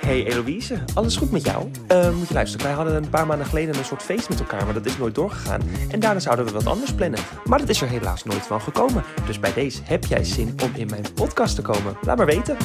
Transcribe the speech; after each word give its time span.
Hey 0.00 0.24
Eloïse, 0.26 0.78
alles 0.94 1.16
goed 1.16 1.30
met 1.30 1.44
jou? 1.44 1.70
Eh, 1.88 2.10
moet 2.14 2.28
je 2.28 2.34
luisteren, 2.34 2.66
wij 2.66 2.74
hadden 2.74 2.94
een 2.94 3.08
paar 3.10 3.26
maanden 3.26 3.46
geleden 3.46 3.76
een 3.78 3.84
soort 3.84 4.02
feest 4.02 4.28
met 4.28 4.38
elkaar, 4.40 4.64
maar 4.64 4.74
dat 4.74 4.86
is 4.86 4.98
nooit 4.98 5.14
doorgegaan. 5.14 5.60
En 5.90 6.00
daarna 6.00 6.20
zouden 6.20 6.44
we 6.44 6.52
wat 6.52 6.66
anders 6.66 6.92
plannen. 6.94 7.20
Maar 7.44 7.58
dat 7.58 7.68
is 7.68 7.80
er 7.80 7.88
helaas 7.88 8.24
nooit 8.24 8.46
van 8.46 8.60
gekomen. 8.60 9.02
Dus 9.26 9.40
bij 9.40 9.52
deze 9.52 9.80
heb 9.84 10.04
jij 10.04 10.24
zin 10.24 10.54
om 10.64 10.70
in 10.74 10.86
mijn 10.90 11.04
podcast 11.14 11.54
te 11.54 11.62
komen? 11.62 11.96
Laat 12.02 12.16
maar 12.16 12.26
weten. 12.26 12.56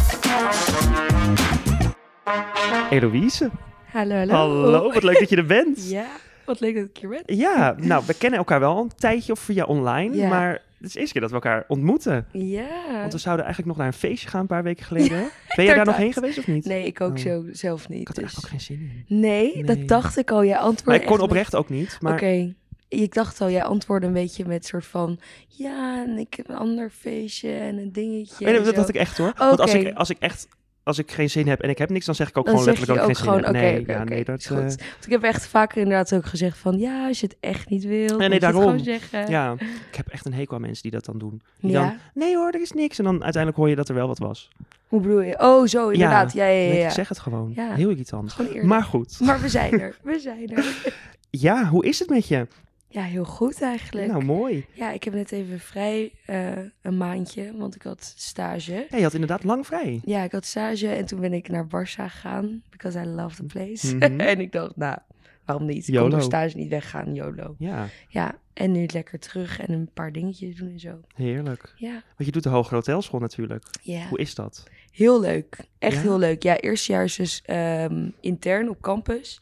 Eloïse, 2.89 3.50
Hallo, 3.92 4.16
hallo. 4.16 4.34
hallo, 4.34 4.94
wat 4.94 5.04
leuk 5.04 5.20
dat 5.20 5.30
je 5.30 5.36
er 5.36 5.46
bent. 5.46 5.89
Ja, 5.89 6.05
wat 6.46 6.60
leuk 6.60 6.76
dat 6.76 6.84
ik 6.84 6.98
hier 6.98 7.10
ben. 7.10 7.21
Ja, 7.38 7.76
nou, 7.78 8.04
we 8.05 8.14
kennen 8.14 8.39
elkaar 8.39 8.60
wel 8.60 8.78
een 8.78 8.92
tijdje 8.98 9.32
of 9.32 9.39
via 9.39 9.64
online, 9.66 10.16
Ja. 10.16 10.28
maar 10.30 10.62
het 10.78 10.86
is 10.88 10.94
de 10.94 11.00
eerste 11.00 11.14
keer 11.14 11.21
dat 11.21 11.30
we 11.30 11.36
elkaar 11.48 11.66
ontmoeten. 11.68 12.28
Ja. 12.32 13.00
Want 13.00 13.14
we 13.14 13.18
zouden 13.20 13.46
eigenlijk 13.46 13.75
nog 13.78 13.78
naar 13.86 13.93
een 13.93 14.00
feestje 14.00 14.28
gaan 14.30 14.41
een 14.41 14.48
paar 14.48 14.64
weken 14.64 14.86
geleden. 14.86 15.30
Ben 15.56 15.65
je 15.65 15.74
daar 15.75 15.86
nog 15.86 15.96
heen 15.97 16.14
geweest 16.14 16.38
of 16.38 16.47
niet? 16.47 16.65
Nee, 16.65 16.86
ik 16.86 17.01
ook 17.01 17.11
Oh. 17.11 17.18
zo 17.18 17.46
zelf 17.51 17.89
niet. 17.89 18.00
Ik 18.01 18.07
had 18.07 18.18
er 18.18 18.24
dus- 18.24 18.34
eigenlijk 18.34 18.54
ook 18.54 18.68
geen 18.68 18.78
zin 18.78 19.06
in. 19.07 19.20
nee, 19.20 19.54
Nee. 19.56 19.64
dat 19.64 19.87
dacht 19.87 20.18
ik 20.18 20.32
al. 20.32 20.43
Jij 20.46 20.57
antwoordde 20.57 20.86
Maar 20.92 20.96
ik 21.00 21.06
kon 21.06 21.15
met- 21.15 21.25
oprecht 21.25 21.56
ook 21.56 21.70
niet. 21.70 21.98
Maar 22.01 22.14
Oké. 22.14 22.54
Ik 22.89 23.14
dacht 23.14 23.42
al, 23.42 23.50
jij 23.50 23.64
antwoordde 23.64 24.07
een 24.07 24.14
beetje 24.14 24.46
met 24.46 24.65
soort 24.65 24.86
van... 24.86 25.20
Ja, 25.48 26.04
en 26.06 26.18
ik 26.18 26.34
heb 26.34 26.50
een 26.50 26.56
ander 26.56 26.89
feestje 26.89 27.51
en 27.51 27.78
een 27.78 27.92
dingetje. 27.92 28.46
Nee, 28.46 28.62
dat 28.62 28.75
dacht 28.75 28.89
ik 28.89 28.96
echt 28.96 29.18
hoor. 29.18 29.34
Want 29.37 29.59
als 29.59 29.73
ik, 29.73 29.93
als 29.96 30.09
ik 30.09 30.18
echt 30.20 30.48
als 30.87 30.97
ik 30.97 31.11
geen 31.11 31.29
zin 31.29 31.47
heb 31.47 31.61
en 31.61 31.69
ik 31.69 31.77
heb 31.77 31.89
niks, 31.89 32.05
dan 32.05 32.16
zeg 32.16 32.30
ik 32.30 32.38
ook 32.38 32.45
Dan 32.45 32.53
gewoon 32.53 32.69
letterlijk 32.73 33.00
ook 33.02 33.08
dat 33.08 33.17
ik 33.17 33.23
gewoon, 33.23 33.44
geen 33.44 33.53
zin 33.53 33.61
heb. 33.64 33.78
oké, 33.78 33.86
Nee, 33.86 33.97
ja, 33.97 34.03
nee, 34.03 34.23
dat... 34.23 34.39
is 34.39 34.45
goed. 34.45 34.58
eh, 34.58 34.64
Want 34.64 35.05
ik 35.05 35.11
heb 35.11 35.23
echt 35.23 35.47
vaker 35.47 35.78
inderdaad 35.81 36.14
ook 36.14 36.25
gezegd 36.25 36.58
van... 36.58 36.78
Ja, 36.80 37.08
als 37.08 37.19
je 37.19 37.25
het 37.28 37.38
echt 37.39 37.69
niet 37.69 37.83
wil, 37.83 38.17
nee, 38.17 38.30
het 38.30 38.41
daarom. 38.41 38.61
gewoon 38.61 38.80
zeggen. 38.80 39.30
ja, 39.30 39.55
ik 39.89 39.95
heb 39.95 40.08
echt 40.08 40.25
een 40.25 40.33
hekel 40.33 40.55
aan 40.55 40.61
mensen 40.61 40.81
die 40.81 40.92
dat 40.92 41.05
dan 41.05 41.17
doen. 41.17 41.42
Die 41.59 41.72
Ja? 41.72 41.80
dan, 41.81 41.97
nee 42.14 42.36
hoor, 42.36 42.52
er 42.52 42.61
is 42.61 42.72
niks. 42.72 42.97
En 42.97 43.03
dan 43.03 43.14
uiteindelijk 43.23 43.55
hoor 43.58 43.69
je 43.69 43.75
dat 43.75 43.89
er 43.89 43.95
wel 43.95 44.08
wat 44.08 44.17
was. 44.19 44.50
Hoe 44.88 45.02
bedoel 45.02 45.22
je? 45.22 45.39
Oh, 45.39 45.66
zo, 45.67 45.89
inderdaad. 45.89 46.33
Ja, 46.33 46.45
ja, 46.45 46.61
ja. 46.61 46.69
Nee, 46.69 46.80
ja. 46.80 46.86
ik 46.86 46.92
zeg 46.92 47.09
het 47.09 47.19
gewoon. 47.19 47.52
Ja. 47.56 47.73
Heel 47.73 47.90
irritant. 47.90 48.31
Gewoon 48.31 48.47
eerlijk. 48.52 48.67
Maar 48.67 48.84
goed. 48.84 49.19
Maar 49.19 49.42
we 49.42 49.50
zijn 49.50 49.80
er. 49.80 49.95
We 50.03 50.19
zijn 50.19 50.50
er. 50.56 50.66
Ja, 51.30 51.66
hoe 51.66 51.86
is 51.86 52.00
het 52.00 52.09
met 52.09 52.28
je? 52.28 52.47
Ja, 52.90 53.02
heel 53.02 53.26
goed 53.26 53.62
eigenlijk. 53.62 54.08
Nou, 54.08 54.24
mooi. 54.24 54.66
Ja, 54.74 54.92
ik 54.92 55.04
heb 55.04 55.14
net 55.14 55.32
even 55.32 55.60
vrij 55.60 56.12
eh, 56.26 56.52
een 56.82 56.98
maandje, 56.98 57.58
want 57.58 57.76
ik 57.76 57.82
had 57.82 58.14
stage. 58.18 58.86
Ja, 58.90 58.98
je 58.98 59.04
had 59.04 59.14
inderdaad 59.14 59.44
lang 59.44 59.66
vrij. 59.66 60.02
Ja, 60.06 60.24
ik 60.24 60.32
had 60.32 60.46
stage 60.46 60.88
en 60.90 61.06
toen 61.06 61.20
ben 61.20 61.34
ik 61.34 61.50
naar 61.50 61.66
Barça 61.66 62.04
gegaan, 62.04 62.64
because 62.70 63.00
I 63.00 63.06
love 63.06 63.36
the 63.36 63.44
place. 63.44 63.96
Mhm. 63.96 64.20
en 64.32 64.40
ik 64.40 64.52
dacht, 64.52 64.76
nou, 64.76 64.98
waarom 65.46 65.66
niet? 65.68 65.88
Ik 65.88 65.94
YOLO. 65.94 66.02
kon 66.02 66.10
door 66.10 66.22
stage 66.22 66.58
niet 66.58 66.70
weggaan, 66.70 67.14
YOLO. 67.14 67.56
Ja, 67.58 67.88
Ja, 68.10 68.36
en 68.54 68.72
nu 68.72 68.86
lekker 68.94 69.20
terug 69.20 69.60
en 69.60 69.74
een 69.74 69.90
paar 69.94 70.12
dingetjes 70.12 70.56
doen 70.56 70.70
en 70.72 70.80
zo. 70.80 71.00
heerlijk. 71.16 71.74
Ja, 71.76 71.92
Want 71.92 72.04
je 72.26 72.32
doet 72.32 72.44
de 72.44 72.50
hogere 72.50 72.76
hotelschool 72.76 73.20
natuurlijk. 73.20 73.64
ja. 73.82 74.08
Hoe 74.08 74.20
is 74.20 74.36
dat? 74.36 74.64
heel 74.92 75.20
leuk. 75.20 75.58
Echt 75.80 75.96
Ja? 75.96 76.02
heel 76.02 76.18
leuk. 76.20 76.44
Ja, 76.44 76.58
eerste 76.60 76.92
jaar 76.92 77.04
is 77.04 77.16
dus 77.16 77.42
ehm, 77.46 78.10
intern 78.22 78.70
op 78.70 78.82
campus. 78.82 79.42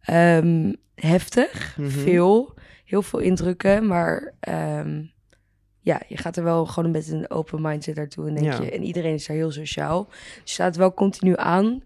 Ehm, 0.00 0.72
heftig, 0.94 1.76
Mhm. 1.76 1.88
veel, 1.90 2.54
heel 2.90 3.02
veel 3.02 3.18
indrukken, 3.18 3.86
maar 3.86 4.34
ehm, 4.40 5.02
ja, 5.80 6.00
je 6.08 6.16
gaat 6.16 6.36
er 6.36 6.44
wel 6.44 6.66
gewoon 6.66 6.90
met 6.90 7.08
een 7.08 7.30
open 7.30 7.62
mindset 7.62 7.94
naartoe 7.96 8.28
en 8.28 8.34
denk 8.34 8.46
Ja. 8.46 8.62
je, 8.62 8.70
en 8.70 8.82
iedereen 8.82 9.14
is 9.14 9.26
daar 9.26 9.36
heel 9.36 9.52
sociaal. 9.52 10.04
Dus 10.08 10.40
je 10.44 10.50
staat 10.50 10.76
wel 10.76 10.94
continu 10.94 11.32
aan, 11.36 11.82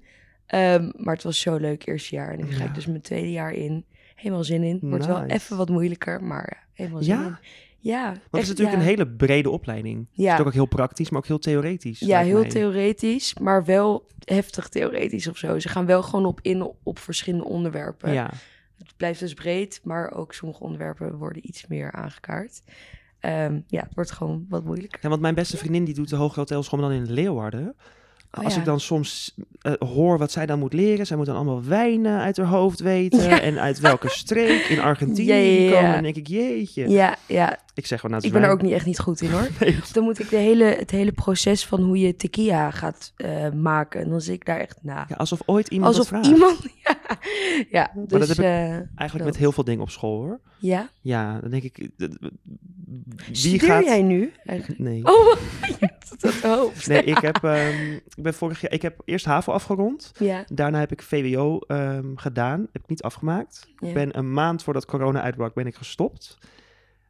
Ehm, 0.46 0.90
maar 0.96 1.14
het 1.14 1.22
was 1.22 1.40
zo 1.40 1.56
leuk 1.56 1.86
eerste 1.86 2.14
jaar 2.14 2.32
en 2.32 2.44
nu 2.44 2.52
ga 2.52 2.64
ik 2.64 2.74
dus 2.74 2.86
mijn 2.86 3.00
tweede 3.00 3.30
jaar 3.32 3.52
in. 3.52 3.84
Helemaal 4.14 4.44
zin 4.44 4.62
in. 4.62 4.78
Wordt 4.82 5.06
wel 5.06 5.24
even 5.24 5.56
wat 5.56 5.68
moeilijker, 5.68 6.22
maar 6.24 6.52
ja, 6.56 6.66
helemaal 6.72 7.02
zin 7.02 7.14
Ja? 7.14 7.26
in. 7.26 7.36
Ja, 7.78 8.04
Want 8.06 8.18
het 8.30 8.42
is 8.42 8.48
natuurlijk 8.48 8.76
ja. 8.76 8.82
een 8.82 8.88
hele 8.88 9.08
brede 9.08 9.50
opleiding. 9.50 9.98
Het 9.98 10.08
Ja. 10.24 10.38
is 10.38 10.44
ook 10.46 10.52
heel 10.52 10.66
praktisch, 10.66 11.10
maar 11.10 11.20
ook 11.20 11.26
heel 11.26 11.38
theoretisch. 11.38 11.98
Ja, 12.00 12.20
heel 12.20 12.40
mij. 12.40 12.48
theoretisch, 12.48 13.34
maar 13.38 13.64
wel 13.64 14.06
heftig 14.24 14.68
theoretisch 14.68 15.26
of 15.28 15.36
zo. 15.36 15.58
Ze 15.58 15.68
gaan 15.68 15.86
wel 15.86 16.02
gewoon 16.02 16.26
op 16.26 16.38
in 16.42 16.70
op 16.82 16.98
verschillende 16.98 17.44
onderwerpen. 17.46 18.12
Ja, 18.12 18.30
Het 18.78 18.96
blijft 18.96 19.20
dus 19.20 19.34
breed, 19.34 19.80
maar 19.84 20.10
ook 20.12 20.32
sommige 20.34 20.62
onderwerpen 20.62 21.16
worden 21.16 21.48
iets 21.48 21.66
meer 21.66 21.92
aangekaart. 21.92 22.62
Ehm, 23.20 23.60
ja, 23.66 23.80
het 23.82 23.94
wordt 23.94 24.10
gewoon 24.10 24.46
wat 24.48 24.64
moeilijker. 24.64 24.98
Ja, 25.02 25.08
want 25.08 25.20
mijn 25.20 25.34
beste 25.34 25.56
vriendin 25.56 25.84
die 25.84 25.94
doet 25.94 26.08
de 26.08 26.16
hotelschool 26.16 26.78
maar 26.80 26.88
dan 26.88 26.98
in 26.98 27.12
Leeuwarden. 27.12 27.74
Oh, 28.38 28.44
Als 28.44 28.52
ja. 28.54 28.58
ik 28.58 28.64
dan 28.66 28.80
soms 28.80 29.34
eh, 29.60 29.72
hoor 29.78 30.18
wat 30.18 30.32
zij 30.32 30.46
dan 30.46 30.58
moet 30.58 30.72
leren, 30.72 31.06
zij 31.06 31.16
moet 31.16 31.26
dan 31.26 31.34
allemaal 31.36 31.64
wijnen 31.64 32.20
uit 32.20 32.36
haar 32.36 32.46
hoofd 32.46 32.80
weten 32.80 33.22
Ja. 33.22 33.40
en 33.40 33.58
uit 33.60 33.80
welke 33.80 34.08
streek 34.08 34.64
in 34.64 34.80
Argentinië 34.80 35.62
Ja, 35.62 35.72
komen. 35.72 35.92
Dan 35.92 36.02
denk 36.02 36.16
ik, 36.16 36.26
jeetje. 36.26 36.88
Ja, 36.88 37.16
ja, 37.26 37.58
Ik 37.74 37.86
zeg 37.86 38.00
gewoon, 38.00 38.16
nou, 38.16 38.26
ik 38.26 38.32
ben 38.32 38.42
er 38.42 38.50
ook 38.50 38.62
niet 38.62 38.72
echt 38.72 38.86
niet 38.86 38.98
goed 38.98 39.20
in 39.20 39.30
hoor. 39.30 39.48
Nee. 39.60 39.78
Dan 39.92 40.04
moet 40.04 40.18
ik 40.18 40.28
de 40.30 40.36
hele, 40.36 40.64
het 40.64 40.90
hele 40.90 41.12
proces 41.12 41.66
van 41.66 41.80
hoe 41.82 41.98
je 41.98 42.16
tequila 42.16 42.70
gaat 42.70 43.12
eh, 43.16 43.50
maken. 43.50 44.00
En 44.00 44.08
dan 44.08 44.20
zit 44.20 44.34
ik 44.34 44.44
daar 44.46 44.60
echt 44.60 44.78
na. 44.82 45.04
Ja, 45.08 45.16
alsof 45.16 45.40
ooit 45.46 45.68
iemand 45.68 45.96
Alsof 45.96 46.10
dat 46.10 46.20
vraagt. 46.26 46.36
iemand... 46.36 46.58
Ja, 46.84 46.96
ja 47.70 47.90
dus... 47.94 48.18
dat 48.18 48.28
heb 48.28 48.38
ik 48.38 48.44
eh, 48.44 48.70
Eigenlijk 48.72 49.12
dat. 49.12 49.24
met 49.24 49.36
heel 49.36 49.52
veel 49.52 49.64
dingen 49.64 49.82
op 49.82 49.90
school 49.90 50.22
hoor. 50.22 50.40
Ja? 50.58 50.90
Ja, 51.00 51.40
dan 51.40 51.50
denk 51.50 51.62
ik, 51.62 51.90
wie 51.96 53.36
Studeer 53.36 53.68
gaat... 53.68 53.84
jij 53.84 54.02
nu? 54.02 54.32
eigenlijk? 54.44 54.80
Nee. 54.88 55.04
Oh, 55.04 55.36
hoofd. 56.56 56.86
Nee, 56.86 57.02
ik 57.02 57.18
heb, 57.18 57.44
ehm, 57.44 57.92
ik 57.92 58.22
ben 58.22 58.34
vorig 58.34 58.60
jaar, 58.60 58.72
ik 58.72 58.82
heb 58.82 59.00
eerst 59.04 59.24
HAVO 59.24 59.52
afgerond. 59.52 60.12
Ja, 60.18 60.44
Daarna 60.52 60.78
heb 60.78 60.92
ik 60.92 61.02
VWO 61.02 61.58
ehm, 61.58 62.16
gedaan. 62.16 62.60
Heb 62.72 62.82
ik 62.82 62.88
niet 62.88 63.02
afgemaakt. 63.02 63.68
ja. 63.78 63.88
Ik 63.88 63.94
ben 63.94 64.18
een 64.18 64.32
maand 64.32 64.62
voordat 64.62 64.84
corona 64.84 65.22
uitbrak, 65.22 65.54
ben 65.54 65.66
ik 65.66 65.74
gestopt. 65.74 66.38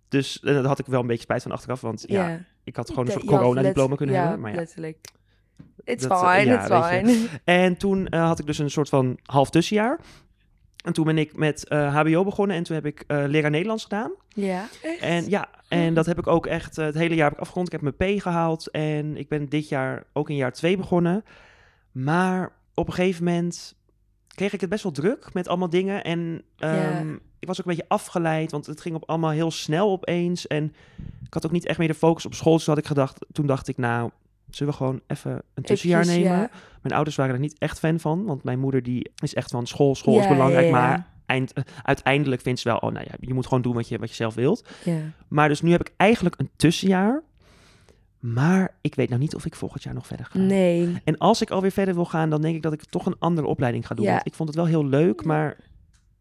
Dus 0.08 0.40
eh, 0.40 0.54
daar 0.54 0.64
had 0.64 0.78
ik 0.78 0.86
wel 0.86 1.00
een 1.00 1.06
beetje 1.06 1.22
spijt 1.22 1.42
van 1.42 1.52
achteraf. 1.52 1.80
Want 1.80 2.04
ja, 2.06 2.44
ik 2.64 2.76
had 2.76 2.88
gewoon 2.88 3.06
een 3.06 3.12
soort 3.12 3.24
coronadiploma 3.24 3.96
kunnen 3.96 4.14
ja, 4.14 4.22
hebben. 4.22 4.40
Maar 4.40 4.50
ja. 4.50 4.56
letterlijk. 4.56 5.08
It's 5.84 6.02
Dat, 6.06 6.22
eh, 6.22 6.34
fine, 6.34 6.52
ja, 6.52 6.60
it's 6.60 6.88
fine. 6.88 7.28
En 7.44 7.76
toen 7.76 8.08
eh, 8.08 8.26
had 8.26 8.38
ik 8.38 8.46
dus 8.46 8.58
een 8.58 8.70
soort 8.70 8.88
van 8.88 9.18
half 9.22 9.50
tussenjaar. 9.50 10.00
En 10.84 10.92
toen 10.92 11.04
ben 11.04 11.18
ik 11.18 11.36
met 11.36 11.68
eh, 11.68 11.96
HBO 11.96 12.24
begonnen 12.24 12.56
en 12.56 12.62
toen 12.62 12.74
heb 12.74 12.86
ik 12.86 13.04
eh, 13.06 13.24
leraar 13.26 13.50
Nederlands 13.50 13.82
gedaan. 13.82 14.12
Ja, 14.28 14.68
echt? 14.82 15.00
En 15.00 15.28
ja, 15.28 15.48
en 15.68 15.94
dat 15.94 16.06
heb 16.06 16.18
ik 16.18 16.26
ook 16.26 16.46
echt 16.46 16.78
eh, 16.78 16.84
het 16.84 16.94
hele 16.94 17.14
jaar 17.14 17.24
heb 17.24 17.34
ik 17.34 17.40
afgerond. 17.40 17.72
Ik 17.72 17.80
heb 17.80 17.94
mijn 17.98 18.16
P 18.16 18.22
gehaald 18.22 18.70
en 18.70 19.16
ik 19.16 19.28
ben 19.28 19.48
dit 19.48 19.68
jaar 19.68 20.04
ook 20.12 20.30
in 20.30 20.36
jaar 20.36 20.52
2 20.52 20.76
begonnen. 20.76 21.24
Maar 21.92 22.52
op 22.74 22.86
een 22.86 22.92
gegeven 22.92 23.24
moment 23.24 23.74
kreeg 24.34 24.52
ik 24.52 24.60
het 24.60 24.70
best 24.70 24.82
wel 24.82 24.92
druk 24.92 25.32
met 25.32 25.48
allemaal 25.48 25.70
dingen. 25.70 26.04
En 26.04 26.42
Ja. 26.56 26.90
ehm, 26.90 27.12
ik 27.38 27.46
was 27.50 27.60
ook 27.60 27.66
een 27.66 27.74
beetje 27.74 27.88
afgeleid, 27.88 28.50
want 28.50 28.66
het 28.66 28.80
ging 28.80 28.94
op 28.94 29.08
allemaal 29.08 29.30
heel 29.30 29.50
snel 29.50 29.90
opeens. 29.90 30.46
En 30.46 30.74
ik 31.26 31.34
had 31.34 31.46
ook 31.46 31.52
niet 31.52 31.66
echt 31.66 31.78
meer 31.78 31.88
de 31.88 31.94
focus 31.94 32.26
op 32.26 32.34
school. 32.34 32.56
Dus 32.56 32.66
had 32.66 32.78
ik 32.78 32.86
gedacht, 32.86 33.26
toen 33.32 33.46
dacht 33.46 33.68
ik, 33.68 33.76
nou, 33.76 34.10
zullen 34.56 34.72
we 34.72 34.78
gewoon 34.78 35.00
even 35.06 35.42
een 35.54 35.62
tussenjaar 35.62 36.06
nemen? 36.06 36.30
ja. 36.32 36.50
Mijn 36.82 36.94
ouders 36.94 37.16
waren 37.16 37.34
er 37.34 37.40
niet 37.40 37.58
echt 37.58 37.78
fan 37.78 38.00
van, 38.00 38.24
want 38.24 38.44
mijn 38.44 38.58
moeder 38.58 38.82
die 38.82 39.10
is 39.22 39.34
echt 39.34 39.50
van 39.50 39.66
school, 39.66 39.94
school 39.94 40.16
is 40.18 40.22
Ja, 40.22 40.28
belangrijk. 40.28 40.66
ja, 40.66 40.70
ja. 40.70 40.86
Maar 40.86 41.06
eind, 41.26 41.52
eh, 41.52 41.62
uiteindelijk 41.82 42.42
vindt 42.42 42.60
ze 42.60 42.68
wel, 42.68 42.78
oh 42.78 42.92
nou 42.92 43.04
ja, 43.08 43.14
je 43.20 43.34
moet 43.34 43.46
gewoon 43.46 43.62
doen 43.62 43.74
wat 43.74 43.88
je, 43.88 43.98
wat 43.98 44.08
je 44.08 44.14
zelf 44.14 44.34
wilt. 44.34 44.68
Ja. 44.84 44.98
Maar 45.28 45.48
dus 45.48 45.62
nu 45.62 45.70
heb 45.70 45.80
ik 45.80 45.92
eigenlijk 45.96 46.34
een 46.38 46.50
tussenjaar. 46.56 47.22
Maar 48.18 48.74
ik 48.80 48.94
weet 48.94 49.08
nou 49.08 49.20
niet 49.20 49.34
of 49.34 49.44
ik 49.44 49.54
volgend 49.54 49.82
jaar 49.82 49.94
nog 49.94 50.06
verder 50.06 50.26
ga. 50.26 50.38
Nee. 50.38 51.00
En 51.04 51.18
als 51.18 51.42
ik 51.42 51.50
alweer 51.50 51.70
verder 51.70 51.94
wil 51.94 52.04
gaan, 52.04 52.30
dan 52.30 52.40
denk 52.40 52.54
ik 52.56 52.62
dat 52.62 52.72
ik 52.72 52.84
toch 52.84 53.06
een 53.06 53.16
andere 53.18 53.46
opleiding 53.46 53.86
ga 53.86 53.94
doen. 53.94 54.04
Ja. 54.04 54.12
Want 54.12 54.26
ik 54.26 54.34
vond 54.34 54.48
het 54.48 54.58
wel 54.58 54.66
heel 54.66 54.86
leuk, 54.86 55.24
maar 55.24 55.56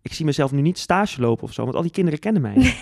ik 0.02 0.14
zie 0.14 0.26
mezelf 0.26 0.52
nu 0.52 0.62
niet 0.62 0.78
stage 0.78 1.22
lopen 1.22 1.44
of 1.44 1.54
zo. 1.54 1.64
Want 1.64 1.76
al 1.76 1.82
die 1.82 1.92
kinderen 1.92 2.20
kennen 2.20 2.42
mij. 2.42 2.56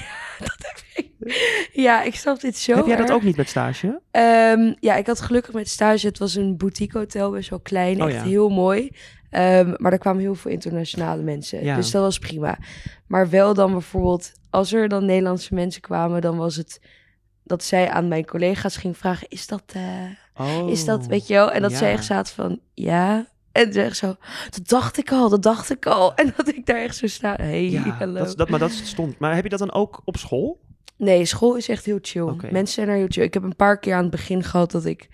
Ja, 1.74 2.04
ik 2.04 2.16
snap 2.16 2.40
dit 2.40 2.58
zo 2.58 2.76
heb 2.76 2.86
jij 2.86 2.96
dat 2.96 3.06
erg. 3.08 3.16
ook 3.16 3.24
niet 3.24 3.38
met 3.38 3.50
stage? 3.50 4.02
Ehm, 4.12 4.74
ja, 4.80 4.96
ik 4.96 5.08
had 5.08 5.22
gelukkig 5.22 5.54
met 5.54 5.70
stage. 5.70 6.08
Het 6.08 6.18
was 6.20 6.36
een 6.36 6.58
boutique 6.58 6.98
hotel, 6.98 7.32
best 7.32 7.50
wel 7.50 7.60
klein. 7.60 8.02
Oh, 8.02 8.08
echt 8.10 8.18
ja. 8.18 8.24
heel 8.24 8.50
mooi. 8.50 8.92
Ehm, 9.30 9.74
maar 9.78 9.92
er 9.92 9.98
kwamen 9.98 10.22
heel 10.22 10.36
veel 10.36 10.52
internationale 10.52 11.22
mensen. 11.22 11.64
Ja. 11.64 11.76
Dus 11.76 11.92
dat 11.92 12.02
was 12.02 12.20
prima. 12.20 12.58
Maar 13.08 13.30
wel 13.30 13.54
dan 13.54 13.72
bijvoorbeeld, 13.72 14.32
als 14.50 14.74
er 14.74 14.88
dan 14.88 15.06
Nederlandse 15.06 15.54
mensen 15.54 15.82
kwamen, 15.82 16.22
dan 16.22 16.38
was 16.38 16.56
het 16.56 16.82
dat 17.44 17.64
zij 17.64 17.90
aan 17.90 18.08
mijn 18.08 18.26
collega's 18.26 18.78
ging 18.78 18.98
vragen: 18.98 19.28
Is 19.30 19.48
dat, 19.48 19.64
eh, 19.74 19.82
Oh. 20.36 20.70
is 20.70 20.86
dat, 20.86 21.06
weet 21.06 21.28
je 21.28 21.34
wel? 21.34 21.52
En 21.52 21.62
dat 21.62 21.72
ja. 21.72 21.78
zij 21.78 21.92
echt 21.92 22.06
zaten 22.06 22.36
van 22.36 22.60
ja. 22.74 23.30
En 23.52 23.74
ze 23.74 23.82
echt 23.82 23.98
zo, 23.98 24.16
dat 24.50 24.68
dacht 24.68 24.98
ik 24.98 25.12
al, 25.12 25.30
dat 25.30 25.44
dacht 25.44 25.72
ik 25.72 25.86
al. 25.86 26.14
En 26.16 26.34
dat 26.38 26.48
ik 26.48 26.66
daar 26.66 26.82
echt 26.82 26.96
zo 26.96 27.08
sta. 27.08 27.36
Hey, 27.36 27.70
Ja, 27.70 28.06
dat, 28.36 28.50
maar 28.50 28.60
dat 28.60 28.72
stond. 28.72 29.20
Maar 29.20 29.36
heb 29.36 29.44
je 29.44 29.50
dat 29.50 29.60
dan 29.60 29.72
ook 29.72 30.02
op 30.06 30.18
school? 30.18 30.60
Nee, 31.04 31.26
school 31.26 31.56
is 31.56 31.70
echt 31.70 31.86
heel 31.86 32.00
chill. 32.02 32.34
Mensen 32.52 32.74
zijn 32.76 32.88
er 32.90 32.96
heel 32.96 33.06
chill. 33.10 33.24
Ik 33.24 33.34
heb 33.34 33.44
een 33.44 33.56
paar 33.56 33.80
keer 33.80 33.94
aan 33.96 34.02
het 34.02 34.12
begin 34.12 34.44
gehad 34.44 34.72
dat 34.72 34.86
ik 34.86 35.08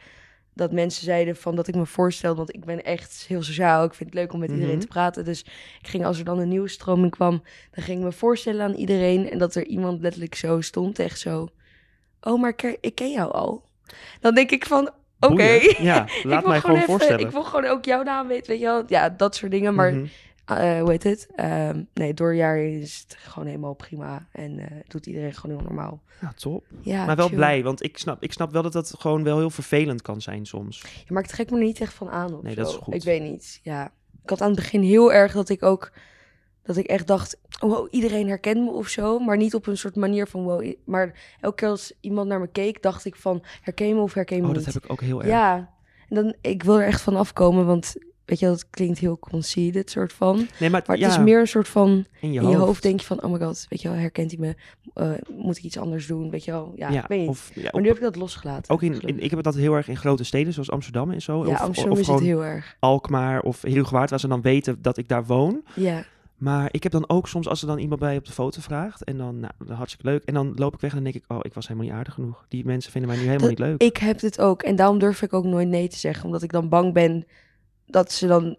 dat 0.54 0.72
mensen 0.72 1.04
zeiden 1.04 1.36
van 1.36 1.56
dat 1.56 1.68
ik 1.68 1.75
me 1.75 1.86
voorstelde, 1.86 2.36
want 2.38 2.56
ik 2.56 2.66
ben 2.66 2.84
echt 2.84 3.25
heel 3.28 3.44
sociaal. 3.44 3.84
Ik 3.84 3.94
vind 3.94 4.10
het 4.10 4.19
leuk 4.19 4.34
om 4.34 4.39
met 4.39 4.50
iedereen 4.51 4.72
Mhm. 4.72 4.80
te 4.81 4.88
praten. 4.88 5.25
Dus 5.25 5.42
ik 5.81 5.88
ging 5.88 6.06
als 6.06 6.19
er 6.19 6.25
dan 6.25 6.39
een 6.39 6.48
nieuwe 6.48 6.68
stroming 6.68 7.12
kwam, 7.12 7.44
dan 7.72 7.84
ging 7.84 7.98
ik 8.00 8.04
me 8.04 8.12
voorstellen 8.12 8.62
aan 8.62 8.74
iedereen 8.74 9.30
en 9.31 9.38
dat 9.38 9.56
er 9.56 9.66
iemand 9.66 10.01
letterlijk 10.01 10.36
zo 10.36 10.62
stond, 10.62 11.00
echt 11.00 11.19
zo. 11.19 11.48
Oh, 12.22 12.42
maar 12.42 12.50
ik 12.50 12.56
ken, 12.56 12.78
ik 12.81 12.95
ken 12.95 13.12
jou 13.12 13.31
al. 13.31 13.63
Dan 14.19 14.36
denk 14.36 14.51
ik 14.51 14.66
van, 14.66 14.89
oké. 15.19 15.60
Ja, 15.80 16.07
laat 16.24 16.45
mij 16.45 16.60
gewoon 16.60 16.75
even- 16.75 16.88
voorstellen. 16.88 17.19
Ik 17.25 17.31
wil 17.31 17.44
gewoon 17.44 17.66
ook 17.72 17.86
jouw 17.86 18.04
naam 18.04 18.28
weten, 18.28 18.48
weet 18.51 18.60
je 18.60 18.66
wel. 18.66 18.84
Ja, 18.88 19.10
dat 19.10 19.36
soort 19.36 19.51
dingen. 19.51 19.75
Maar 19.75 19.94
Mhm. 19.94 20.06
Eh, 20.47 20.79
hoe 20.79 20.89
heet 20.89 21.03
het? 21.03 21.27
Ehm, 21.35 21.83
nee, 21.94 22.13
door 22.13 22.27
het 22.29 22.38
jaar 22.38 22.57
is 22.59 23.05
het 23.07 23.17
gewoon 23.19 23.47
helemaal 23.47 23.73
prima. 23.73 24.27
En 24.31 24.59
eh, 24.59 24.65
doet 24.88 25.05
iedereen 25.05 25.33
gewoon 25.33 25.55
heel 25.57 25.65
normaal. 25.65 26.01
Ja, 26.21 26.33
top. 26.35 26.65
Ja, 26.81 27.05
maar 27.05 27.15
wel 27.15 27.27
chill. 27.27 27.35
blij, 27.35 27.63
want 27.63 27.83
ik 27.83 27.97
snap, 27.97 28.23
ik 28.23 28.33
snap 28.33 28.51
wel 28.51 28.61
dat 28.61 28.73
dat 28.73 28.94
gewoon 28.99 29.23
wel 29.23 29.38
heel 29.38 29.49
vervelend 29.49 30.01
kan 30.01 30.21
zijn 30.21 30.45
soms. 30.45 30.81
Ja, 30.81 30.88
maar 31.07 31.23
ik 31.23 31.29
trek 31.29 31.49
me 31.49 31.57
er 31.57 31.63
niet 31.63 31.81
echt 31.81 31.94
van 31.94 32.09
aan 32.09 32.33
of 32.35 32.41
Nee, 32.41 32.53
zo. 32.53 32.61
dat 32.61 32.69
is 32.69 32.75
goed. 32.75 32.94
Ik 32.94 33.03
weet 33.03 33.21
niet, 33.21 33.59
ja. 33.63 33.91
Ik 34.23 34.29
had 34.29 34.41
aan 34.41 34.47
het 34.51 34.55
begin 34.59 34.81
heel 34.81 35.13
erg 35.13 35.33
dat 35.33 35.49
ik 35.49 35.63
ook... 35.63 35.91
Dat 36.63 36.77
ik 36.77 36.85
echt 36.85 37.07
dacht, 37.07 37.39
oh, 37.59 37.69
wow, 37.73 37.88
iedereen 37.91 38.27
herkent 38.27 38.63
me 38.63 38.71
of 38.71 38.88
zo. 38.88 39.19
Maar 39.19 39.38
niet 39.38 39.55
op 39.55 39.67
een 39.67 39.77
soort 39.77 39.95
manier 39.95 40.27
van, 40.27 40.43
wow. 40.43 40.73
Maar 40.85 41.35
elke 41.41 41.55
keer 41.55 41.67
als 41.69 41.93
iemand 42.01 42.27
naar 42.27 42.39
me 42.39 42.47
keek, 42.47 42.81
dacht 42.81 43.05
ik 43.05 43.15
van... 43.15 43.43
Herken 43.61 43.95
me 43.95 44.01
of 44.01 44.13
herken 44.13 44.41
me 44.41 44.47
Oh, 44.47 44.53
niet? 44.53 44.65
dat 44.65 44.73
heb 44.73 44.83
ik 44.83 44.91
ook 44.91 45.01
heel 45.01 45.19
erg. 45.19 45.29
Ja, 45.29 45.73
en 46.09 46.15
dan, 46.15 46.35
ik 46.41 46.63
wil 46.63 46.79
er 46.79 46.85
echt 46.85 47.01
van 47.01 47.15
afkomen, 47.15 47.65
want... 47.65 47.95
Weet 48.27 48.39
je, 48.39 48.45
dat 48.45 48.69
klinkt 48.69 49.00
heel 49.00 49.19
conceited, 49.19 49.89
soort 49.89 50.13
van. 50.13 50.35
Nee, 50.35 50.69
maar, 50.69 50.83
Maar 50.85 50.95
het 50.97 51.00
ja, 51.06 51.07
is 51.12 51.18
meer 51.19 51.39
een 51.39 51.47
soort 51.47 51.68
van... 51.68 52.06
in 52.21 52.31
je 52.31 52.39
in 52.39 52.45
hoofd. 52.45 52.51
je 52.57 52.63
hoofd 52.63 52.81
denk 52.83 53.00
je 53.00 53.06
van, 53.06 53.24
oh 53.24 53.31
my 53.31 53.39
god, 53.39 53.65
weet 53.69 53.81
je 53.81 53.89
wel, 53.89 53.97
herkent 53.97 54.31
hij 54.31 54.39
me? 54.39 54.56
Eh, 54.94 55.12
moet 55.38 55.57
ik 55.57 55.63
iets 55.63 55.77
anders 55.77 56.07
doen? 56.07 56.29
Weet 56.29 56.44
je 56.45 56.51
wel, 56.51 56.74
ja, 56.75 56.89
ja, 56.89 57.01
ik 57.01 57.07
weet. 57.07 57.27
Of, 57.27 57.51
ja, 57.53 57.62
maar 57.62 57.71
op- 57.71 57.79
nu 57.81 57.88
heb 57.88 57.95
ik 57.95 58.01
dat 58.03 58.15
losgelaten. 58.15 58.74
ook 58.74 58.81
in, 58.81 59.00
in, 59.01 59.19
ik 59.24 59.29
heb 59.29 59.44
dat 59.44 59.56
heel 59.56 59.74
erg 59.74 59.88
in 59.88 59.97
grote 59.97 60.24
steden, 60.24 60.53
zoals 60.53 60.71
Amsterdam 60.71 61.12
en 61.12 61.21
zo. 61.21 61.45
ja, 61.45 61.51
of, 61.51 61.59
Amsterdam 61.59 61.91
of 61.94 62.00
is 62.00 62.07
het 62.07 62.19
heel 62.19 62.44
erg. 62.45 62.75
Alkmaar 62.79 63.41
of 63.41 63.62
Heelgewaard, 63.62 64.09
waar 64.09 64.19
ze 64.19 64.27
dan 64.27 64.41
weten 64.41 64.81
dat 64.81 64.97
ik 64.97 65.07
daar 65.07 65.25
woon. 65.25 65.62
Ja, 65.75 66.03
Maar 66.38 66.68
ik 66.71 66.83
heb 66.83 66.91
dan 66.91 67.09
ook 67.09 67.27
soms, 67.27 67.47
als 67.47 67.62
er 67.62 67.68
dan 67.68 67.77
iemand 67.79 68.00
bij 68.00 68.18
op 68.18 68.25
de 68.25 68.31
foto 68.31 68.62
vraagt, 68.62 69.03
en 69.03 69.18
dan, 69.18 69.39
nou, 69.39 69.53
hartstikke 69.74 70.09
leuk. 70.12 70.24
En 70.24 70.33
dan 70.33 70.51
loop 70.56 70.74
ik 70.74 70.79
weg 70.79 70.89
en 70.89 71.03
dan 71.03 71.12
denk 71.12 71.24
ik, 71.24 71.31
oh, 71.31 71.39
ik 71.41 71.53
was 71.53 71.68
helemaal 71.68 71.89
niet 71.89 71.97
aardig 71.97 72.13
genoeg. 72.13 72.45
Die 72.47 72.65
mensen 72.65 72.91
vinden 72.91 73.09
mij 73.09 73.19
nu 73.19 73.25
helemaal 73.25 73.50
Dat- 73.50 73.57
niet 73.57 73.68
leuk. 73.68 73.81
ik 73.81 73.97
heb 73.97 74.19
dit 74.19 74.39
ook. 74.41 74.63
En 74.63 74.75
daarom 74.75 75.00
durf 75.00 75.21
ik 75.21 75.33
ook 75.33 75.45
nooit 75.45 75.68
nee 75.68 75.88
te 75.88 75.97
zeggen. 75.97 76.25
Omdat 76.25 76.44
ik 76.44 76.51
dan 76.51 76.69
bang 76.69 76.94
ben 76.94 77.25
dat 77.88 78.12
ze 78.12 78.28
dan... 78.28 78.57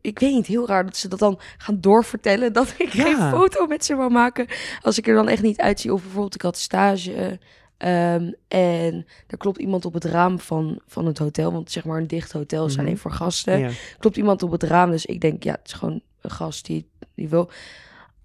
Ik 0.00 0.18
weet 0.18 0.32
niet, 0.34 0.46
heel 0.46 0.66
raar 0.66 0.84
dat 0.84 0.96
ze 0.96 1.08
dat 1.08 1.18
dan 1.18 1.38
gaan 1.58 1.80
doorvertellen. 1.80 2.52
Dat 2.58 2.74
ik 2.78 2.92
Ja. 2.92 3.02
geen 3.04 3.30
foto 3.30 3.66
met 3.66 3.84
ze 3.84 3.96
wil 3.96 4.08
maken. 4.08 4.46
Als 4.82 4.98
ik 4.98 5.06
er 5.08 5.14
dan 5.14 5.28
echt 5.28 5.42
niet 5.42 5.58
uitzie. 5.60 5.92
Of 5.92 6.00
bijvoorbeeld, 6.02 6.34
ik 6.34 6.42
had 6.42 6.56
stage... 6.58 7.38
ehm, 7.76 8.32
en 8.48 9.06
er 9.26 9.36
klopt 9.38 9.58
iemand 9.58 9.84
op 9.84 9.92
het 9.94 10.04
raam 10.04 10.40
van, 10.40 10.80
van 10.86 11.06
het 11.06 11.18
hotel. 11.18 11.52
Want 11.52 11.70
zeg 11.70 11.84
maar 11.84 11.98
een 12.00 12.06
dicht 12.06 12.32
hotel 12.32 12.66
is 12.66 12.72
Mhm. 12.76 12.80
alleen 12.80 12.98
voor 12.98 13.12
gasten. 13.12 13.58
ja. 13.58 13.70
klopt 13.98 14.16
iemand 14.16 14.42
op 14.42 14.50
het 14.50 14.62
raam. 14.62 14.90
Dus 14.90 15.06
ik 15.06 15.20
denk, 15.20 15.42
ja, 15.42 15.52
het 15.52 15.66
is 15.66 15.72
gewoon 15.72 16.00
een 16.20 16.30
gast 16.30 16.66
die, 16.66 16.88
die 17.14 17.28
wil. 17.28 17.50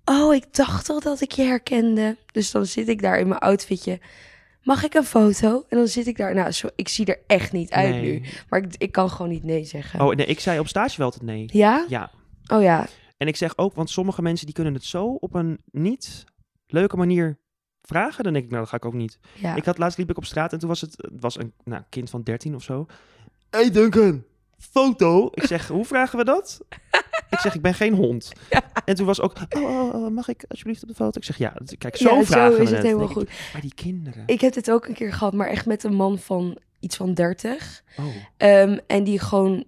Oh, 0.05 0.33
ik 0.33 0.45
dacht 0.55 0.89
al 0.89 0.99
dat 0.99 1.21
ik 1.21 1.31
je 1.31 1.43
herkende. 1.43 2.17
Dus 2.31 2.51
dan 2.51 2.65
zit 2.65 2.87
ik 2.87 3.01
daar 3.01 3.19
in 3.19 3.27
mijn 3.27 3.39
outfitje. 3.39 3.99
Mag 4.63 4.83
ik 4.83 4.93
een 4.93 5.03
foto? 5.03 5.65
En 5.69 5.77
dan 5.77 5.87
zit 5.87 6.07
ik 6.07 6.17
daar. 6.17 6.33
Nou, 6.35 6.51
zo, 6.51 6.67
ik 6.75 6.87
zie 6.87 7.05
er 7.05 7.19
echt 7.27 7.51
niet 7.51 7.71
uit 7.71 7.89
Nee. 7.89 8.01
nu. 8.19 8.27
Maar 8.49 8.59
ik, 8.63 8.75
ik 8.77 8.91
kan 8.91 9.09
gewoon 9.09 9.31
niet 9.31 9.43
nee 9.43 9.63
zeggen. 9.63 10.01
Oh, 10.01 10.15
nee, 10.15 10.25
ik 10.25 10.39
zei 10.39 10.59
op 10.59 10.67
stage 10.67 10.97
wel 10.97 11.05
altijd 11.05 11.23
nee. 11.23 11.49
Ja? 11.53 11.85
Ja. 11.89 12.11
Oh 12.47 12.61
ja. 12.61 12.87
En 13.17 13.27
ik 13.27 13.35
zeg 13.35 13.57
ook, 13.57 13.75
want 13.75 13.89
sommige 13.89 14.21
mensen 14.21 14.45
die 14.45 14.55
kunnen 14.55 14.73
het 14.73 14.83
zo 14.83 15.05
op 15.05 15.33
een 15.33 15.59
niet 15.71 16.23
leuke 16.67 16.97
manier 16.97 17.39
vragen. 17.81 18.23
Dan 18.23 18.33
denk 18.33 18.45
ik, 18.45 18.51
nou, 18.51 18.61
dat 18.61 18.71
ga 18.71 18.77
ik 18.77 18.85
ook 18.85 18.93
niet. 18.93 19.19
ja. 19.33 19.55
Ik 19.55 19.65
had 19.65 19.77
laatst 19.77 19.97
liep 19.97 20.09
ik 20.09 20.17
op 20.17 20.25
straat 20.25 20.53
en 20.53 20.59
toen 20.59 20.69
was 20.69 20.81
het, 20.81 20.93
het 20.97 21.21
was 21.21 21.37
een 21.37 21.53
nou, 21.63 21.83
kind 21.89 22.09
van 22.09 22.21
13 22.23 22.55
of 22.55 22.63
zo. 22.63 22.85
hey 23.49 23.71
Duncan, 23.71 24.23
foto. 24.57 25.29
Ik 25.31 25.43
zeg, 25.43 25.67
hoe 25.67 25.85
vragen 25.85 26.17
we 26.17 26.25
dat? 26.25 26.59
ik 27.33 27.39
zeg, 27.39 27.55
ik 27.55 27.61
ben 27.61 27.73
geen 27.73 27.93
hond. 27.93 28.31
En 28.85 28.95
toen 28.95 29.05
was 29.05 29.21
ook, 29.21 29.33
oh, 29.49 29.61
oh, 29.63 29.93
oh, 29.93 30.09
mag 30.11 30.27
ik 30.27 30.45
alsjeblieft 30.47 30.81
op 30.83 30.87
de 30.89 30.95
foto? 30.95 31.17
Ik 31.19 31.23
zeg, 31.23 31.37
ja, 31.37 31.53
kijk, 31.77 31.95
zo 31.97 32.15
ja, 32.15 32.23
vragen 32.23 32.55
zo 32.55 32.61
is 32.61 32.67
het 32.67 32.77
het. 32.77 32.85
helemaal 32.87 33.07
goed. 33.07 33.23
ik, 33.23 33.49
maar 33.53 33.61
die 33.61 33.73
kinderen. 33.73 34.23
Ik 34.25 34.41
heb 34.41 34.53
dit 34.53 34.71
ook 34.71 34.87
een 34.87 34.93
keer 34.93 35.13
gehad, 35.13 35.33
maar 35.33 35.47
echt 35.47 35.65
met 35.65 35.83
een 35.83 35.93
man 35.93 36.17
van 36.19 36.57
iets 36.79 36.95
van 36.95 37.13
30. 37.13 37.83
Oh, 37.99 38.05
Ehm, 38.37 38.77
en 38.87 39.03
die 39.03 39.19
gewoon, 39.19 39.63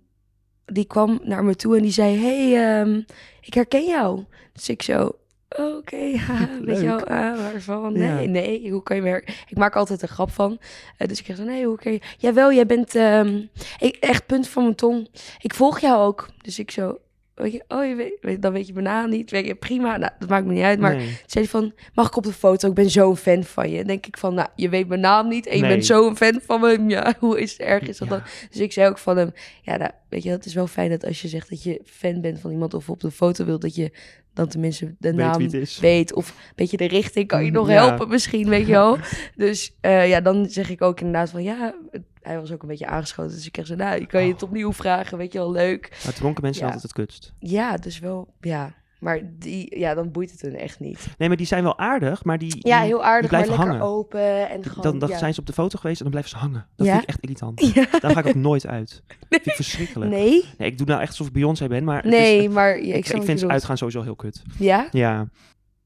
die 0.65 0.85
kwam 0.85 1.19
naar 1.23 1.43
me 1.43 1.55
toe 1.55 1.75
en 1.75 1.81
die 1.81 1.91
zei: 1.91 2.17
Hey, 2.17 2.79
ehm, 2.79 3.01
ik 3.41 3.53
herken 3.53 3.85
jou. 3.85 4.23
Dus 4.53 4.69
ik 4.69 4.81
zo, 4.81 5.11
oké, 5.49 5.95
ja, 6.27 6.49
weet 6.65 6.79
je 6.79 6.85
wel, 6.85 6.99
ah, 7.03 7.37
waarvan? 7.37 7.93
Nee, 7.93 8.23
Ja. 8.25 8.29
nee, 8.31 8.71
hoe 8.71 8.83
kan 8.83 8.95
je 8.95 9.01
me 9.01 9.09
her- 9.09 9.43
Ik 9.47 9.57
maak 9.57 9.75
altijd 9.75 10.01
een 10.01 10.07
grap 10.07 10.31
van. 10.31 10.59
Eh, 10.97 11.07
dus 11.07 11.19
ik 11.19 11.25
zeg 11.25 11.35
zo, 11.35 11.43
nee, 11.43 11.65
hoe 11.65 11.77
kan 11.77 11.91
je... 11.91 12.01
Jawel, 12.17 12.53
jij 12.53 12.65
bent 12.65 12.95
ehm, 12.95 13.41
ik, 13.79 13.95
echt 13.95 14.25
punt 14.25 14.47
van 14.47 14.63
mijn 14.63 14.75
tong. 14.75 15.07
Ik 15.41 15.53
volg 15.53 15.79
jou 15.79 16.01
ook. 16.05 16.29
Dus 16.41 16.59
ik 16.59 16.71
zo, 16.71 16.97
weet 17.35 17.51
je, 17.51 17.63
oh, 17.67 17.85
je 17.85 17.95
weet, 17.95 18.17
weet- 18.21 18.41
dan 18.41 18.53
weet 18.53 18.67
je 18.67 18.73
mijn 18.73 18.85
naam 18.85 19.09
niet. 19.09 19.31
Weet 19.31 19.45
je, 19.45 19.55
prima, 19.55 19.97
nou, 19.97 20.11
dat 20.19 20.29
maakt 20.29 20.45
me 20.45 20.53
niet 20.53 20.63
uit. 20.63 20.79
Maar 20.79 20.95
nee. 20.95 21.05
zei 21.25 21.43
hij 21.43 21.47
van, 21.47 21.73
mag 21.93 22.07
ik 22.07 22.15
op 22.15 22.23
de 22.23 22.33
foto? 22.33 22.67
Ik 22.69 22.73
ben 22.73 22.89
zo'n 22.89 23.17
fan 23.17 23.43
van 23.43 23.69
je. 23.69 23.83
Denk 23.83 24.05
ik 24.05 24.17
van, 24.17 24.33
nou, 24.33 24.47
je 24.55 24.69
weet 24.69 24.87
mijn 24.87 24.99
naam 24.99 25.27
niet 25.27 25.47
en 25.47 25.55
je 25.55 25.61
Nee. 25.61 25.71
bent 25.71 25.85
zo'n 25.85 26.15
fan 26.17 26.39
van 26.45 26.61
me. 26.61 26.83
Ja, 26.87 27.13
hoe 27.19 27.41
is 27.41 27.51
het 27.51 27.61
erg 27.61 27.87
is 27.87 27.97
dat 27.97 28.07
Ja. 28.07 28.13
dan? 28.13 28.23
Dus 28.49 28.59
ik 28.59 28.71
zei 28.71 28.89
ook 28.89 28.97
van 28.97 29.17
hem, 29.17 29.31
ja, 29.61 29.77
nou, 29.77 29.91
weet 30.09 30.23
je, 30.23 30.29
het 30.29 30.45
is 30.45 30.53
wel 30.53 30.67
fijn 30.67 30.89
dat 30.89 31.05
als 31.05 31.21
je 31.21 31.27
zegt 31.27 31.49
dat 31.49 31.63
je 31.63 31.81
fan 31.85 32.21
bent 32.21 32.39
van 32.39 32.51
iemand 32.51 32.73
of 32.73 32.89
op 32.89 32.99
de 33.01 33.11
foto 33.11 33.45
wilt, 33.45 33.61
dat 33.61 33.75
je 33.75 33.91
dan 34.33 34.47
tenminste 34.47 34.95
de 34.99 35.13
naam 35.13 35.49
weet 35.81 36.13
of 36.13 36.29
een 36.29 36.35
beetje 36.55 36.77
de 36.77 36.87
richting 36.87 37.27
kan 37.27 37.45
je 37.45 37.51
nog 37.51 37.67
Ja. 37.69 37.73
helpen 37.87 38.07
misschien, 38.09 38.49
weet 38.49 38.65
je 38.65 38.71
wel. 38.71 38.97
Dus 39.35 39.75
eh, 39.81 40.09
ja, 40.09 40.21
dan 40.21 40.45
zeg 40.49 40.69
ik 40.69 40.81
ook 40.81 40.99
inderdaad 40.99 41.29
van, 41.29 41.43
ja, 41.43 41.75
hij 42.25 42.39
was 42.39 42.51
ook 42.51 42.61
een 42.61 42.67
beetje 42.67 42.87
aangeschoten. 42.87 43.35
Dus 43.35 43.45
ik 43.47 43.55
zeg 43.55 43.65
zo, 43.65 43.75
nou, 43.75 43.99
je 43.99 44.05
kan 44.07 44.25
je 44.25 44.33
het 44.33 44.43
Oh. 44.43 44.49
opnieuw 44.49 44.73
vragen, 44.73 45.17
weet 45.17 45.31
je 45.33 45.37
wel, 45.39 45.51
leuk. 45.51 45.97
Maar 46.03 46.13
dronken 46.13 46.43
mensen 46.43 46.61
Ja. 46.65 46.71
altijd 46.73 46.83
het 46.83 46.93
kutst. 47.05 47.33
Ja, 47.39 47.77
dus 47.77 47.99
wel, 47.99 48.33
ja. 48.39 48.73
Maar 48.99 49.19
die, 49.39 49.79
ja, 49.79 49.93
dan 49.93 50.11
boeit 50.11 50.31
het 50.31 50.41
hun 50.41 50.55
echt 50.55 50.79
niet. 50.79 51.07
Nee, 51.17 51.27
maar 51.27 51.37
die 51.37 51.45
zijn 51.45 51.63
wel 51.63 51.77
aardig, 51.79 52.23
maar 52.23 52.37
die, 52.37 52.55
Ja, 52.67 52.77
die- 52.79 52.87
heel 52.87 53.03
aardig, 53.03 53.31
maar 53.31 53.41
blijven 53.41 53.49
lekker 53.49 53.79
hangen. 53.79 53.95
open 53.95 54.49
en 54.49 54.61
die- 54.61 54.69
gewoon... 54.69 54.83
dan 54.83 54.99
dan 54.99 55.09
ja. 55.09 55.17
zijn 55.17 55.33
ze 55.33 55.39
op 55.39 55.45
de 55.45 55.53
foto 55.53 55.77
geweest 55.79 55.97
en 55.97 56.03
dan 56.03 56.11
blijven 56.11 56.31
ze 56.31 56.37
hangen. 56.45 56.67
Dat 56.75 56.85
Ja? 56.87 56.91
vind 56.91 57.03
ik 57.03 57.09
echt 57.09 57.19
irritant. 57.21 57.61
Ja. 57.75 57.85
Daar 57.99 58.11
ga 58.11 58.19
ik 58.19 58.25
ook 58.27 58.35
nooit 58.35 58.67
uit. 58.67 59.03
Dat 59.07 59.17
vind 59.29 59.45
ik 59.45 59.53
verschrikkelijk. 59.55 60.11
Nee, 60.11 60.45
Nee, 60.57 60.69
ik 60.71 60.77
doe 60.77 60.87
nou 60.87 60.99
echt 61.01 61.09
alsof 61.09 61.27
ik 61.27 61.33
Beyoncé 61.33 61.67
ben, 61.67 61.83
maar 61.83 61.95
het 62.01 62.05
nee, 62.11 62.43
is, 62.43 62.49
maar 62.49 62.77
ik, 62.77 63.05
vind 63.07 63.39
ze 63.39 63.47
uitgaan 63.47 63.77
sowieso 63.77 64.01
heel 64.01 64.15
kut. 64.15 64.41
Ja? 64.59 64.87
Ja. 64.91 65.27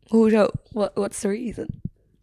Hoezo? 0.08 0.48
What, 0.72 0.92
what's 0.94 1.20
the 1.20 1.28
reason? 1.28 1.68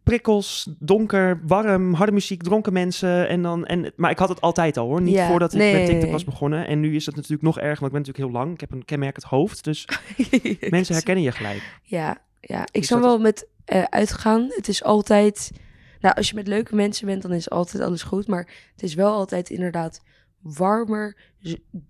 Prikkels, 0.06 0.68
donker, 0.78 1.40
warm, 1.46 1.94
harde 1.94 2.12
muziek, 2.12 2.42
dronken 2.42 2.72
mensen. 2.72 3.28
En 3.28 3.42
dan, 3.42 3.66
en, 3.66 3.92
maar 3.96 4.10
ik 4.10 4.18
had 4.18 4.28
het 4.28 4.40
altijd 4.40 4.76
al 4.76 4.86
hoor. 4.86 5.02
Niet 5.02 5.14
Ja, 5.14 5.28
voordat 5.28 5.52
ik 5.52 5.58
nee, 5.58 5.72
met 5.74 5.86
TikTok 5.86 6.10
was 6.10 6.24
begonnen. 6.24 6.66
En 6.66 6.80
nu 6.80 6.94
is 6.94 7.06
het 7.06 7.16
natuurlijk 7.16 7.42
nog 7.42 7.58
erger, 7.58 7.80
want 7.80 7.86
ik 7.86 7.92
ben 7.92 8.00
natuurlijk 8.00 8.32
heel 8.32 8.40
lang. 8.40 8.54
Ik 8.54 8.60
heb 8.60 8.70
een 8.72 8.84
kenmerkend 8.84 9.24
hoofd. 9.24 9.64
Dus 9.64 9.88
mensen 10.68 10.94
herkennen 10.94 11.24
je 11.24 11.32
gelijk. 11.32 11.80
Ja, 11.82 12.18
ja. 12.40 12.62
ik 12.62 12.72
Dus 12.72 12.86
zou 12.86 13.00
dat 13.00 13.10
wel 13.10 13.20
met 13.20 13.48
eh, 13.64 13.82
uitgaan. 13.82 14.46
Het 14.48 14.68
is 14.68 14.82
altijd... 14.82 15.50
Nou, 16.00 16.14
als 16.14 16.28
je 16.28 16.34
met 16.34 16.48
leuke 16.48 16.74
mensen 16.74 17.06
bent, 17.06 17.22
dan 17.22 17.32
is 17.32 17.50
altijd 17.50 17.82
alles 17.82 18.02
goed. 18.02 18.26
Maar 18.26 18.48
het 18.72 18.82
is 18.82 18.94
wel 18.94 19.12
altijd 19.12 19.50
inderdaad 19.50 20.00
warmer, 20.40 21.16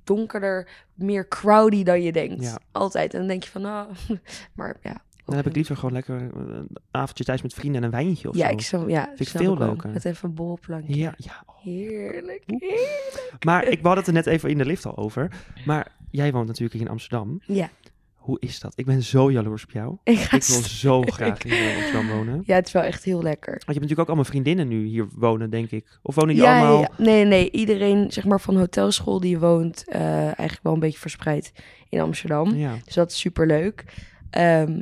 donkerder, 0.04 0.68
meer 0.94 1.28
crowdy 1.28 1.82
dan 1.82 2.02
je 2.02 2.12
denkt. 2.12 2.44
Ja. 2.44 2.58
Altijd. 2.72 3.12
En 3.12 3.18
dan 3.18 3.28
denk 3.28 3.44
je 3.44 3.50
van, 3.50 3.62
nou... 3.62 3.88
Maar 4.54 4.76
ja. 4.82 5.04
Dan 5.26 5.36
heb 5.36 5.46
ik 5.46 5.54
liever 5.54 5.76
gewoon 5.76 5.92
lekker 5.92 6.30
een 6.36 6.68
avondje 6.90 7.24
thuis 7.24 7.42
met 7.42 7.54
vrienden 7.54 7.80
en 7.80 7.86
een 7.86 8.04
wijntje 8.04 8.28
of 8.28 8.36
Ja, 8.36 8.46
zo. 8.46 8.52
ik 8.52 8.60
zou... 8.60 8.90
Ja, 8.90 9.12
ik 9.16 9.28
veel 9.28 9.58
leuker. 9.58 9.90
Met 9.90 10.04
even 10.04 10.28
een 10.28 10.34
borrelplankje. 10.34 10.96
Ja, 10.96 11.14
ja. 11.16 11.44
Heerlijk. 11.62 12.42
Oeh. 12.52 12.60
heerlijk. 12.60 13.44
Maar 13.44 13.64
ik 13.64 13.78
hadden 13.82 13.98
het 13.98 14.06
er 14.06 14.12
net 14.12 14.26
even 14.26 14.50
in 14.50 14.58
de 14.58 14.64
lift 14.64 14.86
al 14.86 14.96
over. 14.96 15.30
Maar 15.66 15.92
jij 16.10 16.32
woont 16.32 16.46
natuurlijk 16.46 16.72
hier 16.72 16.82
in 16.82 16.90
Amsterdam. 16.90 17.40
Ja. 17.44 17.70
Hoe 18.14 18.36
is 18.40 18.60
dat? 18.60 18.72
Ik 18.76 18.84
ben 18.86 19.02
zo 19.02 19.30
jaloers 19.30 19.62
op 19.64 19.70
jou. 19.70 19.96
Ik 20.04 20.28
wil 20.30 20.40
zo 20.84 21.02
graag 21.02 21.42
hier 21.42 21.70
in 21.70 21.76
Amsterdam 21.76 22.08
wonen. 22.08 22.42
Ja, 22.44 22.54
het 22.54 22.66
is 22.66 22.72
wel 22.72 22.82
echt 22.82 23.04
heel 23.04 23.22
lekker. 23.22 23.50
Want 23.50 23.60
je 23.60 23.66
hebt 23.66 23.80
natuurlijk 23.80 24.00
ook 24.00 24.06
allemaal 24.06 24.24
vriendinnen 24.24 24.68
nu 24.68 24.84
hier 24.86 25.08
wonen, 25.14 25.50
denk 25.50 25.70
ik. 25.70 25.98
Of 26.02 26.14
wonen 26.14 26.34
die 26.34 26.42
ja, 26.44 26.58
allemaal... 26.58 26.80
ja, 26.80 26.88
nee, 26.98 27.24
nee. 27.24 27.50
Iedereen, 27.50 28.12
zeg 28.12 28.24
maar, 28.24 28.40
van 28.40 28.56
hotelschool 28.56 29.20
die 29.20 29.38
woont 29.38 29.84
eh, 29.88 30.00
eigenlijk 30.22 30.62
wel 30.62 30.72
een 30.72 30.80
beetje 30.80 30.98
verspreid 30.98 31.52
in 31.88 32.00
Amsterdam. 32.00 32.54
Ja. 32.54 32.74
Dus 32.84 32.94
dat 32.94 33.10
is 33.10 33.18
super 33.18 33.46
leuk. 33.46 33.84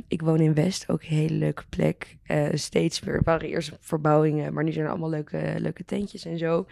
Ik 0.07 0.21
woon 0.21 0.39
in 0.39 0.53
West, 0.53 0.89
ook 0.89 1.01
een 1.01 1.15
hele 1.15 1.33
leuke 1.33 1.63
plek. 1.69 2.17
Eh, 2.23 2.47
steeds 2.53 2.99
het 2.99 3.23
waren 3.23 3.49
eerst 3.49 3.71
verbouwingen, 3.79 4.53
maar 4.53 4.63
nu 4.63 4.71
zijn 4.71 4.85
er 4.85 4.91
allemaal 4.91 5.09
leuke, 5.09 5.55
leuke 5.57 5.85
tentjes 5.85 6.25
en 6.25 6.37
zo. 6.37 6.65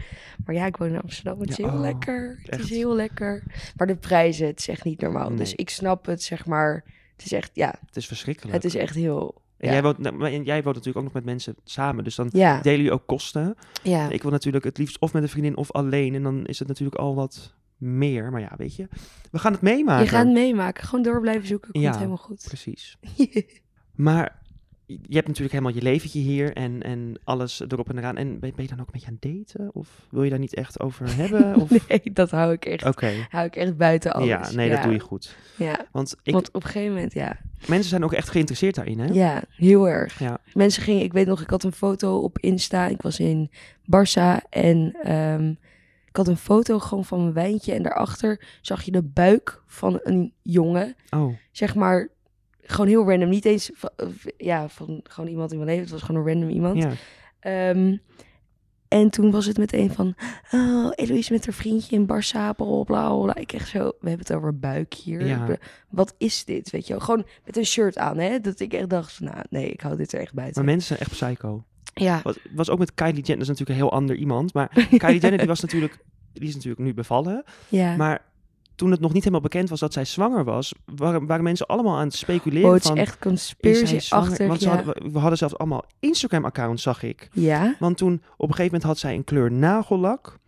Maar 0.44 0.54
ja, 0.54 0.66
ik 0.66 0.76
woon 0.76 0.88
in 0.88 1.00
Amsterdam, 1.00 1.40
het 1.40 1.50
is 1.50 1.56
Ja, 1.56 1.64
heel 1.64 1.74
oh, 1.74 1.80
lekker. 1.80 2.40
Het 2.42 2.60
is 2.60 2.70
heel 2.70 2.94
lekker. 2.94 3.42
Maar 3.76 3.86
de 3.86 3.96
prijzen, 3.96 4.46
het 4.46 4.58
is 4.58 4.68
echt 4.68 4.84
niet 4.84 5.00
normaal. 5.00 5.28
Nee. 5.28 5.38
Dus 5.38 5.54
ik 5.54 5.70
snap 5.70 6.06
het, 6.06 6.22
zeg 6.22 6.46
maar. 6.46 6.84
Het 7.16 7.24
is 7.24 7.32
echt, 7.32 7.50
ja, 7.54 7.74
Het 7.86 7.96
is 7.96 8.06
verschrikkelijk. 8.06 8.54
het 8.54 8.64
is 8.64 8.74
echt 8.74 8.94
heel... 8.94 9.42
En 9.56 9.70
jij, 9.70 9.82
woont, 9.82 9.98
nou, 9.98 10.24
en 10.24 10.42
jij 10.44 10.62
woont 10.62 10.76
natuurlijk 10.76 10.96
ook 10.96 11.04
nog 11.04 11.12
met 11.12 11.24
mensen 11.24 11.56
samen. 11.64 12.04
Dus 12.04 12.14
dan 12.14 12.28
ja, 12.32 12.60
delen 12.60 12.78
jullie 12.78 12.92
ook 12.92 13.06
kosten. 13.06 13.56
ja. 13.82 14.10
Ik 14.10 14.22
wil 14.22 14.30
natuurlijk 14.30 14.64
het 14.64 14.78
liefst 14.78 14.98
of 14.98 15.12
met 15.12 15.22
een 15.22 15.28
vriendin 15.28 15.56
of 15.56 15.72
alleen. 15.72 16.14
En 16.14 16.22
dan 16.22 16.46
is 16.46 16.58
het 16.58 16.68
natuurlijk 16.68 17.00
al 17.00 17.14
wat 17.14 17.54
meer. 17.76 18.30
Maar 18.30 18.40
ja, 18.40 18.52
weet 18.56 18.76
je. 18.76 18.88
We 19.30 19.38
gaan 19.38 19.52
het 19.52 19.60
meemaken. 19.60 20.04
je 20.04 20.10
gaat 20.10 20.24
het 20.24 20.34
meemaken. 20.34 20.84
Gewoon 20.84 21.04
door 21.04 21.20
blijven 21.20 21.46
zoeken, 21.46 21.72
komt 21.72 21.84
Ja. 21.84 21.94
helemaal 21.96 22.16
goed. 22.16 22.44
Precies. 22.48 22.96
Maar 23.94 24.42
je 24.86 25.14
hebt 25.14 25.26
natuurlijk 25.26 25.52
helemaal 25.52 25.74
je 25.74 25.82
leventje 25.82 26.18
hier 26.20 26.52
en, 26.52 26.82
en 26.82 27.20
alles 27.24 27.60
erop 27.68 27.88
en 27.90 27.98
eraan. 27.98 28.16
En 28.16 28.28
ben, 28.40 28.52
ben 28.54 28.64
je 28.64 28.68
dan 28.70 28.80
ook 28.80 28.86
een 28.86 28.92
beetje 28.92 29.06
aan 29.06 29.18
het 29.20 29.46
daten? 29.56 29.74
Of 29.74 29.88
wil 30.10 30.22
je 30.22 30.30
daar 30.30 30.38
niet 30.38 30.54
echt 30.54 30.80
over 30.80 31.16
hebben? 31.16 31.54
Of... 31.56 31.88
Nee, 31.88 32.00
dat 32.12 32.30
hou 32.30 32.52
ik 32.52 32.64
echt, 32.64 32.84
Oké. 32.84 33.12
hou 33.28 33.46
ik 33.46 33.56
echt 33.56 33.76
buiten 33.76 34.12
alles. 34.12 34.28
Ja, 34.28 34.50
nee, 34.50 34.70
dat 34.70 34.82
doe 34.82 34.92
je 34.92 35.00
goed. 35.00 35.36
Ja, 35.56 35.86
Want 35.92 36.16
ik, 36.22 36.32
want 36.32 36.48
op 36.48 36.54
een 36.62 36.68
gegeven 36.70 36.94
moment, 36.94 37.12
ja. 37.12 37.36
mensen 37.68 37.88
zijn 37.90 38.04
ook 38.04 38.12
echt 38.12 38.28
geïnteresseerd 38.30 38.74
daarin, 38.74 38.98
hè? 38.98 39.06
Ja, 39.06 39.42
heel 39.50 39.88
erg. 39.88 40.18
Ja. 40.18 40.38
Mensen 40.54 40.82
gingen, 40.82 41.02
ik 41.02 41.12
weet 41.12 41.26
nog, 41.26 41.40
ik 41.40 41.50
had 41.50 41.64
een 41.64 41.72
foto 41.72 42.18
op 42.18 42.38
Insta. 42.38 42.86
Ik 42.86 43.02
was 43.02 43.18
in 43.18 43.50
Barça 43.82 44.48
en 44.50 44.96
ehm, 45.02 45.54
Ik 46.14 46.20
had 46.20 46.28
een 46.28 46.36
foto 46.36 46.78
gewoon 46.78 47.04
van 47.04 47.20
mijn 47.20 47.32
wijntje 47.32 47.72
en 47.72 47.82
daarachter 47.82 48.44
zag 48.60 48.82
je 48.82 48.90
de 48.90 49.02
buik 49.02 49.62
van 49.66 50.00
een 50.02 50.32
jongen. 50.42 50.96
Oh, 51.10 51.34
Zeg 51.52 51.74
maar, 51.74 52.08
gewoon 52.60 52.86
heel 52.86 53.08
random. 53.10 53.28
Niet 53.28 53.44
eens 53.44 53.70
van, 53.74 53.90
ja, 54.36 54.68
van 54.68 55.00
gewoon 55.02 55.30
iemand 55.30 55.50
in 55.50 55.56
mijn 55.56 55.68
leven. 55.68 55.82
Het 55.82 55.92
was 55.92 56.02
gewoon 56.02 56.20
een 56.20 56.32
random 56.32 56.48
iemand. 56.48 56.82
ja. 56.82 56.92
Ehm, 57.40 57.96
en 58.88 59.10
toen 59.10 59.30
was 59.30 59.46
het 59.46 59.58
meteen 59.58 59.90
van, 59.90 60.14
oh, 60.52 60.90
Eloïse 60.94 61.32
met 61.32 61.44
haar 61.44 61.54
vriendje 61.54 61.96
in 61.96 62.06
Barsapel, 62.06 62.84
bla 62.84 63.16
bla. 63.16 63.34
Ik 63.34 63.52
echt 63.52 63.68
zo, 63.68 63.78
we 63.84 64.08
hebben 64.08 64.26
het 64.26 64.32
over 64.36 64.58
buik 64.58 64.94
hier. 64.94 65.26
Ja. 65.26 65.56
Wat 65.88 66.14
is 66.18 66.44
dit, 66.44 66.70
weet 66.70 66.86
je 66.86 66.92
wel? 66.92 67.02
Gewoon 67.02 67.26
met 67.44 67.56
een 67.56 67.66
shirt 67.66 67.98
aan, 67.98 68.18
hè? 68.18 68.40
Dat 68.40 68.60
ik 68.60 68.72
echt 68.72 68.90
dacht, 68.90 69.12
van, 69.12 69.26
nou, 69.26 69.44
nee, 69.50 69.70
ik 69.70 69.80
hou 69.80 69.96
dit 69.96 70.12
er 70.12 70.20
echt 70.20 70.34
buiten. 70.34 70.64
Maar 70.64 70.72
mensen 70.72 70.96
zijn 70.96 71.00
echt 71.08 71.10
psycho. 71.10 71.64
Ja, 71.94 72.20
Wat 72.22 72.38
was 72.54 72.70
ook 72.70 72.78
met 72.78 72.94
Kylie 72.94 73.12
Jenner, 73.22 73.46
dat 73.46 73.54
is 73.54 73.58
natuurlijk 73.58 73.70
een 73.80 73.86
heel 73.86 73.92
ander 73.92 74.16
iemand. 74.16 74.54
Maar 74.54 74.68
Kylie 74.98 75.20
Jenner 75.20 75.38
die 75.38 75.46
was 75.48 75.60
natuurlijk, 75.60 75.98
die 76.32 76.48
is 76.48 76.54
natuurlijk 76.54 76.82
nu 76.82 76.94
bevallen. 76.94 77.44
ja. 77.68 77.96
Maar 77.96 78.22
toen 78.74 78.90
het 78.90 79.00
nog 79.00 79.12
niet 79.12 79.22
helemaal 79.22 79.40
bekend 79.44 79.68
was 79.68 79.80
dat 79.80 79.92
zij 79.92 80.04
zwanger 80.04 80.44
was, 80.44 80.74
waren, 80.84 81.26
waren 81.26 81.44
mensen 81.44 81.66
allemaal 81.66 81.96
aan 81.96 82.04
het 82.06 82.14
speculeren 82.14 82.68
Oh, 82.68 82.74
het 82.74 82.82
is 82.82 82.88
van... 82.88 82.98
echt 82.98 83.18
zwanger? 84.00 84.28
achter. 84.30 84.48
Want 84.48 84.60
Ja. 84.60 84.76
hadden, 84.76 85.12
we 85.12 85.18
hadden 85.18 85.38
zelfs 85.38 85.58
allemaal 85.58 85.84
Instagram-accounts, 86.00 86.82
zag 86.82 87.02
ik. 87.02 87.28
ja, 87.32 87.74
Want 87.78 87.96
toen, 87.96 88.14
op 88.14 88.48
een 88.48 88.54
gegeven 88.54 88.64
moment 88.64 88.82
had 88.82 88.98
zij 88.98 89.14
een 89.14 89.24
kleur 89.24 89.52
nagellak. 89.52 90.38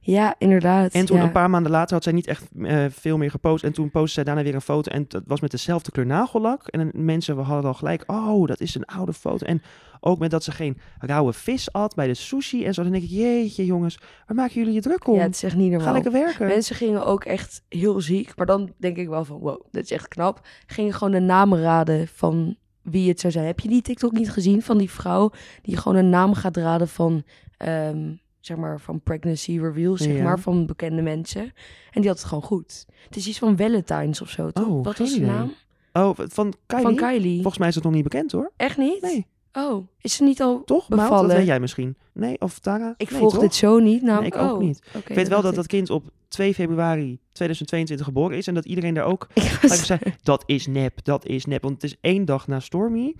Ja, 0.00 0.34
inderdaad. 0.38 0.92
En 0.92 1.04
toen 1.04 1.16
ja. 1.16 1.22
een 1.22 1.32
paar 1.32 1.50
maanden 1.50 1.72
later 1.72 1.94
had 1.94 2.02
zij 2.02 2.12
niet 2.12 2.26
echt 2.26 2.48
eh, 2.62 2.84
veel 2.90 3.18
meer 3.18 3.30
gepost. 3.30 3.64
En 3.64 3.72
toen 3.72 3.90
postte 3.90 4.12
zij 4.12 4.24
daarna 4.24 4.42
weer 4.42 4.54
een 4.54 4.60
foto. 4.60 4.90
En 4.90 5.04
dat 5.08 5.22
was 5.26 5.40
met 5.40 5.50
dezelfde 5.50 5.90
kleur 5.90 6.06
nagellak. 6.06 6.66
En 6.66 6.90
mensen 6.94 7.36
we 7.36 7.42
hadden 7.42 7.70
al 7.70 7.74
gelijk, 7.76 8.02
oh, 8.06 8.46
dat 8.46 8.60
is 8.60 8.74
een 8.74 8.84
oude 8.84 9.12
foto. 9.12 9.46
En 9.46 9.62
ook 10.00 10.18
met 10.18 10.30
dat 10.30 10.44
ze 10.44 10.52
geen 10.52 10.78
rauwe 10.98 11.32
vis 11.32 11.72
at 11.72 11.94
bij 11.94 12.06
de 12.06 12.14
sushi. 12.14 12.64
En 12.64 12.74
zo, 12.74 12.82
dan 12.82 12.92
denk 12.92 13.04
ik, 13.04 13.10
jeetje 13.10 13.64
jongens, 13.64 13.98
waar 14.26 14.36
maken 14.36 14.54
jullie 14.54 14.72
je 14.72 14.80
druk 14.80 15.06
om? 15.06 15.14
Ja, 15.14 15.22
het 15.22 15.34
is 15.34 15.42
echt 15.42 15.56
niet 15.56 15.70
Ga 15.70 15.76
normaal. 15.76 15.92
lekker 15.92 16.12
werken. 16.12 16.46
Mensen 16.46 16.76
gingen 16.76 17.06
ook 17.06 17.24
echt 17.24 17.62
heel 17.68 18.00
ziek. 18.00 18.32
Maar 18.36 18.46
dan 18.46 18.72
denk 18.78 18.96
ik 18.96 19.08
wel 19.08 19.24
van, 19.24 19.38
wow, 19.38 19.62
dat 19.70 19.82
is 19.82 19.90
echt 19.90 20.08
knap. 20.08 20.46
Gingen 20.66 20.94
gewoon 20.94 21.12
de 21.12 21.20
namen 21.20 21.60
raden 21.60 22.08
van 22.08 22.56
wie 22.82 23.08
het 23.08 23.20
zou 23.20 23.32
zijn. 23.32 23.46
Heb 23.46 23.60
je 23.60 23.68
die 23.68 23.82
TikTok 23.82 24.12
niet 24.12 24.30
gezien 24.30 24.62
van 24.62 24.78
die 24.78 24.90
vrouw 24.90 25.30
die 25.62 25.76
gewoon 25.76 25.98
een 25.98 26.10
naam 26.10 26.34
gaat 26.34 26.56
raden 26.56 26.88
van, 26.88 27.22
ehm, 27.56 28.12
zeg 28.40 28.56
maar, 28.56 28.80
van 28.80 29.00
pregnancy 29.00 29.58
reveals, 29.60 30.00
zeg 30.00 30.16
Ja. 30.16 30.22
maar, 30.22 30.40
van 30.40 30.66
bekende 30.66 31.02
mensen. 31.02 31.42
En 31.90 32.00
die 32.00 32.08
had 32.08 32.18
het 32.18 32.28
gewoon 32.28 32.42
goed. 32.44 32.86
Het 33.06 33.16
is 33.16 33.26
iets 33.28 33.38
van 33.38 33.56
Valentine's 33.56 34.20
of 34.20 34.28
zo, 34.30 34.50
toch? 34.50 34.66
Oh, 34.66 34.84
Wat 34.84 34.98
was 34.98 35.14
de 35.14 35.20
naam? 35.20 35.52
Oh, 35.92 36.10
van 36.16 36.54
Kylie? 36.66 36.84
Van 36.84 36.94
Kylie. 36.96 37.34
Volgens 37.34 37.58
mij 37.58 37.68
is 37.68 37.74
het 37.74 37.84
nog 37.84 37.92
niet 37.92 38.02
bekend 38.02 38.32
hoor. 38.32 38.52
Echt 38.56 38.76
niet? 38.76 39.02
Nee, 39.02 39.26
Oh, 39.52 39.86
is 40.00 40.14
ze 40.16 40.22
niet 40.24 40.40
al 40.42 40.64
toch? 40.64 40.88
Bevallen? 40.88 41.28
dat 41.28 41.36
weet 41.36 41.46
jij 41.46 41.60
misschien. 41.60 41.96
Nee, 42.12 42.40
of 42.40 42.58
Tara? 42.58 42.94
Ik 42.96 43.10
Nee, 43.10 43.18
volg 43.20 43.32
toch? 43.32 43.40
dit 43.42 43.54
zo 43.54 43.78
niet. 43.78 44.02
Nou, 44.02 44.18
Nee, 44.20 44.26
ik 44.28 44.36
ook 44.36 44.52
oh, 44.52 44.58
niet. 44.60 44.82
Ik 45.08 45.14
weet 45.14 45.28
wel 45.28 45.42
dat 45.42 45.54
dat 45.54 45.66
kind 45.66 45.90
op 45.90 46.10
2 46.28 46.54
februari 46.54 47.18
2022 47.32 48.06
geboren 48.06 48.36
is. 48.36 48.46
En 48.46 48.54
dat 48.54 48.64
iedereen 48.64 48.94
daar 48.94 49.04
ook 49.04 49.28
ik. 49.34 49.58
Was- 49.62 49.86
zei, 49.86 50.00
dat 50.22 50.42
is 50.46 50.66
nep, 50.66 51.04
dat 51.04 51.26
is 51.26 51.44
nep. 51.44 51.62
Want 51.62 51.74
het 51.74 51.84
is 51.84 51.96
één 52.00 52.24
dag 52.24 52.46
na 52.46 52.60
Stormy. 52.60 53.14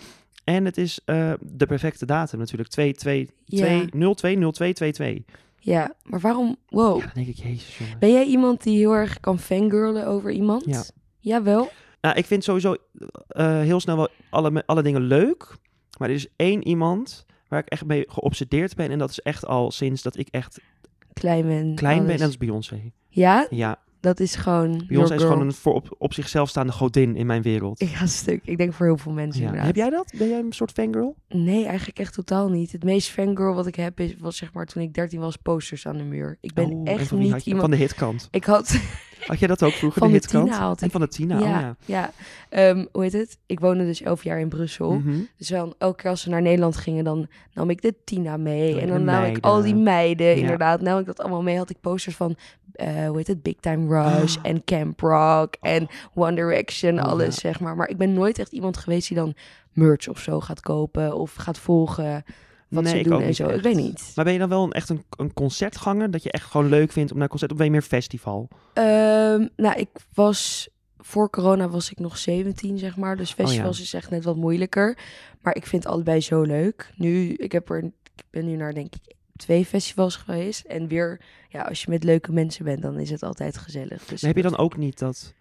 En 0.55 0.65
het 0.65 0.79
is 0.79 1.01
eh, 1.05 1.33
de 1.41 1.67
perfecte 1.67 2.07
datum 2.07 2.39
natuurlijk. 2.39 2.69
2, 2.69 2.93
2, 2.95 3.29
2, 3.45 3.79
Ja. 3.79 3.87
0, 3.93 4.15
2, 4.15 4.37
0, 4.37 4.51
2, 4.53 4.73
2, 4.73 4.93
2. 4.93 5.25
Ja, 5.59 5.95
maar 6.05 6.21
waarom? 6.21 6.57
Wow. 6.69 6.99
Ja, 6.99 7.05
dan 7.05 7.11
denk 7.15 7.27
ik, 7.27 7.37
jezus 7.37 7.79
jongen. 7.79 7.99
Ben 7.99 8.13
jij 8.13 8.25
iemand 8.25 8.63
die 8.63 8.79
heel 8.79 8.93
erg 8.93 9.21
kan 9.21 9.39
fangirlen 9.39 10.07
over 10.07 10.31
iemand? 10.31 10.65
Ja. 10.65 10.83
Jawel. 11.19 11.71
Nou, 12.01 12.17
ik 12.17 12.25
vind 12.27 12.45
sowieso 12.45 12.77
eh, 13.29 13.61
heel 13.61 13.81
snel 13.81 13.97
wel 13.97 14.09
alle, 14.31 14.63
alle 14.67 14.83
dingen 14.83 15.01
leuk. 15.01 15.57
Maar 15.99 16.09
er 16.09 16.15
is 16.15 16.27
één 16.37 16.67
iemand 16.67 17.27
waar 17.49 17.61
ik 17.61 17.69
echt 17.69 17.85
mee 17.85 18.05
geobsedeerd 18.09 18.75
ben. 18.75 18.91
En 18.91 18.99
dat 18.99 19.11
is 19.11 19.21
echt 19.21 19.47
al 19.47 19.71
sinds 19.71 20.03
dat 20.03 20.17
ik 20.19 20.29
echt 20.31 20.61
Klein 21.13 21.47
ben. 21.47 21.75
klein 21.75 22.03
ben. 22.03 22.13
En 22.15 22.19
dat 22.21 22.29
is 22.29 22.37
Beyoncé. 22.37 22.93
Ja, 23.09 23.47
Ja, 23.51 23.79
dat 24.01 24.21
is 24.21 24.35
gewoon. 24.35 24.85
Beyoncé 24.87 25.15
is 25.15 25.23
gewoon 25.23 25.41
een 25.41 25.53
voor 25.53 25.75
op, 25.75 25.95
op 25.99 26.15
zichzelf 26.15 26.49
staande 26.49 26.73
godin 26.73 27.17
in 27.17 27.27
mijn 27.27 27.43
wereld. 27.43 27.81
Ja, 27.91 28.07
stuk. 28.07 28.41
Ik 28.45 28.59
denk 28.59 28.73
voor 28.73 28.87
heel 28.87 28.97
veel 28.99 29.13
mensen. 29.13 29.41
Ja. 29.41 29.47
inderdaad. 29.47 29.67
Heb 29.67 29.77
jij 29.77 29.91
dat? 29.91 30.13
Ben 30.19 30.29
jij 30.29 30.39
een 30.39 30.53
soort 30.53 30.73
fangirl? 30.73 31.17
Nee, 31.29 31.67
eigenlijk 31.67 31.99
echt 31.99 32.15
totaal 32.15 32.49
niet. 32.49 32.73
Het 32.73 32.85
meest 32.85 33.09
fangirl 33.09 33.55
wat 33.55 33.67
ik 33.67 33.75
heb 33.75 34.01
is, 34.01 34.15
was 34.19 34.37
zeg 34.37 34.53
maar 34.53 34.67
toen 34.67 34.83
ik 34.83 34.95
13 34.95 35.21
was, 35.21 35.37
posters 35.37 35.87
aan 35.87 35.97
de 35.97 36.05
muur. 36.05 36.39
Ik 36.41 36.55
ben 36.55 36.71
Oh, 36.71 36.89
echt 36.89 37.13
niet 37.13 37.47
iemand. 37.47 37.63
Van 37.63 37.71
de 37.71 37.77
hitkant. 37.77 38.29
Ik 38.31 38.45
had 38.45 38.81
Had 39.27 39.39
jij 39.39 39.49
dat 39.49 39.63
ook 39.63 39.73
vroeger, 39.73 40.01
van 40.01 40.13
de 40.13 40.19
de 40.19 40.21
hitkant? 40.21 40.83
En 40.83 40.91
van 40.91 41.01
de 41.01 41.09
Tina, 41.09 41.37
oh 41.39 41.45
ja, 41.45 41.61
ja. 41.61 41.77
ja. 41.85 42.11
Ehm, 42.49 42.87
hoe 42.93 43.03
heet 43.03 43.13
het? 43.13 43.39
Ik 43.47 43.61
woonde 43.61 43.85
dus 43.85 44.03
elf 44.03 44.25
jaar 44.25 44.41
in 44.41 44.49
Brussel. 44.49 44.93
Mhm. 44.93 45.19
Dus 45.37 45.49
dan, 45.49 45.75
elke 45.79 46.03
keer 46.03 46.11
als 46.11 46.25
we 46.25 46.31
naar 46.31 46.43
Nederland 46.43 46.77
gingen, 46.77 47.05
dan 47.05 47.29
nam 47.55 47.71
ik 47.71 47.83
de 47.83 47.95
Tina 48.05 48.37
mee. 48.37 48.75
Oh, 48.75 48.83
en 48.83 48.89
dan 48.89 49.05
nam 49.05 49.25
ik 49.25 49.39
al 49.45 49.63
die 49.63 49.75
meiden. 49.75 50.27
Ja. 50.27 50.35
inderdaad. 50.35 50.81
Nam 50.81 50.99
ik 50.99 51.07
dat 51.07 51.21
allemaal 51.21 51.43
mee. 51.43 51.57
Had 51.57 51.71
ik 51.71 51.81
posters 51.81 52.17
van, 52.17 52.37
eh, 52.73 53.07
hoe 53.07 53.17
heet 53.17 53.27
het, 53.27 53.43
Big 53.43 53.57
Time 53.61 54.03
Rush 54.03 54.37
Ah. 54.37 54.43
en 54.43 54.65
Camp 54.65 55.01
Rock 55.01 55.55
en 55.61 55.89
One 56.15 56.35
Direction, 56.35 56.99
Oh, 56.99 57.05
alles 57.05 57.37
zeg 57.41 57.61
maar. 57.61 57.77
Maar 57.77 57.89
ik 57.89 57.97
ben 57.97 58.13
nooit 58.13 58.39
echt 58.39 58.53
iemand 58.53 58.77
geweest 58.77 59.09
die 59.09 59.17
dan 59.17 59.35
merch 59.73 60.09
of 60.09 60.19
zo 60.19 60.41
gaat 60.41 60.61
kopen 60.61 61.15
of 61.17 61.35
gaat 61.35 61.59
volgen 61.59 62.25
wat 62.71 62.83
Nee, 62.83 62.93
ze 62.93 62.99
ik 62.99 63.05
doen 63.05 63.15
ook 63.15 63.21
en 63.21 63.27
niet 63.27 63.37
zo. 63.37 63.49
Ik 63.49 63.63
weet 63.63 63.77
niet. 63.77 64.13
Maar 64.15 64.25
ben 64.25 64.35
je 64.35 64.39
dan 64.41 64.49
wel 64.49 64.65
een, 64.65 64.73
echt 64.73 64.89
een, 64.89 65.05
een 65.17 65.33
concertganger? 65.33 66.11
Dat 66.11 66.23
je 66.23 66.31
echt 66.31 66.51
gewoon 66.51 66.69
leuk 66.69 66.93
vindt 66.93 67.13
om 67.13 67.19
naar 67.19 67.29
concert... 67.29 67.51
Of 67.51 67.57
ben 67.57 67.67
je 67.67 67.73
meer 67.73 67.83
festival? 67.83 68.49
Ehm, 68.73 69.47
nou, 69.57 69.75
ik 69.77 69.89
was 70.15 70.69
voor 70.99 71.31
corona 71.31 71.69
was 71.69 71.91
ik 71.91 71.99
nog 71.99 72.19
17, 72.19 72.79
zeg 72.79 72.97
maar. 72.97 73.17
Dus 73.17 73.31
Oh 73.31 73.37
ja. 73.37 73.45
festivals 73.45 73.81
is 73.81 73.95
echt 73.95 74.11
net 74.11 74.25
wat 74.25 74.37
moeilijker. 74.37 74.99
Maar 75.41 75.55
ik 75.55 75.67
vind 75.67 75.87
allebei 75.87 76.21
zo 76.21 76.43
leuk. 76.43 76.93
Nu, 76.97 77.35
ik 77.35 77.53
heb 77.53 77.71
er, 77.71 77.85
ik 77.85 78.25
ben 78.31 78.47
nu 78.47 78.57
naar 78.57 78.75
denk 78.75 78.95
ik 78.95 79.15
twee 79.37 79.65
festivals 79.65 80.17
geweest. 80.17 80.65
En 80.65 80.89
weer, 80.89 81.21
ja, 81.49 81.63
als 81.63 81.83
je 81.83 81.91
met 81.91 82.05
leuke 82.05 82.33
mensen 82.33 82.65
bent, 82.65 82.83
dan 82.83 82.99
is 82.99 83.11
het 83.11 83.23
altijd 83.23 83.59
gezellig. 83.59 84.05
Dus 84.05 84.23
heb 84.23 84.37
je 84.37 84.43
dan 84.43 84.59
ook 84.59 84.77
niet 84.77 84.99
dat... 84.99 85.35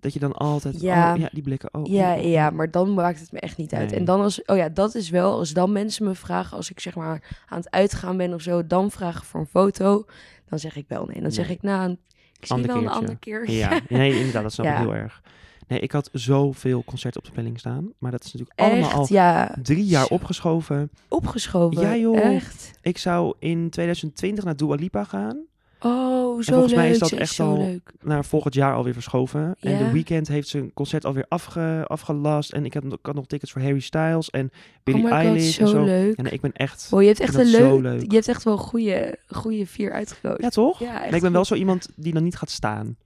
Dat 0.00 0.12
je 0.12 0.18
dan 0.18 0.32
altijd... 0.32 0.80
Ja. 0.80 1.12
Oh, 1.14 1.20
ja, 1.20 1.28
die 1.32 1.42
blikken. 1.42 1.68
Oh, 1.74 1.86
Ja, 1.86 2.14
oh, 2.16 2.22
ja, 2.24 2.50
maar 2.50 2.70
dan 2.70 2.94
maakt 2.94 3.20
het 3.20 3.32
me 3.32 3.40
echt 3.40 3.56
niet 3.56 3.72
uit. 3.74 3.90
Nee. 3.90 3.98
En 3.98 4.04
dan 4.04 4.20
als, 4.20 4.44
oh 4.44 4.56
ja, 4.56 4.68
dat 4.68 4.94
is 4.94 5.10
wel, 5.10 5.38
als 5.38 5.52
dan 5.52 5.72
mensen 5.72 6.04
me 6.04 6.14
vragen, 6.14 6.56
als 6.56 6.70
ik 6.70 6.80
zeg 6.80 6.94
maar 6.94 7.42
aan 7.48 7.58
het 7.58 7.70
uitgaan 7.70 8.16
ben 8.16 8.34
of 8.34 8.42
zo, 8.42 8.66
dan 8.66 8.90
vragen 8.90 9.24
voor 9.24 9.40
een 9.40 9.46
foto, 9.46 10.04
dan 10.48 10.58
zeg 10.58 10.76
ik 10.76 10.84
wel 10.88 11.04
nee. 11.06 11.20
Dan 11.22 11.32
zeg 11.32 11.50
ik, 11.50 11.62
nou, 11.62 11.90
ik 11.90 11.98
zie 12.46 12.54
Ander 12.56 12.72
wel 12.74 12.82
een 12.82 12.88
andere 12.88 13.16
keer. 13.16 13.50
Ja, 13.50 13.80
nee, 13.88 14.16
inderdaad, 14.18 14.42
dat 14.42 14.52
snap 14.52 14.66
ik 14.66 14.72
Ja. 14.72 14.78
heel 14.78 14.94
erg. 14.94 15.22
Nee, 15.68 15.80
ik 15.80 15.92
had 15.92 16.08
zoveel 16.12 16.84
concerten 16.84 17.20
op 17.20 17.26
de 17.26 17.32
planning 17.32 17.58
staan. 17.58 17.92
Maar 17.98 18.10
dat 18.10 18.24
is 18.24 18.32
natuurlijk 18.32 18.60
allemaal 18.60 18.78
Echt, 18.88 18.94
al 18.98 19.06
ja, 19.08 19.54
drie 19.62 19.84
jaar 19.84 20.06
Zo. 20.06 20.14
opgeschoven. 20.14 20.90
opgeschoven. 21.08 21.82
Ja, 21.82 21.96
joh. 21.96 22.18
Echt. 22.18 22.70
Ik 22.82 22.98
zou 22.98 23.34
in 23.38 23.70
2020 23.70 24.44
naar 24.44 24.56
Dua 24.56 24.74
Lipa 24.74 25.04
gaan. 25.04 25.38
Oh, 25.82 26.42
zo 26.42 26.52
volgens 26.52 26.74
mij 26.74 26.84
leuk. 26.84 26.92
is 26.92 26.98
dat 26.98 27.12
echt 27.12 27.34
zo 27.34 27.46
al 27.46 27.58
leuk. 27.58 27.92
Naar 28.02 28.24
volgend 28.24 28.54
jaar 28.54 28.74
alweer 28.74 28.92
verschoven. 28.92 29.56
En 29.60 29.78
de 29.78 29.90
Weekend 29.92 30.28
heeft 30.28 30.48
zijn 30.48 30.72
concert 30.72 31.04
alweer 31.04 31.24
afge, 31.28 31.84
afgelast. 31.86 32.52
En 32.52 32.64
ik 32.64 32.74
had, 32.74 32.84
ik 32.84 32.98
had 33.02 33.14
nog 33.14 33.26
tickets 33.26 33.52
voor 33.52 33.62
Harry 33.62 33.80
Styles 33.80 34.30
en 34.30 34.50
Billie 34.84 35.02
oh 35.02 35.08
god, 35.08 35.18
Eilish 35.18 35.54
zo, 35.54 35.62
en 35.62 35.68
zo. 35.68 35.84
leuk. 35.84 36.22
Nee, 36.22 36.32
ik 36.32 36.40
ben 36.40 36.52
echt... 36.52 36.88
Wow, 36.90 37.00
je 37.00 37.06
hebt 37.06 37.20
echt 37.20 37.34
een 37.34 37.50
leuk, 37.50 37.80
leuk. 37.80 38.00
je 38.00 38.14
hebt 38.14 38.28
echt 38.28 38.42
wel 38.42 38.52
een 38.52 38.58
goede, 38.58 39.18
goede 39.26 39.66
vier 39.66 39.92
uitgekozen. 39.92 40.42
Ja, 40.42 40.48
toch? 40.48 40.78
Ja, 40.78 41.04
echt 41.04 41.14
ik 41.14 41.22
ben 41.22 41.32
wel 41.32 41.44
zo 41.44 41.54
iemand 41.54 41.88
die 41.96 42.12
dan 42.12 42.24
niet 42.24 42.36
gaat 42.36 42.50
staan. 42.50 42.96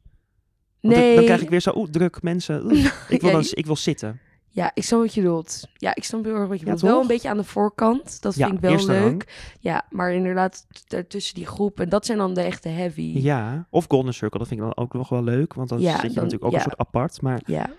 Want 0.80 0.94
Nee, 0.94 1.06
dan, 1.06 1.14
dan 1.14 1.24
krijg 1.24 1.42
ik 1.42 1.50
weer 1.50 1.60
zo, 1.60 1.72
oeh, 1.76 1.90
druk 1.90 2.22
mensen. 2.22 2.70
ik, 3.08 3.20
wil 3.20 3.30
Ja, 3.30 3.36
dan, 3.36 3.46
ik 3.50 3.66
wil 3.66 3.76
zitten. 3.76 4.20
Ja, 4.54 4.70
ik 4.74 4.82
snap 4.84 5.00
wat 5.00 5.14
je 5.14 5.20
bedoelt. 5.20 5.68
Ja, 5.76 5.94
ik 5.94 6.04
snap 6.04 6.24
heel 6.24 6.34
erg 6.34 6.48
wat 6.48 6.60
je 6.60 6.66
Ja, 6.66 6.72
bedoelt. 6.72 6.90
Wel 6.92 7.00
een 7.00 7.06
beetje 7.06 7.28
aan 7.28 7.36
de 7.36 7.44
voorkant, 7.44 8.22
dat 8.22 8.34
Ja, 8.34 8.44
vind 8.48 8.56
ik 8.64 8.70
wel 8.70 8.86
leuk. 8.86 9.00
rang. 9.02 9.22
Ja, 9.60 9.86
maar 9.90 10.12
inderdaad, 10.12 10.66
tussen 11.08 11.34
die 11.34 11.46
groepen, 11.46 11.88
dat 11.88 12.06
zijn 12.06 12.18
dan 12.18 12.34
de 12.34 12.40
echte 12.40 12.68
heavy. 12.68 13.12
Ja, 13.16 13.66
of 13.70 13.84
Golden 13.88 14.14
Circle, 14.14 14.38
dat 14.38 14.48
vind 14.48 14.60
ik 14.60 14.66
dan 14.66 14.76
ook 14.84 14.92
nog 14.92 15.08
wel 15.08 15.22
leuk. 15.24 15.54
Want 15.54 15.68
dan 15.68 15.80
Ja, 15.80 15.90
zit 15.92 16.00
je 16.00 16.06
dan- 16.06 16.14
natuurlijk 16.14 16.44
ook 16.44 16.52
een 16.52 16.60
soort 16.60 16.78
apart. 16.78 17.22
Maar 17.22 17.40
Ja, 17.46 17.70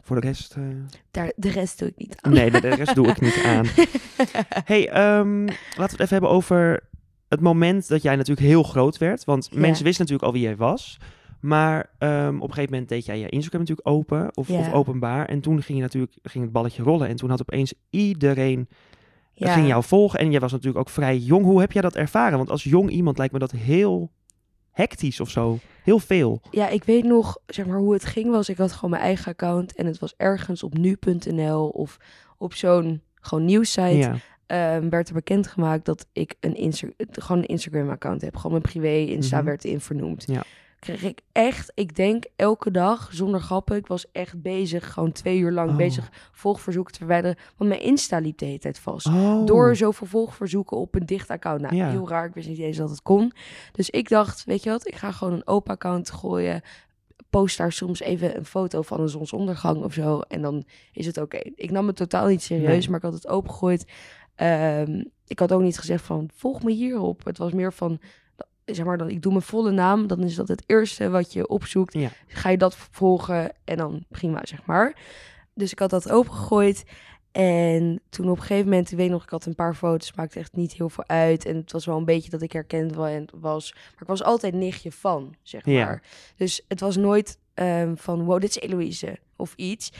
voor 0.00 0.20
de 0.20 0.26
rest... 0.26 0.54
eh, 0.54 0.62
daar, 1.10 1.32
de 1.36 1.50
rest 1.50 1.78
doe 1.78 1.88
ik 1.88 1.96
niet 1.96 2.16
aan. 2.20 2.32
nee, 2.32 2.50
de, 2.50 2.60
de 2.60 2.68
rest 2.74 2.94
doe 2.94 3.06
ik 3.08 3.20
niet 3.20 3.42
aan. 3.44 3.66
hey, 4.64 4.88
ehm, 4.90 5.44
laten 5.46 5.76
we 5.76 5.82
het 5.82 5.92
even 6.00 6.08
hebben 6.08 6.30
over 6.30 6.80
het 7.28 7.40
moment 7.40 7.88
dat 7.88 8.02
jij 8.02 8.16
natuurlijk 8.16 8.46
heel 8.46 8.62
groot 8.62 8.98
werd. 8.98 9.24
Want 9.24 9.54
mensen 9.54 9.84
wisten 9.84 10.04
natuurlijk 10.04 10.22
al 10.28 10.32
wie 10.32 10.42
jij 10.42 10.56
was. 10.56 10.98
Maar 11.44 11.90
ehm, 11.98 12.34
op 12.36 12.48
een 12.48 12.54
gegeven 12.54 12.70
moment 12.72 12.88
deed 12.88 13.04
jij 13.06 13.18
je 13.18 13.28
Instagram 13.28 13.60
natuurlijk 13.60 13.88
open 13.88 14.36
of, 14.36 14.48
Ja. 14.48 14.58
of 14.58 14.72
openbaar. 14.72 15.26
En 15.26 15.40
toen 15.40 15.62
ging, 15.62 15.78
je 15.78 15.84
natuurlijk, 15.84 16.12
ging 16.22 16.44
het 16.44 16.52
balletje 16.52 16.82
rollen. 16.82 17.08
En 17.08 17.16
toen 17.16 17.30
had 17.30 17.40
opeens 17.40 17.74
iedereen 17.90 18.68
Ja. 19.34 19.52
ging 19.52 19.66
jou 19.66 19.82
volgen. 19.84 20.18
En 20.18 20.30
jij 20.30 20.40
was 20.40 20.52
natuurlijk 20.52 20.78
ook 20.78 20.88
vrij 20.90 21.18
jong. 21.18 21.44
Hoe 21.44 21.60
heb 21.60 21.72
jij 21.72 21.82
dat 21.82 21.94
ervaren? 21.96 22.36
Want 22.38 22.50
als 22.50 22.62
jong 22.64 22.90
iemand 22.90 23.18
lijkt 23.18 23.32
me 23.32 23.38
dat 23.38 23.50
heel 23.50 24.10
hectisch 24.70 25.20
of 25.20 25.30
zo. 25.30 25.58
Heel 25.82 25.98
veel. 25.98 26.40
Ja, 26.50 26.68
ik 26.68 26.84
weet 26.84 27.04
nog, 27.04 27.36
zeg 27.46 27.66
maar, 27.66 27.78
hoe 27.78 27.92
het 27.92 28.04
ging 28.04 28.30
was. 28.30 28.48
Ik 28.48 28.56
had 28.56 28.72
gewoon 28.72 28.90
mijn 28.90 29.02
eigen 29.02 29.32
account 29.32 29.74
en 29.74 29.86
het 29.86 29.98
was 29.98 30.14
ergens 30.16 30.62
op 30.62 30.78
nu.nl 30.78 31.68
of 31.68 31.96
op 32.38 32.54
zo'n 32.54 33.02
gewoon 33.14 33.44
nieuwssite. 33.44 33.96
Ja. 33.96 34.16
ehm, 34.46 34.88
werd 34.88 35.08
er 35.08 35.14
bekendgemaakt 35.14 35.84
dat 35.84 36.06
ik 36.12 36.34
een, 36.40 36.54
Insta 36.56 36.88
gewoon 37.12 37.42
een 37.42 37.48
Instagram-account 37.48 38.20
heb. 38.20 38.36
Gewoon 38.36 38.50
mijn 38.52 38.62
privé 38.72 39.12
Insta 39.12 39.36
Mhm. 39.36 39.44
werd 39.46 39.64
in 39.64 39.80
vernoemd. 39.80 40.24
Ja. 40.26 40.42
Kreeg 40.84 41.02
ik 41.02 41.20
echt, 41.32 41.72
ik 41.74 41.96
denk 41.96 42.24
elke 42.36 42.70
dag, 42.70 43.08
zonder 43.12 43.40
grappen, 43.40 43.76
ik 43.76 43.86
was 43.86 44.10
echt 44.12 44.42
bezig, 44.42 44.92
gewoon 44.92 45.12
twee 45.12 45.38
uur 45.38 45.52
lang 45.52 45.70
Oh. 45.70 45.76
bezig 45.76 46.10
volgverzoeken 46.32 46.92
te 46.92 46.98
verwijderen. 46.98 47.36
Want 47.56 47.70
mijn 47.70 47.82
Insta 47.82 48.18
liep 48.18 48.38
de 48.38 48.44
hele 48.44 48.58
tijd 48.58 48.78
vast. 48.78 49.06
Oh. 49.06 49.46
Door 49.46 49.76
zoveel 49.76 50.06
volgverzoeken 50.06 50.76
op 50.76 50.94
een 50.94 51.06
dicht 51.06 51.30
account. 51.30 51.60
Nou, 51.60 51.74
Ja. 51.74 51.90
heel 51.90 52.08
raar, 52.08 52.26
ik 52.26 52.34
wist 52.34 52.48
niet 52.48 52.58
eens 52.58 52.76
dat 52.76 52.90
het 52.90 53.02
kon. 53.02 53.32
Dus 53.72 53.90
ik 53.90 54.08
dacht, 54.08 54.44
weet 54.44 54.62
je 54.62 54.70
wat, 54.70 54.86
ik 54.88 54.94
ga 54.94 55.12
gewoon 55.12 55.32
een 55.32 55.46
open 55.46 55.72
account 55.72 56.10
gooien. 56.10 56.62
Post 57.30 57.56
daar 57.58 57.72
soms 57.72 58.00
even 58.00 58.36
een 58.36 58.44
foto 58.44 58.82
van 58.82 59.00
een 59.00 59.08
zonsondergang 59.08 59.82
of 59.84 59.92
zo. 59.92 60.20
En 60.20 60.42
dan 60.42 60.64
is 60.92 61.06
het 61.06 61.18
oké. 61.18 61.38
Ik 61.54 61.70
nam 61.70 61.86
het 61.86 61.96
totaal 61.96 62.26
niet 62.26 62.42
serieus, 62.42 62.66
Nee. 62.68 62.88
maar 62.88 62.96
ik 62.98 63.04
had 63.04 63.12
het 63.12 63.28
opengegooid. 63.28 63.84
Ehm, 64.34 65.04
ik 65.26 65.38
had 65.38 65.52
ook 65.52 65.60
niet 65.62 65.78
gezegd 65.78 66.04
van, 66.04 66.30
volg 66.34 66.62
me 66.62 66.72
hierop. 66.72 67.24
Het 67.24 67.38
was 67.38 67.52
meer 67.52 67.72
van, 67.72 67.98
zeg 68.64 68.84
maar, 68.84 68.98
dan, 68.98 69.10
ik 69.10 69.22
doe 69.22 69.32
mijn 69.32 69.44
volle 69.44 69.70
naam. 69.70 70.06
Dan 70.06 70.22
is 70.22 70.34
dat 70.34 70.48
het 70.48 70.62
eerste 70.66 71.08
wat 71.10 71.32
je 71.32 71.48
opzoekt. 71.48 71.92
Ja. 71.92 72.10
Ga 72.26 72.50
je 72.50 72.56
dat 72.58 72.76
volgen 72.76 73.52
en 73.64 73.76
dan 73.76 74.04
prima, 74.08 74.40
zeg 74.42 74.64
maar. 74.66 74.96
Dus 75.54 75.72
ik 75.72 75.78
had 75.78 75.90
dat 75.90 76.10
opengegooid. 76.10 76.84
En 77.32 78.00
toen 78.08 78.28
op 78.30 78.36
een 78.36 78.42
gegeven 78.42 78.68
moment, 78.68 78.90
ik 78.90 78.96
weet 78.96 79.10
nog, 79.10 79.22
ik 79.22 79.28
had 79.30 79.46
een 79.46 79.54
paar 79.54 79.74
foto's, 79.74 80.12
maakte 80.14 80.38
echt 80.38 80.56
niet 80.56 80.72
heel 80.72 80.88
veel 80.88 81.04
uit. 81.06 81.44
En 81.46 81.56
het 81.56 81.72
was 81.72 81.84
wel 81.84 81.96
een 81.96 82.04
beetje 82.04 82.30
dat 82.30 82.42
ik 82.42 82.52
herkend 82.52 82.94
wa- 82.94 83.24
was. 83.40 83.72
Maar 83.72 84.00
ik 84.02 84.06
was 84.06 84.22
altijd 84.22 84.54
nichtje 84.54 84.92
van, 84.92 85.34
zeg 85.42 85.64
maar. 85.66 85.74
Ja. 85.74 86.00
Dus 86.36 86.64
het 86.68 86.80
was 86.80 86.96
nooit 86.96 87.38
ehm, 87.54 87.94
van, 87.96 88.24
wow, 88.24 88.40
dit 88.40 88.50
is 88.50 88.58
Eloïse 88.62 89.18
of 89.36 89.52
iets. 89.56 89.92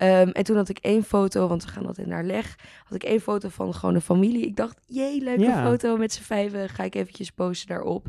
Ehm, 0.00 0.28
en 0.28 0.44
toen 0.44 0.56
had 0.56 0.68
ik 0.68 0.78
één 0.78 1.02
foto, 1.04 1.48
want 1.48 1.64
we 1.64 1.70
gaan 1.70 1.86
altijd 1.86 2.06
naar 2.06 2.24
leg. 2.24 2.56
Had 2.84 2.94
ik 2.94 3.02
één 3.02 3.20
foto 3.20 3.48
van 3.48 3.74
gewoon 3.74 3.94
een 3.94 4.00
familie. 4.00 4.46
Ik 4.46 4.56
dacht, 4.56 4.78
jee, 4.86 5.20
leuke 5.20 5.42
Ja. 5.42 5.64
foto 5.64 5.96
met 5.96 6.12
z'n 6.12 6.22
vijven. 6.22 6.68
Ga 6.68 6.82
ik 6.84 6.94
eventjes 6.94 7.30
posten 7.30 7.68
daarop. 7.68 8.06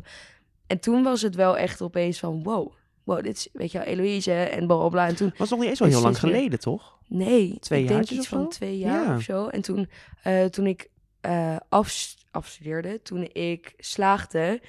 En 0.66 0.80
toen 0.80 1.02
was 1.02 1.22
het 1.22 1.34
wel 1.34 1.56
echt 1.56 1.82
opeens 1.82 2.18
van, 2.18 2.42
wow. 2.42 2.72
Wow, 3.04 3.22
dit 3.22 3.36
is, 3.36 3.48
weet 3.52 3.72
je 3.72 3.78
wel, 3.78 3.86
Eloïse 3.86 4.32
en 4.32 4.66
bla 4.66 4.88
bla. 4.88 5.06
En 5.06 5.16
toen 5.16 5.34
Was 5.36 5.50
nog 5.50 5.58
niet 5.58 5.68
eens 5.68 5.78
zo 5.78 5.84
heel 5.84 6.00
lang 6.00 6.18
geleden, 6.18 6.58
toch? 6.58 6.98
Nee, 7.08 7.58
Twee 7.60 7.80
ik 7.80 7.86
denk 7.86 7.98
jaartjes 7.98 8.18
iets 8.18 8.28
van 8.28 8.48
twee 8.48 8.78
jaar 8.78 9.04
Ja. 9.04 9.14
of 9.16 9.22
zo. 9.22 9.46
En 9.46 9.60
toen, 9.62 9.88
eh, 10.22 10.44
toen 10.44 10.66
ik 10.66 10.90
eh 11.20 11.56
af, 11.68 12.14
afstudeerde, 12.30 13.02
toen 13.02 13.28
ik 13.32 13.74
slaagde, 13.78 14.60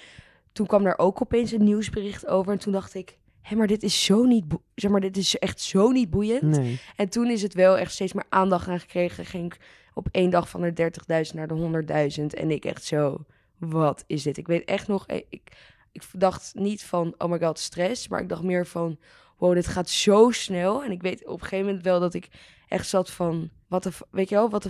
toen 0.51 0.67
kwam 0.67 0.85
er 0.85 0.97
ook 0.97 1.21
opeens 1.21 1.51
een 1.51 1.63
nieuwsbericht 1.63 2.27
over. 2.27 2.51
En 2.51 2.59
toen 2.59 2.73
dacht 2.73 2.93
ik, 2.93 3.17
hé, 3.43 3.55
maar 3.55 3.67
dit 3.67 3.83
is 3.83 4.05
zo 4.05 4.23
niet, 4.23 4.45
zeg 4.75 4.91
maar, 4.91 5.01
dit 5.01 5.17
is 5.17 5.37
echt 5.37 5.61
zo 5.61 5.91
niet 5.91 6.09
boeiend. 6.09 6.41
Nee. 6.41 6.79
En 6.95 7.09
toen 7.09 7.29
is 7.29 7.41
het 7.41 7.53
wel 7.53 7.77
echt 7.77 7.91
steeds 7.91 8.13
meer 8.13 8.25
aandacht 8.29 8.67
aan 8.67 8.79
gekregen. 8.79 9.25
Ging 9.25 9.53
ik 9.53 9.59
op 9.93 10.07
één 10.11 10.29
dag 10.29 10.49
van 10.49 10.61
de 10.61 10.91
30.000 11.27 11.33
naar 11.33 11.47
de 11.47 11.83
100.000. 12.19 12.25
En 12.39 12.51
ik 12.51 12.65
echt 12.65 12.83
zo, 12.83 13.25
wat 13.57 14.03
is 14.07 14.23
dit? 14.23 14.37
Ik 14.37 14.47
weet 14.47 14.65
echt 14.65 14.87
nog, 14.87 15.07
eh, 15.07 15.21
ik, 15.29 15.51
ik 15.91 16.03
dacht 16.11 16.51
niet 16.55 16.83
van, 16.83 17.15
oh 17.17 17.29
my 17.29 17.39
god, 17.39 17.59
stress. 17.59 18.07
Maar 18.07 18.21
ik 18.21 18.29
dacht 18.29 18.43
meer 18.43 18.67
van, 18.67 18.97
wow, 19.37 19.53
dit 19.53 19.67
gaat 19.67 19.89
zo 19.89 20.31
snel. 20.31 20.83
En 20.83 20.91
ik 20.91 21.01
weet 21.01 21.25
op 21.25 21.33
een 21.33 21.39
gegeven 21.39 21.65
moment 21.65 21.83
wel 21.83 21.99
dat 21.99 22.13
ik 22.13 22.27
echt 22.67 22.87
zat 22.87 23.11
van, 23.11 23.49
wat 23.67 23.83
de, 23.83 23.91
weet 24.11 24.29
je 24.29 24.35
wel, 24.35 24.49
wat 24.49 24.63
de, 24.63 24.69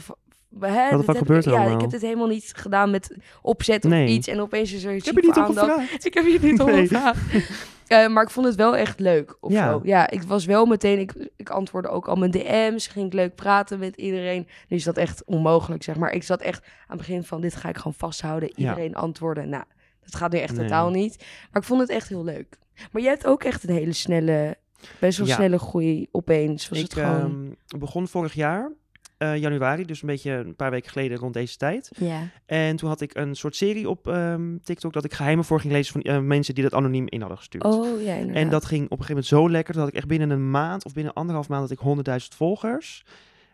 hè, 0.59 0.89
fuck 0.97 1.07
heb 1.07 1.17
gebeurt 1.17 1.45
ik, 1.45 1.51
Ja, 1.53 1.63
ik 1.65 1.81
heb 1.81 1.89
dit 1.89 2.01
helemaal 2.01 2.27
niet 2.27 2.51
gedaan 2.55 2.91
met 2.91 3.17
opzet 3.41 3.85
of 3.85 3.91
Nee. 3.91 4.07
iets. 4.07 4.27
En 4.27 4.39
opeens 4.41 4.73
is 4.73 4.83
er 4.83 4.93
Ik 4.93 5.05
heb 5.05 5.15
je 5.15 5.21
niet 5.21 5.33
ziek 5.35 5.47
om 5.49 5.57
aandacht. 5.59 6.05
Ik 6.05 6.13
heb 6.13 6.25
je 6.25 6.39
niet 6.41 6.57
Nee. 6.65 6.87
gevraagd. 6.87 7.19
Eh, 7.87 8.07
maar 8.07 8.23
ik 8.23 8.29
vond 8.29 8.45
het 8.45 8.55
wel 8.55 8.75
echt 8.77 8.99
leuk. 8.99 9.37
Of 9.39 9.51
Ja. 9.51 9.71
Zo. 9.71 9.79
ja, 9.83 10.09
ik 10.09 10.23
was 10.23 10.45
wel 10.45 10.65
meteen. 10.65 10.99
Ik, 10.99 11.29
ik 11.35 11.49
antwoordde 11.49 11.89
ook 11.91 12.07
al 12.07 12.15
mijn 12.15 12.31
DM's. 12.31 12.87
Ging 12.87 13.05
ik 13.05 13.13
leuk 13.13 13.35
praten 13.35 13.79
met 13.79 13.95
iedereen. 13.95 14.47
Nu 14.67 14.77
is 14.77 14.83
dat 14.83 14.97
echt 14.97 15.23
onmogelijk, 15.25 15.83
zeg 15.83 15.95
maar. 15.95 16.11
Ik 16.11 16.23
zat 16.23 16.41
echt 16.41 16.63
aan 16.65 16.71
het 16.87 16.97
begin 16.97 17.23
van: 17.23 17.41
dit 17.41 17.55
ga 17.55 17.69
ik 17.69 17.77
gewoon 17.77 17.93
vasthouden. 17.93 18.49
Ja. 18.55 18.69
Iedereen 18.69 18.95
antwoorden. 18.95 19.49
Nou, 19.49 19.63
dat 20.03 20.15
gaat 20.15 20.31
nu 20.31 20.37
echt 20.39 20.53
Nee. 20.55 20.61
totaal 20.61 20.89
niet. 20.89 21.17
Maar 21.51 21.61
ik 21.61 21.67
vond 21.67 21.81
het 21.81 21.89
echt 21.89 22.07
heel 22.09 22.23
leuk. 22.23 22.57
Maar 22.91 23.01
jij 23.01 23.11
hebt 23.11 23.25
ook 23.25 23.43
echt 23.43 23.63
een 23.69 23.75
hele 23.75 23.93
snelle, 23.93 24.57
best 24.99 25.17
wel 25.17 25.27
Ja. 25.27 25.35
snelle 25.35 25.59
groei 25.59 26.07
opeens. 26.11 26.69
Was 26.69 26.77
ik 26.77 26.83
het 26.83 26.93
gewoon. 26.93 27.55
ehm, 27.67 27.79
begon 27.79 28.07
vorig 28.07 28.33
jaar, 28.33 28.71
eh, 29.23 29.37
januari, 29.37 29.85
dus 29.85 30.01
een 30.01 30.07
beetje 30.07 30.31
een 30.31 30.55
paar 30.55 30.71
weken 30.71 30.91
geleden 30.91 31.17
rond 31.17 31.33
deze 31.33 31.57
tijd. 31.57 31.91
ja. 31.95 32.29
En 32.45 32.75
toen 32.75 32.89
had 32.89 33.01
ik 33.01 33.15
een 33.15 33.35
soort 33.35 33.55
serie 33.55 33.89
op 33.89 34.07
ehm, 34.07 34.57
TikTok 34.63 34.93
dat 34.93 35.03
ik 35.03 35.13
geheimen 35.13 35.45
voor 35.45 35.59
ging 35.59 35.73
lezen 35.73 35.93
van 35.93 36.01
eh, 36.01 36.19
mensen 36.19 36.53
die 36.53 36.63
dat 36.63 36.73
anoniem 36.73 37.07
in 37.09 37.19
hadden 37.19 37.37
gestuurd. 37.37 37.63
Oh 37.63 38.01
ja, 38.01 38.13
inderdaad. 38.13 38.43
En 38.43 38.49
dat 38.49 38.65
ging 38.65 38.83
op 38.83 38.99
een 38.99 39.05
gegeven 39.05 39.23
moment 39.23 39.25
zo 39.25 39.49
lekker 39.49 39.73
dat 39.73 39.87
ik 39.87 39.93
echt 39.93 40.07
binnen 40.07 40.29
een 40.29 40.51
maand 40.51 40.85
of 40.85 40.93
binnen 40.93 41.13
anderhalf 41.13 41.49
maand 41.49 41.69
had 41.69 41.97
ik 41.97 42.21
100.000 42.21 42.27
volgers. 42.35 43.03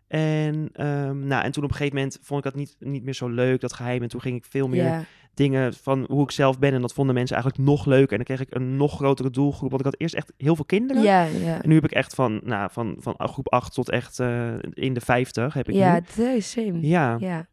En, 0.10 0.70
ehm, 0.74 1.28
nou, 1.28 1.44
en 1.44 1.52
toen 1.52 1.64
op 1.64 1.70
een 1.70 1.76
gegeven 1.76 1.98
moment 1.98 2.20
vond 2.22 2.46
ik 2.46 2.52
dat 2.52 2.62
niet, 2.62 2.76
niet 2.80 3.04
meer 3.04 3.14
zo 3.14 3.28
leuk, 3.28 3.62
dat 3.62 3.74
geheim. 3.74 4.02
En 4.02 4.10
toen 4.10 4.22
ging 4.22 4.36
ik 4.36 4.46
veel 4.50 4.68
meer 4.68 5.08
dingen 5.34 5.74
van 5.74 6.06
hoe 6.10 6.24
ik 6.24 6.32
zelf 6.32 6.60
ben. 6.60 6.74
En 6.74 6.82
dat 6.82 6.94
vonden 6.94 7.16
mensen 7.16 7.36
eigenlijk 7.36 7.70
nog 7.70 7.86
leuker. 7.86 8.12
En 8.12 8.26
dan 8.26 8.36
kreeg 8.36 8.48
ik 8.48 8.56
een 8.56 8.78
nog 8.78 8.96
grotere 8.96 9.30
doelgroep. 9.30 9.70
Want 9.70 9.82
ik 9.82 9.88
had 9.92 10.00
eerst 10.00 10.16
echt 10.16 10.34
heel 10.38 10.56
veel 10.56 10.66
kinderen. 10.66 11.04
ja, 11.04 11.24
ja. 11.24 11.62
En 11.62 11.70
nu 11.70 11.76
heb 11.76 11.84
ik 11.84 11.92
echt 11.92 12.16
van, 12.16 12.42
nou, 12.44 12.70
van, 12.72 12.96
van 13.00 13.16
groep 13.18 13.48
8 13.48 13.74
tot 13.74 13.90
echt 13.90 14.20
eh, 14.20 14.54
in 14.74 14.94
de 14.94 15.02
50 15.02 15.54
heb 15.54 15.70
ik 15.70 15.76
Ja, 15.76 16.02
same. 16.40 16.80
Ja. 16.82 17.18
Ja. 17.20 17.48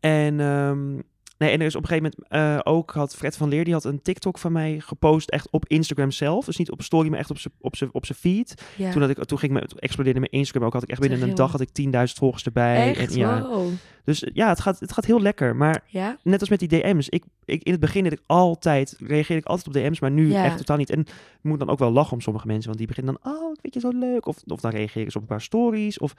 En, 0.00 0.40
ehm, 0.40 0.98
nee, 1.38 1.50
en 1.50 1.60
er 1.60 1.66
is 1.66 1.76
op 1.76 1.82
een 1.82 1.88
gegeven 1.88 2.12
moment 2.28 2.32
eh, 2.64 2.72
ook, 2.72 2.90
had 2.90 3.16
Fred 3.16 3.36
van 3.36 3.48
Leer, 3.48 3.64
die 3.64 3.72
had 3.72 3.84
een 3.84 4.02
TikTok 4.02 4.38
van 4.38 4.52
mij 4.52 4.80
gepost, 4.80 5.30
echt 5.30 5.50
op 5.50 5.66
Instagram 5.68 6.10
zelf. 6.10 6.44
Dus 6.44 6.56
niet 6.56 6.70
op 6.70 6.82
story, 6.82 7.08
maar 7.08 7.18
echt 7.18 7.30
op 7.30 7.38
zijn 7.38 7.54
op 7.60 7.76
zijn- 7.76 7.90
op 7.92 8.06
zijn 8.06 8.18
feed. 8.18 8.62
ja. 8.76 8.90
Toen, 8.92 9.00
had 9.00 9.10
ik, 9.10 9.24
toen 9.24 9.38
ging 9.38 9.52
me, 9.52 9.66
toen 9.66 9.78
explodeerde 9.78 10.20
mijn 10.20 10.32
Instagram 10.32 10.66
ook, 10.66 10.72
had 10.72 10.82
ik 10.82 10.90
echt 10.90 11.00
binnen 11.00 11.22
een 11.22 11.34
dag 11.34 11.50
had 11.52 11.60
ik 11.60 11.68
10.000 11.72 12.18
volgers 12.18 12.44
erbij. 12.44 12.94
Echt? 12.94 13.10
En, 13.12 13.18
ja. 13.18 13.42
Wow. 13.42 13.68
Dus 14.04 14.26
ja, 14.32 14.48
het 14.48 14.60
gaat, 14.60 14.80
het 14.80 14.92
gaat 14.92 15.04
heel 15.04 15.20
lekker. 15.20 15.56
Maar 15.56 15.82
Ja? 15.86 16.16
net 16.22 16.40
als 16.40 16.48
met 16.48 16.58
die 16.58 16.68
DM's. 16.68 17.08
Ik, 17.08 17.24
ik, 17.46 17.62
in 17.62 17.72
het 17.72 17.80
begin 17.80 18.02
deed 18.02 18.12
ik 18.12 18.20
altijd, 18.26 18.96
reageerde 18.98 19.42
ik 19.42 19.46
altijd 19.46 19.66
op 19.66 19.72
DM's, 19.72 20.00
maar 20.00 20.10
nu 20.10 20.30
Ja. 20.30 20.44
echt 20.44 20.56
totaal 20.56 20.76
niet. 20.76 20.90
En 20.90 21.00
ik 21.00 21.42
moet 21.42 21.58
dan 21.58 21.68
ook 21.70 21.78
wel 21.78 21.90
lachen 21.90 22.12
om 22.12 22.20
sommige 22.20 22.46
mensen, 22.46 22.66
want 22.66 22.78
die 22.78 22.86
beginnen 22.86 23.18
dan, 23.22 23.32
oh, 23.32 23.52
ik 23.52 23.58
vind 23.60 23.74
je 23.74 23.80
zo 23.80 23.90
leuk. 23.90 24.26
Of, 24.26 24.36
of 24.46 24.60
dan 24.60 24.70
reageren 24.70 25.10
ze 25.10 25.16
op 25.16 25.22
een 25.22 25.28
paar 25.28 25.40
stories. 25.40 25.98
Of, 25.98 26.14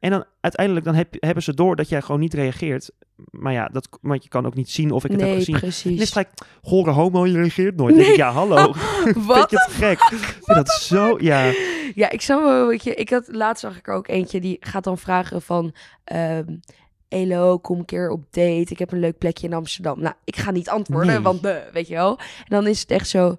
en 0.00 0.10
dan 0.10 0.24
uiteindelijk 0.40 0.84
dan 0.86 0.94
heb, 0.94 1.14
hebben 1.18 1.42
ze 1.42 1.54
door 1.54 1.76
dat 1.76 1.88
jij 1.88 2.02
gewoon 2.02 2.20
niet 2.20 2.34
reageert. 2.34 2.90
Maar 3.30 3.52
ja, 3.52 3.68
dat, 3.68 3.88
want 4.00 4.22
je 4.22 4.28
kan 4.28 4.46
ook 4.46 4.54
niet 4.54 4.70
zien 4.70 4.90
of 4.90 5.04
ik 5.04 5.10
het 5.10 5.20
heb 5.20 5.34
gezien. 5.34 5.54
En 5.54 5.62
is 5.66 5.82
precies. 5.82 6.10
gelijk, 6.10 6.30
gore 6.62 6.90
homo, 6.90 7.26
je 7.26 7.32
reageert 7.32 7.76
nooit. 7.76 7.94
Denk 7.94 8.06
ik, 8.08 8.16
ja, 8.16 8.30
hallo. 8.32 8.72
Vind 9.04 9.26
Wat? 9.26 9.50
je 9.50 9.56
het 9.56 9.72
gek? 9.74 9.98
Vind 10.04 10.56
dat 10.56 10.68
zo, 10.68 11.16
ja. 11.20 11.52
Ja, 11.94 12.10
ik 12.10 12.20
snap 12.20 12.42
wel, 12.42 12.66
weet 12.66 12.84
je, 12.84 12.94
ik 12.94 13.10
had 13.10 13.28
laatst 13.30 13.62
zag 13.62 13.76
ik 13.76 13.88
er 13.88 13.94
ook 13.94 14.08
eentje 14.08 14.40
die 14.40 14.56
gaat 14.60 14.84
dan 14.84 14.98
vragen 14.98 15.42
van, 15.42 15.74
ehm 16.04 16.56
Elo, 17.12 17.58
kom 17.58 17.78
een 17.78 17.84
keer 17.84 18.10
op 18.10 18.24
date. 18.30 18.66
Ik 18.68 18.78
heb 18.78 18.92
een 18.92 19.00
leuk 19.00 19.18
plekje 19.18 19.46
in 19.46 19.52
Amsterdam. 19.54 20.00
Nou, 20.00 20.14
ik 20.24 20.36
ga 20.36 20.50
niet 20.50 20.68
antwoorden, 20.68 21.12
Nee. 21.12 21.20
want 21.22 21.42
de, 21.42 21.68
weet 21.72 21.88
je 21.88 21.94
wel. 21.94 22.18
En 22.18 22.46
dan 22.48 22.66
is 22.66 22.80
het 22.80 22.90
echt 22.90 23.08
zo, 23.08 23.36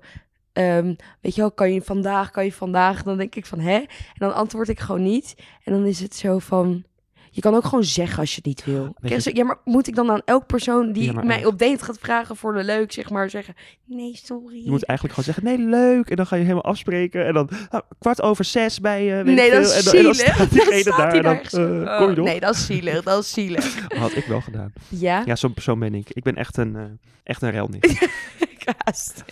ehm, 0.54 0.94
weet 1.22 1.36
je 1.36 1.42
wel, 1.42 1.52
kan 1.52 1.74
je 1.74 1.82
vandaag, 1.82 2.32
kan 2.32 2.46
je 2.46 2.54
vandaag? 2.54 3.04
Dan 3.04 3.18
denk 3.18 3.36
ik 3.36 3.46
van, 3.46 3.60
hè? 3.60 3.76
En 3.78 3.88
dan 4.18 4.34
antwoord 4.34 4.70
ik 4.70 4.80
gewoon 4.80 5.04
niet. 5.04 5.36
En 5.64 5.74
dan 5.74 5.86
is 5.86 6.00
het 6.00 6.16
zo 6.16 6.40
van, 6.40 6.84
je 7.36 7.42
kan 7.42 7.56
ook 7.56 7.64
gewoon 7.66 7.84
zeggen 7.84 8.20
als 8.20 8.30
je 8.30 8.36
het 8.36 8.46
niet 8.46 8.66
wil. 8.66 8.96
Je- 9.02 9.22
zo, 9.22 9.30
ja, 9.34 9.44
maar 9.44 9.58
moet 9.64 9.88
ik 9.88 9.96
dan 9.96 10.12
aan 10.12 10.22
elk 10.26 10.46
persoon 10.48 10.92
die 10.92 11.14
Ja, 11.14 11.22
mij 11.24 11.36
echt. 11.38 11.46
op 11.46 11.60
date 11.60 11.84
gaat 11.86 11.98
vragen 12.00 12.36
voor 12.36 12.54
de 12.54 12.64
leuk, 12.64 12.92
zeg 12.92 13.10
maar, 13.10 13.30
zeggen, 13.30 13.54
nee, 13.86 14.20
sorry. 14.24 14.64
Je 14.64 14.70
moet 14.72 14.84
eigenlijk 14.86 15.20
gewoon 15.20 15.34
zeggen, 15.36 15.44
nee, 15.44 15.70
leuk. 15.70 16.10
En 16.10 16.16
dan 16.16 16.28
ga 16.28 16.36
je 16.36 16.42
helemaal 16.42 16.64
afspreken. 16.64 17.26
En 17.26 17.34
dan 17.34 17.50
nou, 17.72 17.84
kwart 18.00 18.22
over 18.22 18.46
zes 18.46 18.80
bij... 18.80 19.24
weet 19.24 19.36
Nee, 19.36 19.52
dat 19.52 19.66
is 19.66 19.76
en, 19.78 19.84
dan- 19.84 19.94
en 19.96 20.04
dan 20.04 20.14
zielig. 20.16 20.36
staat 20.36 20.38
Dan 20.38 20.80
staat 20.80 21.24
daar 21.24 21.46
zo. 21.50 21.82
eh, 21.82 21.92
Oh, 21.92 21.98
kom 21.98 22.10
je 22.10 22.16
nog? 22.16 22.26
Nee, 22.26 22.40
dat 22.40 22.56
is 22.56 22.66
zielig, 22.66 23.04
dat 23.04 23.24
is 23.24 23.32
zielig. 23.34 23.88
Had 23.98 24.16
ik 24.16 24.26
wel 24.26 24.42
gedaan. 24.42 24.74
Ja? 24.90 25.22
Ja, 25.26 25.36
zo'n 25.36 25.54
persoon 25.54 25.80
ben 25.80 25.94
ik. 25.96 26.10
Ik 26.10 26.24
ben 26.24 26.36
echt 26.36 26.58
een, 26.58 26.76
eh 26.76 26.82
echt 27.24 27.42
een 27.42 27.52
relnicht. 27.52 28.08
Kaast. 28.66 29.24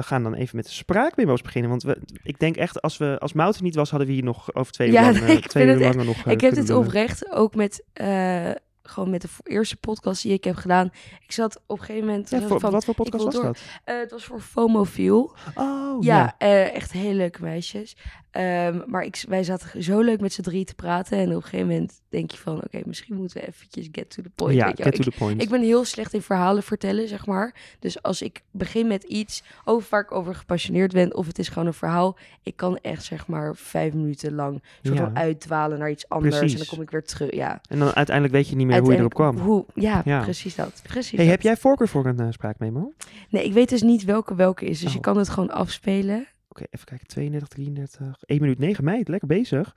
We 0.00 0.06
gaan 0.06 0.22
dan 0.22 0.34
even 0.34 0.56
met 0.56 0.64
de 0.64 0.72
spraakmemo's 0.72 1.42
beginnen. 1.42 1.70
Want 1.70 1.82
we, 1.82 1.98
ik 2.22 2.38
denk 2.38 2.56
echt, 2.56 2.82
als, 2.82 2.96
we, 2.96 3.16
als 3.18 3.32
Mout 3.32 3.56
er 3.56 3.62
niet 3.62 3.74
was, 3.74 3.90
hadden 3.90 4.08
we 4.08 4.14
hier 4.14 4.24
nog 4.24 4.54
over 4.54 4.72
twee 4.72 4.92
Ja, 4.92 5.06
uur, 5.08 5.12
lang, 5.12 5.20
nee, 5.26 5.28
eh, 5.30 5.36
ik 5.36 5.46
twee 5.46 5.66
uur 5.66 5.72
het 5.72 5.80
langer 5.80 6.04
nog 6.04 6.26
eh, 6.26 6.32
Ik 6.32 6.40
heb 6.40 6.54
dit 6.54 6.66
doen. 6.66 6.76
oprecht 6.84 7.32
ook 7.32 7.54
met, 7.54 7.84
eh, 7.92 8.50
gewoon 8.82 9.10
met 9.10 9.20
de 9.22 9.28
eerste 9.42 9.76
podcast 9.76 10.22
die 10.22 10.32
ik 10.32 10.44
heb 10.44 10.56
gedaan. 10.56 10.90
Ik 11.24 11.32
zat 11.32 11.60
op 11.66 11.78
een 11.78 11.84
gegeven 11.84 12.06
moment 12.08 12.30
Ja, 12.30 12.40
voor, 12.40 12.54
ik 12.56 12.60
van, 12.60 12.70
wat 12.70 12.84
voor 12.84 12.94
podcast 12.94 13.24
was 13.24 13.34
door. 13.34 13.42
dat? 13.44 13.58
eh, 13.84 13.98
het 13.98 14.10
was 14.10 14.24
voor 14.24 14.40
FOMOfiel. 14.40 15.34
Oh, 15.54 16.02
Ja, 16.02 16.16
ja. 16.16 16.34
eh, 16.38 16.74
echt 16.74 16.92
hele 16.92 17.14
leuke 17.14 17.42
meisjes. 17.42 17.96
Ehm, 18.30 18.80
maar 18.86 19.02
ik, 19.02 19.24
wij 19.28 19.44
zaten 19.44 19.82
zo 19.82 20.00
leuk 20.00 20.20
met 20.20 20.32
z'n 20.32 20.42
drie 20.42 20.64
te 20.64 20.74
praten. 20.74 21.18
En 21.18 21.28
op 21.28 21.34
een 21.34 21.42
gegeven 21.42 21.66
moment 21.66 22.00
denk 22.08 22.30
je 22.30 22.36
van... 22.38 22.56
Oké, 22.64 22.80
misschien 22.84 23.16
moeten 23.16 23.40
we 23.40 23.46
eventjes 23.46 23.88
get 23.92 24.10
to 24.10 24.22
the 24.22 24.30
point. 24.34 24.54
ja, 24.54 24.66
get 24.74 24.94
to 24.94 25.02
the 25.02 25.12
point. 25.18 25.42
Ik 25.42 25.48
ben 25.48 25.62
heel 25.62 25.84
slecht 25.84 26.14
in 26.14 26.22
verhalen 26.22 26.62
vertellen, 26.62 27.08
zeg 27.08 27.26
maar. 27.26 27.54
Dus 27.78 28.02
als 28.02 28.22
ik 28.22 28.42
begin 28.50 28.86
met 28.86 29.02
iets 29.04 29.42
over 29.64 29.86
waar 29.90 30.00
ik 30.00 30.12
over 30.12 30.34
gepassioneerd 30.34 30.92
ben, 30.92 31.14
of 31.14 31.26
het 31.26 31.38
is 31.38 31.48
gewoon 31.48 31.66
een 31.66 31.74
verhaal, 31.74 32.16
ik 32.42 32.56
kan 32.56 32.78
echt 32.82 33.04
zeg 33.04 33.26
maar 33.26 33.56
vijf 33.56 33.94
minuten 33.94 34.34
lang 34.34 34.62
soort 34.82 34.96
Ja. 34.98 35.04
van 35.04 35.16
uitdwalen 35.16 35.78
naar 35.78 35.90
iets 35.90 36.08
anders 36.08 36.40
en 36.40 36.56
dan 36.56 36.66
kom 36.66 36.80
ik 36.80 36.90
weer 36.90 37.04
terug. 37.04 37.34
Ja. 37.34 37.60
En 37.68 37.78
dan 37.78 37.92
uiteindelijk 37.94 38.34
weet 38.36 38.48
je 38.48 38.56
niet 38.56 38.66
meer 38.66 38.79
hoe 38.82 38.92
je 38.92 38.98
erop 38.98 39.14
kwam. 39.14 39.38
Hoe, 39.38 39.64
ja, 39.74 40.02
Ja. 40.04 40.22
precies 40.22 40.54
dat. 40.54 40.80
Precies 40.82 41.10
Hey, 41.10 41.20
dat. 41.24 41.28
heb 41.34 41.42
jij 41.42 41.56
voorkeur 41.56 41.88
voor 41.88 42.06
een 42.06 42.20
eh, 42.20 42.26
spraakmemo? 42.30 42.80
Oké, 42.80 42.94
Nee, 43.30 43.44
ik 43.44 43.52
weet 43.52 43.68
dus 43.68 43.82
niet 43.82 44.04
welke 44.04 44.34
welke 44.34 44.64
is, 44.64 44.80
dus 44.80 44.90
je 44.92 44.96
Oh. 44.98 45.02
kan 45.04 45.16
het 45.16 45.28
gewoon 45.28 45.50
afspelen. 45.50 46.26
even 46.70 46.86
kijken. 46.86 47.06
32, 47.06 47.48
33, 47.48 48.16
1 48.26 48.40
minuut 48.40 48.58
9 48.58 48.84
meid. 48.84 49.08
Lekker 49.08 49.28
bezig. 49.28 49.74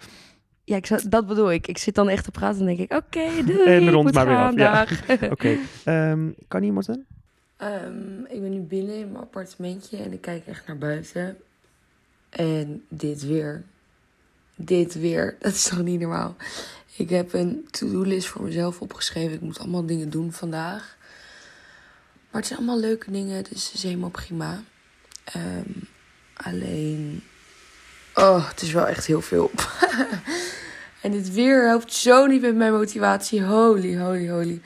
Ja, 0.63 0.75
ik 0.75 0.85
zat, 0.85 1.05
dat 1.09 1.27
bedoel 1.27 1.51
ik. 1.51 1.67
Ik 1.67 1.77
zit 1.77 1.95
dan 1.95 2.09
echt 2.09 2.23
te 2.23 2.31
praten 2.31 2.59
en 2.59 2.65
denk 2.65 2.79
ik, 2.79 2.93
oké, 2.93 3.29
doei, 3.45 3.63
En 3.63 3.89
rond 3.89 4.13
maar 4.13 4.25
weer 4.27 4.35
af, 4.37 4.55
ja. 4.55 4.87
Oké. 5.31 5.57
ehm, 5.83 6.31
kan 6.47 6.63
iemand 6.63 6.87
een? 6.87 7.05
Ehm, 7.57 8.19
ik 8.27 8.41
ben 8.41 8.49
nu 8.51 8.59
binnen 8.59 8.95
in 8.97 9.11
mijn 9.11 9.23
appartementje 9.23 9.97
en 9.97 10.13
ik 10.13 10.21
kijk 10.21 10.45
echt 10.47 10.67
naar 10.67 10.77
buiten. 10.77 11.37
En 12.29 12.83
dit 12.89 13.25
weer. 13.27 13.63
Dit 14.55 14.93
weer. 14.93 15.35
Dat 15.39 15.51
is 15.53 15.63
toch 15.67 15.81
niet 15.83 15.99
normaal? 15.99 16.35
Ik 16.97 17.09
heb 17.09 17.33
een 17.33 17.67
to-do-list 17.71 18.27
voor 18.27 18.43
mezelf 18.43 18.81
opgeschreven. 18.81 19.33
Ik 19.33 19.41
moet 19.41 19.59
allemaal 19.59 19.85
dingen 19.85 20.09
doen 20.09 20.31
vandaag. 20.31 20.97
Maar 22.31 22.41
het 22.41 22.45
zijn 22.47 22.59
allemaal 22.59 22.79
leuke 22.79 23.11
dingen, 23.11 23.43
dus 23.43 23.65
het 23.65 23.73
is 23.73 23.83
helemaal 23.83 24.09
prima. 24.09 24.63
Ehm, 25.23 25.69
alleen. 26.33 27.23
Oh, 28.13 28.49
het 28.49 28.61
is 28.61 28.71
wel 28.71 28.87
echt 28.87 29.05
heel 29.05 29.21
veel. 29.21 29.51
en 31.01 31.11
dit 31.11 31.33
weer 31.33 31.67
helpt 31.67 31.93
zo 31.93 32.25
niet 32.25 32.41
met 32.41 32.55
mijn 32.55 32.73
motivatie. 32.73 33.43
Holy, 33.43 33.97
holy, 33.97 34.29
holy. 34.29 34.61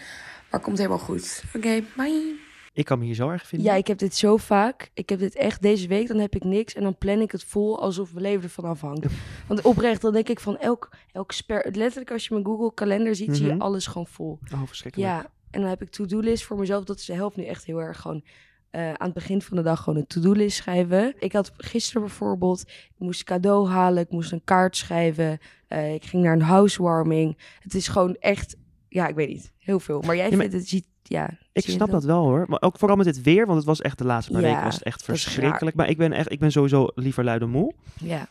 Maar 0.51 0.59
komt 0.59 0.77
helemaal 0.77 0.99
goed. 0.99 1.43
Oké, 1.55 1.83
bye. 1.95 2.46
Ik 2.77 2.85
kan 2.85 2.99
me 2.99 3.05
hier 3.05 3.15
zo 3.15 3.29
erg 3.29 3.47
vinden. 3.47 3.67
Ja, 3.67 3.75
ik 3.75 3.87
heb 3.87 3.97
dit 3.97 4.15
zo 4.15 4.37
vaak. 4.37 4.89
Ik 4.93 5.09
heb 5.09 5.19
dit 5.19 5.35
echt 5.35 5.61
deze 5.61 5.87
week, 5.87 6.07
dan 6.07 6.17
heb 6.17 6.35
ik 6.35 6.43
niks. 6.43 6.73
En 6.73 6.83
dan 6.83 6.97
plan 6.97 7.19
ik 7.21 7.31
het 7.31 7.43
vol 7.43 7.81
alsof 7.81 8.11
mijn 8.13 8.25
leven 8.25 8.43
ervan 8.43 8.65
afhangt. 8.65 9.05
Want 9.47 9.61
oprecht, 9.61 10.01
dan 10.01 10.13
denk 10.13 10.29
ik 10.29 10.39
van 10.39 10.57
elk, 10.57 10.89
elk 11.11 11.31
sper... 11.31 11.67
Letterlijk 11.71 12.11
als 12.11 12.27
je 12.27 12.33
mijn 12.33 12.45
Google 12.45 12.73
kalender 12.73 13.15
ziet, 13.15 13.35
zie 13.35 13.45
je 13.45 13.51
Mhm. 13.53 13.61
alles 13.61 13.87
gewoon 13.87 14.07
vol. 14.07 14.39
Oh, 14.53 14.61
verschrikkelijk. 14.65 15.11
Ja, 15.11 15.29
en 15.51 15.61
dan 15.61 15.69
heb 15.69 15.81
ik 15.81 15.89
to-do-list 15.89 16.43
voor 16.43 16.57
mezelf. 16.57 16.83
Dat 16.83 16.99
is, 16.99 17.07
helpt 17.07 17.35
nu 17.35 17.43
echt 17.45 17.65
heel 17.65 17.81
erg 17.81 17.99
gewoon... 18.01 18.23
eh, 18.69 18.87
aan 18.93 19.05
het 19.05 19.13
begin 19.13 19.41
van 19.41 19.57
de 19.57 19.63
dag 19.63 19.83
gewoon 19.83 19.99
een 19.99 20.07
to-do-list 20.07 20.57
schrijven. 20.57 21.13
Ik 21.19 21.33
had 21.33 21.51
gisteren 21.57 22.01
bijvoorbeeld, 22.01 22.61
ik 22.67 22.95
moest 22.97 23.23
cadeau 23.23 23.67
halen, 23.67 24.03
ik 24.03 24.09
moest 24.11 24.31
een 24.31 24.43
kaart 24.43 24.77
schrijven, 24.77 25.37
eh, 25.67 25.93
ik 25.93 26.03
ging 26.05 26.23
naar 26.23 26.33
een 26.33 26.41
housewarming. 26.41 27.37
Het 27.59 27.73
is 27.73 27.87
gewoon 27.87 28.15
echt, 28.15 28.55
ja, 28.89 29.07
ik 29.07 29.15
weet 29.15 29.27
niet, 29.27 29.53
heel 29.59 29.79
veel. 29.79 30.01
Maar 30.01 30.15
jij 30.15 30.29
Ja, 30.29 30.35
maar 30.35 30.39
vindt 30.39 30.53
het, 30.55 30.67
ziet, 30.67 30.85
ja. 31.07 31.29
Ik 31.51 31.63
snap 31.63 31.89
dat 31.91 32.03
wel 32.03 32.23
hoor. 32.23 32.45
Maar 32.47 32.61
ook 32.61 32.77
vooral 32.77 32.97
met 32.97 33.05
dit 33.05 33.21
weer, 33.21 33.45
want 33.45 33.57
het 33.57 33.65
was 33.67 33.81
echt 33.81 33.97
de 33.97 34.05
laatste 34.05 34.31
paar 34.31 34.41
Ja, 34.41 34.47
weken 34.47 34.63
was 34.63 34.73
het 34.75 34.83
echt 34.83 35.03
verschrikkelijk. 35.03 35.75
Maar 35.75 35.89
ik 35.89 35.97
ben 35.97 36.11
echt, 36.11 36.31
ik 36.31 36.39
ben 36.39 36.51
sowieso 36.51 36.87
liever 36.95 37.23
lui 37.23 37.39
dan 37.39 37.49
moe. 37.49 37.73
Ja, 37.99 38.27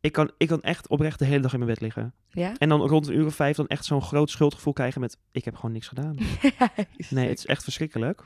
Ik 0.00 0.12
kan, 0.12 0.30
ik 0.36 0.48
kan 0.48 0.62
echt 0.62 0.88
oprecht 0.88 1.18
de 1.18 1.24
hele 1.24 1.40
dag 1.40 1.52
in 1.52 1.58
mijn 1.58 1.70
bed 1.70 1.80
liggen. 1.80 2.14
ja. 2.30 2.52
En 2.58 2.68
dan 2.68 2.80
rond 2.80 3.06
een 3.08 3.14
uur 3.16 3.26
of 3.26 3.34
vijf 3.34 3.56
dan 3.56 3.66
echt 3.66 3.84
zo'n 3.84 4.02
groot 4.02 4.30
schuldgevoel 4.30 4.72
krijgen 4.72 5.00
met 5.00 5.16
ik 5.32 5.44
heb 5.44 5.54
gewoon 5.56 5.72
niks 5.72 5.88
gedaan. 5.88 6.16
Nee, 7.10 7.28
het 7.28 7.38
is 7.38 7.46
echt 7.46 7.62
verschrikkelijk. 7.62 8.22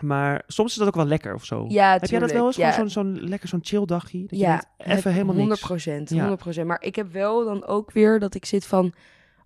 Maar 0.00 0.42
soms 0.46 0.70
is 0.70 0.76
dat 0.78 0.86
ook 0.86 0.94
wel 0.94 1.06
lekker 1.06 1.34
of 1.34 1.44
zo. 1.44 1.64
Ja, 1.68 1.92
heb 1.92 2.04
jij 2.04 2.18
dat 2.18 2.32
wel 2.32 2.46
eens? 2.46 2.56
ja. 2.56 2.72
zo'n 2.72 2.88
zo'n 2.88 3.20
lekker 3.20 3.48
zo'n 3.48 3.60
chill 3.62 3.84
dagje? 3.84 4.26
Dat 4.26 4.38
Ja, 4.38 4.64
even 4.78 5.12
helemaal 5.12 5.34
100 5.34 5.48
niks. 5.48 5.66
procent, 5.70 6.10
Ja. 6.10 6.28
100 6.28 6.64
Maar 6.64 6.82
ik 6.82 6.96
heb 6.96 7.12
wel 7.12 7.44
dan 7.44 7.66
ook 7.66 7.92
weer 7.92 8.18
dat 8.18 8.34
ik 8.34 8.44
zit 8.44 8.66
van... 8.66 8.92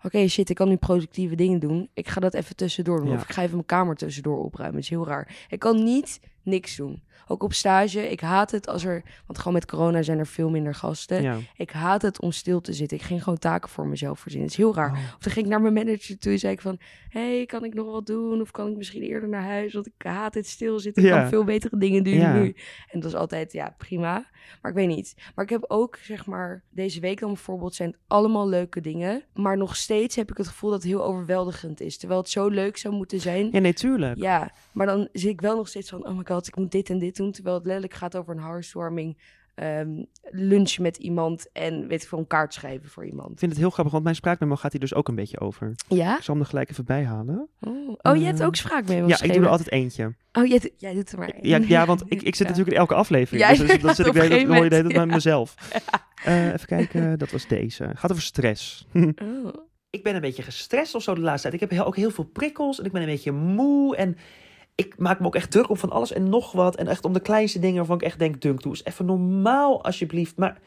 Oké, 0.05 0.29
shit, 0.29 0.51
ik 0.51 0.57
kan 0.57 0.69
nu 0.69 0.77
productieve 0.77 1.35
dingen 1.35 1.61
doen. 1.61 1.89
Ik 1.95 2.09
ga 2.09 2.21
dat 2.21 2.35
even 2.35 2.57
tussendoor 2.57 3.01
doen. 3.01 3.09
Ja. 3.09 3.15
Of 3.15 3.23
ik 3.23 3.33
ga 3.33 3.43
even 3.43 3.55
mijn 3.55 3.67
kamer 3.67 3.97
tussendoor 3.97 4.45
opruimen. 4.45 4.77
Het 4.77 4.85
is 4.85 4.91
heel 4.91 5.07
raar. 5.07 5.47
Ik 5.49 5.59
kan 5.59 5.85
niet 5.85 6.21
niks 6.45 6.77
doen. 6.77 7.03
Ook 7.27 7.43
op 7.43 7.53
stage. 7.53 8.11
Ik 8.11 8.21
haat 8.21 8.51
het 8.51 8.69
als 8.69 8.85
er... 8.85 9.03
Want 9.27 9.39
gewoon 9.39 9.53
met 9.53 9.67
corona 9.67 10.03
zijn 10.03 10.19
er 10.19 10.27
veel 10.27 10.51
minder 10.51 10.75
gasten. 10.75 11.23
Ja. 11.23 11.37
Ik 11.57 11.71
haat 11.71 12.03
het 12.03 12.21
om 12.21 12.33
stil 12.33 12.61
te 12.61 12.73
zitten. 12.73 12.97
Ik 12.97 13.03
ging 13.03 13.23
gewoon 13.23 13.39
taken 13.39 13.69
voor 13.71 13.87
mezelf 13.87 14.19
voorzien. 14.21 14.41
Het 14.43 14.51
is 14.51 14.57
heel 14.57 14.75
raar. 14.75 14.91
Oh. 14.91 14.99
Of 15.17 15.19
dan 15.23 15.33
ging 15.33 15.45
ik 15.45 15.51
naar 15.51 15.61
mijn 15.61 15.75
manager 15.75 16.19
toe 16.19 16.33
en 16.33 16.39
zei 16.39 16.53
ik 16.53 16.61
van... 16.61 16.79
hey, 17.09 17.47
kan 17.47 17.65
ik 17.65 17.75
nog 17.75 17.91
wat 17.91 18.07
doen? 18.07 18.41
Of 18.41 18.51
kan 18.51 18.71
ik 18.71 18.77
misschien 18.77 19.03
eerder 19.03 19.29
naar 19.29 19.43
huis? 19.43 19.73
Want 19.73 19.87
ik 19.87 19.93
haat 20.07 20.35
het 20.35 20.47
stilzitten. 20.47 21.03
Ik 21.03 21.09
Ja. 21.09 21.21
kan 21.21 21.29
veel 21.29 21.45
betere 21.45 21.79
dingen 21.79 22.05
doen 22.05 22.15
Ja. 22.15 22.33
nu. 22.35 22.57
En 22.91 23.01
dat 23.01 23.11
is 23.11 23.17
altijd, 23.17 23.53
ja, 23.53 23.75
prima. 23.79 24.27
Maar 24.63 24.71
ik 24.71 24.77
weet 24.77 24.89
niet. 24.89 25.15
Maar 25.35 25.45
ik 25.45 25.51
heb 25.51 25.65
ook, 25.69 25.97
zeg 25.97 26.27
maar, 26.27 26.63
deze 26.71 27.01
week 27.01 27.21
dan 27.21 27.29
bijvoorbeeld... 27.33 27.75
zijn 27.75 27.89
het 27.91 27.99
allemaal 28.07 28.49
leuke 28.49 28.81
dingen. 28.81 29.25
Maar 29.35 29.57
nog 29.57 29.77
steeds 29.77 30.17
heb 30.17 30.31
ik 30.31 30.37
het 30.37 30.49
gevoel 30.49 30.71
dat 30.71 30.83
het 30.83 30.91
heel 30.91 31.05
overweldigend 31.05 31.81
is. 31.81 31.99
Terwijl 31.99 32.21
het 32.21 32.31
zo 32.31 32.49
leuk 32.49 32.77
zou 32.77 32.95
moeten 32.95 33.21
zijn. 33.21 33.49
Ja, 33.53 33.59
nee, 33.59 33.73
tuurlijk. 33.75 34.19
Ja, 34.19 34.51
maar 34.73 34.87
dan 34.87 35.09
zit 35.13 35.31
ik 35.31 35.41
wel 35.41 35.57
nog 35.57 35.69
steeds 35.69 35.91
van... 35.91 36.07
oh 36.07 36.17
my 36.17 36.25
god, 36.25 36.34
ik 36.43 36.57
moet 36.57 36.71
dit 36.73 36.91
en 36.91 36.99
dit 36.99 37.17
doen. 37.17 37.33
Terwijl 37.33 37.57
het 37.57 37.65
letterlijk 37.65 37.95
gaat 37.95 38.17
over 38.17 38.35
een 38.35 38.43
housewarming... 38.43 39.19
ehm 39.55 40.03
lunchen 40.31 40.83
met 40.83 40.97
iemand 40.97 41.53
en 41.53 41.87
weet 41.89 42.03
ik 42.03 42.09
veel, 42.09 42.19
een 42.19 42.27
kaart 42.27 42.55
schrijven 42.55 42.91
voor 42.91 43.07
iemand. 43.07 43.31
Ik 43.33 43.39
vind 43.39 43.51
het 43.51 43.61
heel 43.61 43.71
grappig, 43.71 43.93
want 43.93 44.05
mijn 44.05 44.17
spraakmemo 44.17 44.57
gaat 44.57 44.73
hier 44.73 44.81
dus 44.81 44.95
ook 44.95 45.09
een 45.09 45.15
beetje 45.15 45.41
over. 45.41 45.75
Ja? 45.89 46.17
Ik 46.17 46.23
zal 46.23 46.35
hem 46.35 46.43
er 46.43 46.49
gelijk 46.49 46.71
even 46.71 46.85
bij 46.85 47.05
halen. 47.05 47.49
Oh, 47.61 47.89
oh 48.03 48.17
je 48.17 48.25
hebt 48.25 48.41
Eh, 48.41 48.47
ook 48.47 48.57
spraakmemo's 48.57 49.11
Ja, 49.19 49.23
ik 49.27 49.33
doe 49.33 49.43
er 49.43 49.49
altijd 49.49 49.71
eentje. 49.71 50.15
Oh, 50.33 50.47
jij, 50.47 50.59
doet- 50.59 50.73
jij 50.77 50.95
doet 50.95 51.13
er 51.13 51.19
maar 51.19 51.29
één. 51.29 51.49
Ja, 51.49 51.59
ja 51.69 51.87
want 51.87 52.03
ik, 52.07 52.23
ik 52.23 52.35
zit 52.35 52.39
Ja. 52.39 52.45
natuurlijk 52.49 52.71
in 52.77 52.81
elke 52.81 52.95
aflevering. 52.95 53.43
Ja, 53.43 53.49
dus 53.49 53.59
dan 53.59 53.95
zit 53.95 54.07
ik 54.07 54.13
de 54.13 54.19
hoor 54.19 54.23
je 54.23 54.29
de 54.29 54.37
hele 54.55 54.69
tijd 54.69 54.83
moment, 54.83 54.95
bij 54.95 55.07
mezelf. 55.07 55.55
Eh, 56.25 56.47
even 56.53 56.67
kijken, 56.67 57.19
dat 57.19 57.31
was 57.31 57.47
deze. 57.47 57.91
Gaat 57.95 58.11
over 58.11 58.23
stress. 58.23 58.87
Oh. 58.95 59.55
ik 59.91 60.03
ben 60.03 60.15
een 60.15 60.21
beetje 60.21 60.43
gestrest 60.43 60.95
of 60.95 61.03
zo 61.03 61.15
de 61.15 61.21
laatste 61.21 61.43
tijd. 61.43 61.55
Ik 61.55 61.61
heb 61.69 61.71
heel- 61.79 61.87
ook 61.87 61.97
heel 61.97 62.11
veel 62.11 62.25
prikkels 62.25 62.79
en 62.79 62.85
ik 62.85 62.93
ben 62.93 63.01
een 63.03 63.09
beetje 63.09 63.33
moe. 63.33 63.97
En 63.97 64.17
ik 64.75 64.99
maak 64.99 65.21
me 65.21 65.27
ook 65.27 65.35
echt 65.35 65.51
druk 65.51 65.69
om 65.71 65.77
van 65.77 65.91
alles 65.91 66.13
en 66.13 66.29
nog 66.29 66.53
wat. 66.53 66.77
En 66.77 66.87
echt 66.89 67.05
om 67.05 67.13
de 67.13 67.21
kleinste 67.21 67.59
dingen 67.59 67.77
waarvan 67.77 67.97
ik 67.97 68.03
echt 68.03 68.19
denk, 68.19 68.41
Dunk, 68.41 68.63
doe 68.63 68.73
eens 68.73 68.85
even 68.85 69.07
normaal 69.07 69.85
alsjeblieft. 69.85 70.37
Maar 70.37 70.59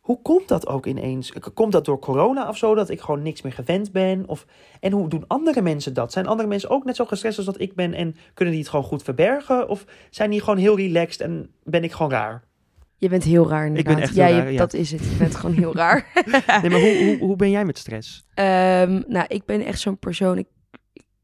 hoe 0.00 0.22
komt 0.22 0.48
dat 0.48 0.66
ook 0.66 0.86
ineens? 0.86 1.32
Komt 1.54 1.72
dat 1.72 1.84
door 1.84 1.98
corona 1.98 2.48
of 2.48 2.56
zo, 2.56 2.74
dat 2.74 2.90
ik 2.90 3.00
gewoon 3.00 3.22
niks 3.22 3.42
meer 3.42 3.52
gewend 3.52 3.92
ben? 3.92 4.24
Of, 4.26 4.46
en 4.80 4.92
hoe 4.92 5.08
doen 5.08 5.24
andere 5.26 5.62
mensen 5.62 5.94
dat? 5.94 6.12
Zijn 6.12 6.26
andere 6.26 6.48
mensen 6.48 6.70
ook 6.70 6.84
net 6.84 6.96
zo 6.96 7.04
gestrest 7.04 7.36
als 7.36 7.46
dat 7.46 7.60
ik 7.60 7.74
ben 7.74 7.94
en 7.94 8.16
kunnen 8.34 8.54
die 8.54 8.62
het 8.62 8.70
gewoon 8.72 8.84
goed 8.84 9.02
verbergen? 9.02 9.68
Of 9.68 9.84
zijn 10.10 10.30
die 10.30 10.40
gewoon 10.40 10.58
heel 10.58 10.76
relaxed 10.76 11.20
en 11.20 11.50
ben 11.64 11.84
ik 11.84 11.92
gewoon 11.92 12.10
raar? 12.12 12.44
Je 12.96 13.08
bent 13.08 13.22
heel 13.24 13.48
raar 13.48 13.66
inderdaad. 13.66 13.98
echt 13.98 14.14
ja, 14.14 14.26
heel 14.26 14.34
je- 14.34 14.40
raar, 14.42 14.52
ja. 14.52 14.58
dat 14.58 14.72
is 14.72 14.90
het. 14.92 15.00
Je 15.10 15.16
bent 15.16 15.34
gewoon 15.36 15.56
heel 15.56 15.74
raar. 15.74 16.06
Nee, 16.62 16.70
maar 16.70 16.80
hoe, 16.80 17.04
hoe, 17.04 17.18
hoe 17.18 17.36
ben 17.36 17.50
jij 17.50 17.64
met 17.64 17.78
stress? 17.78 18.24
Ehm, 18.34 19.02
nou, 19.06 19.24
ik 19.28 19.44
ben 19.44 19.64
echt 19.64 19.80
zo'n 19.80 19.98
persoon. 19.98 20.38
Ik, 20.38 20.46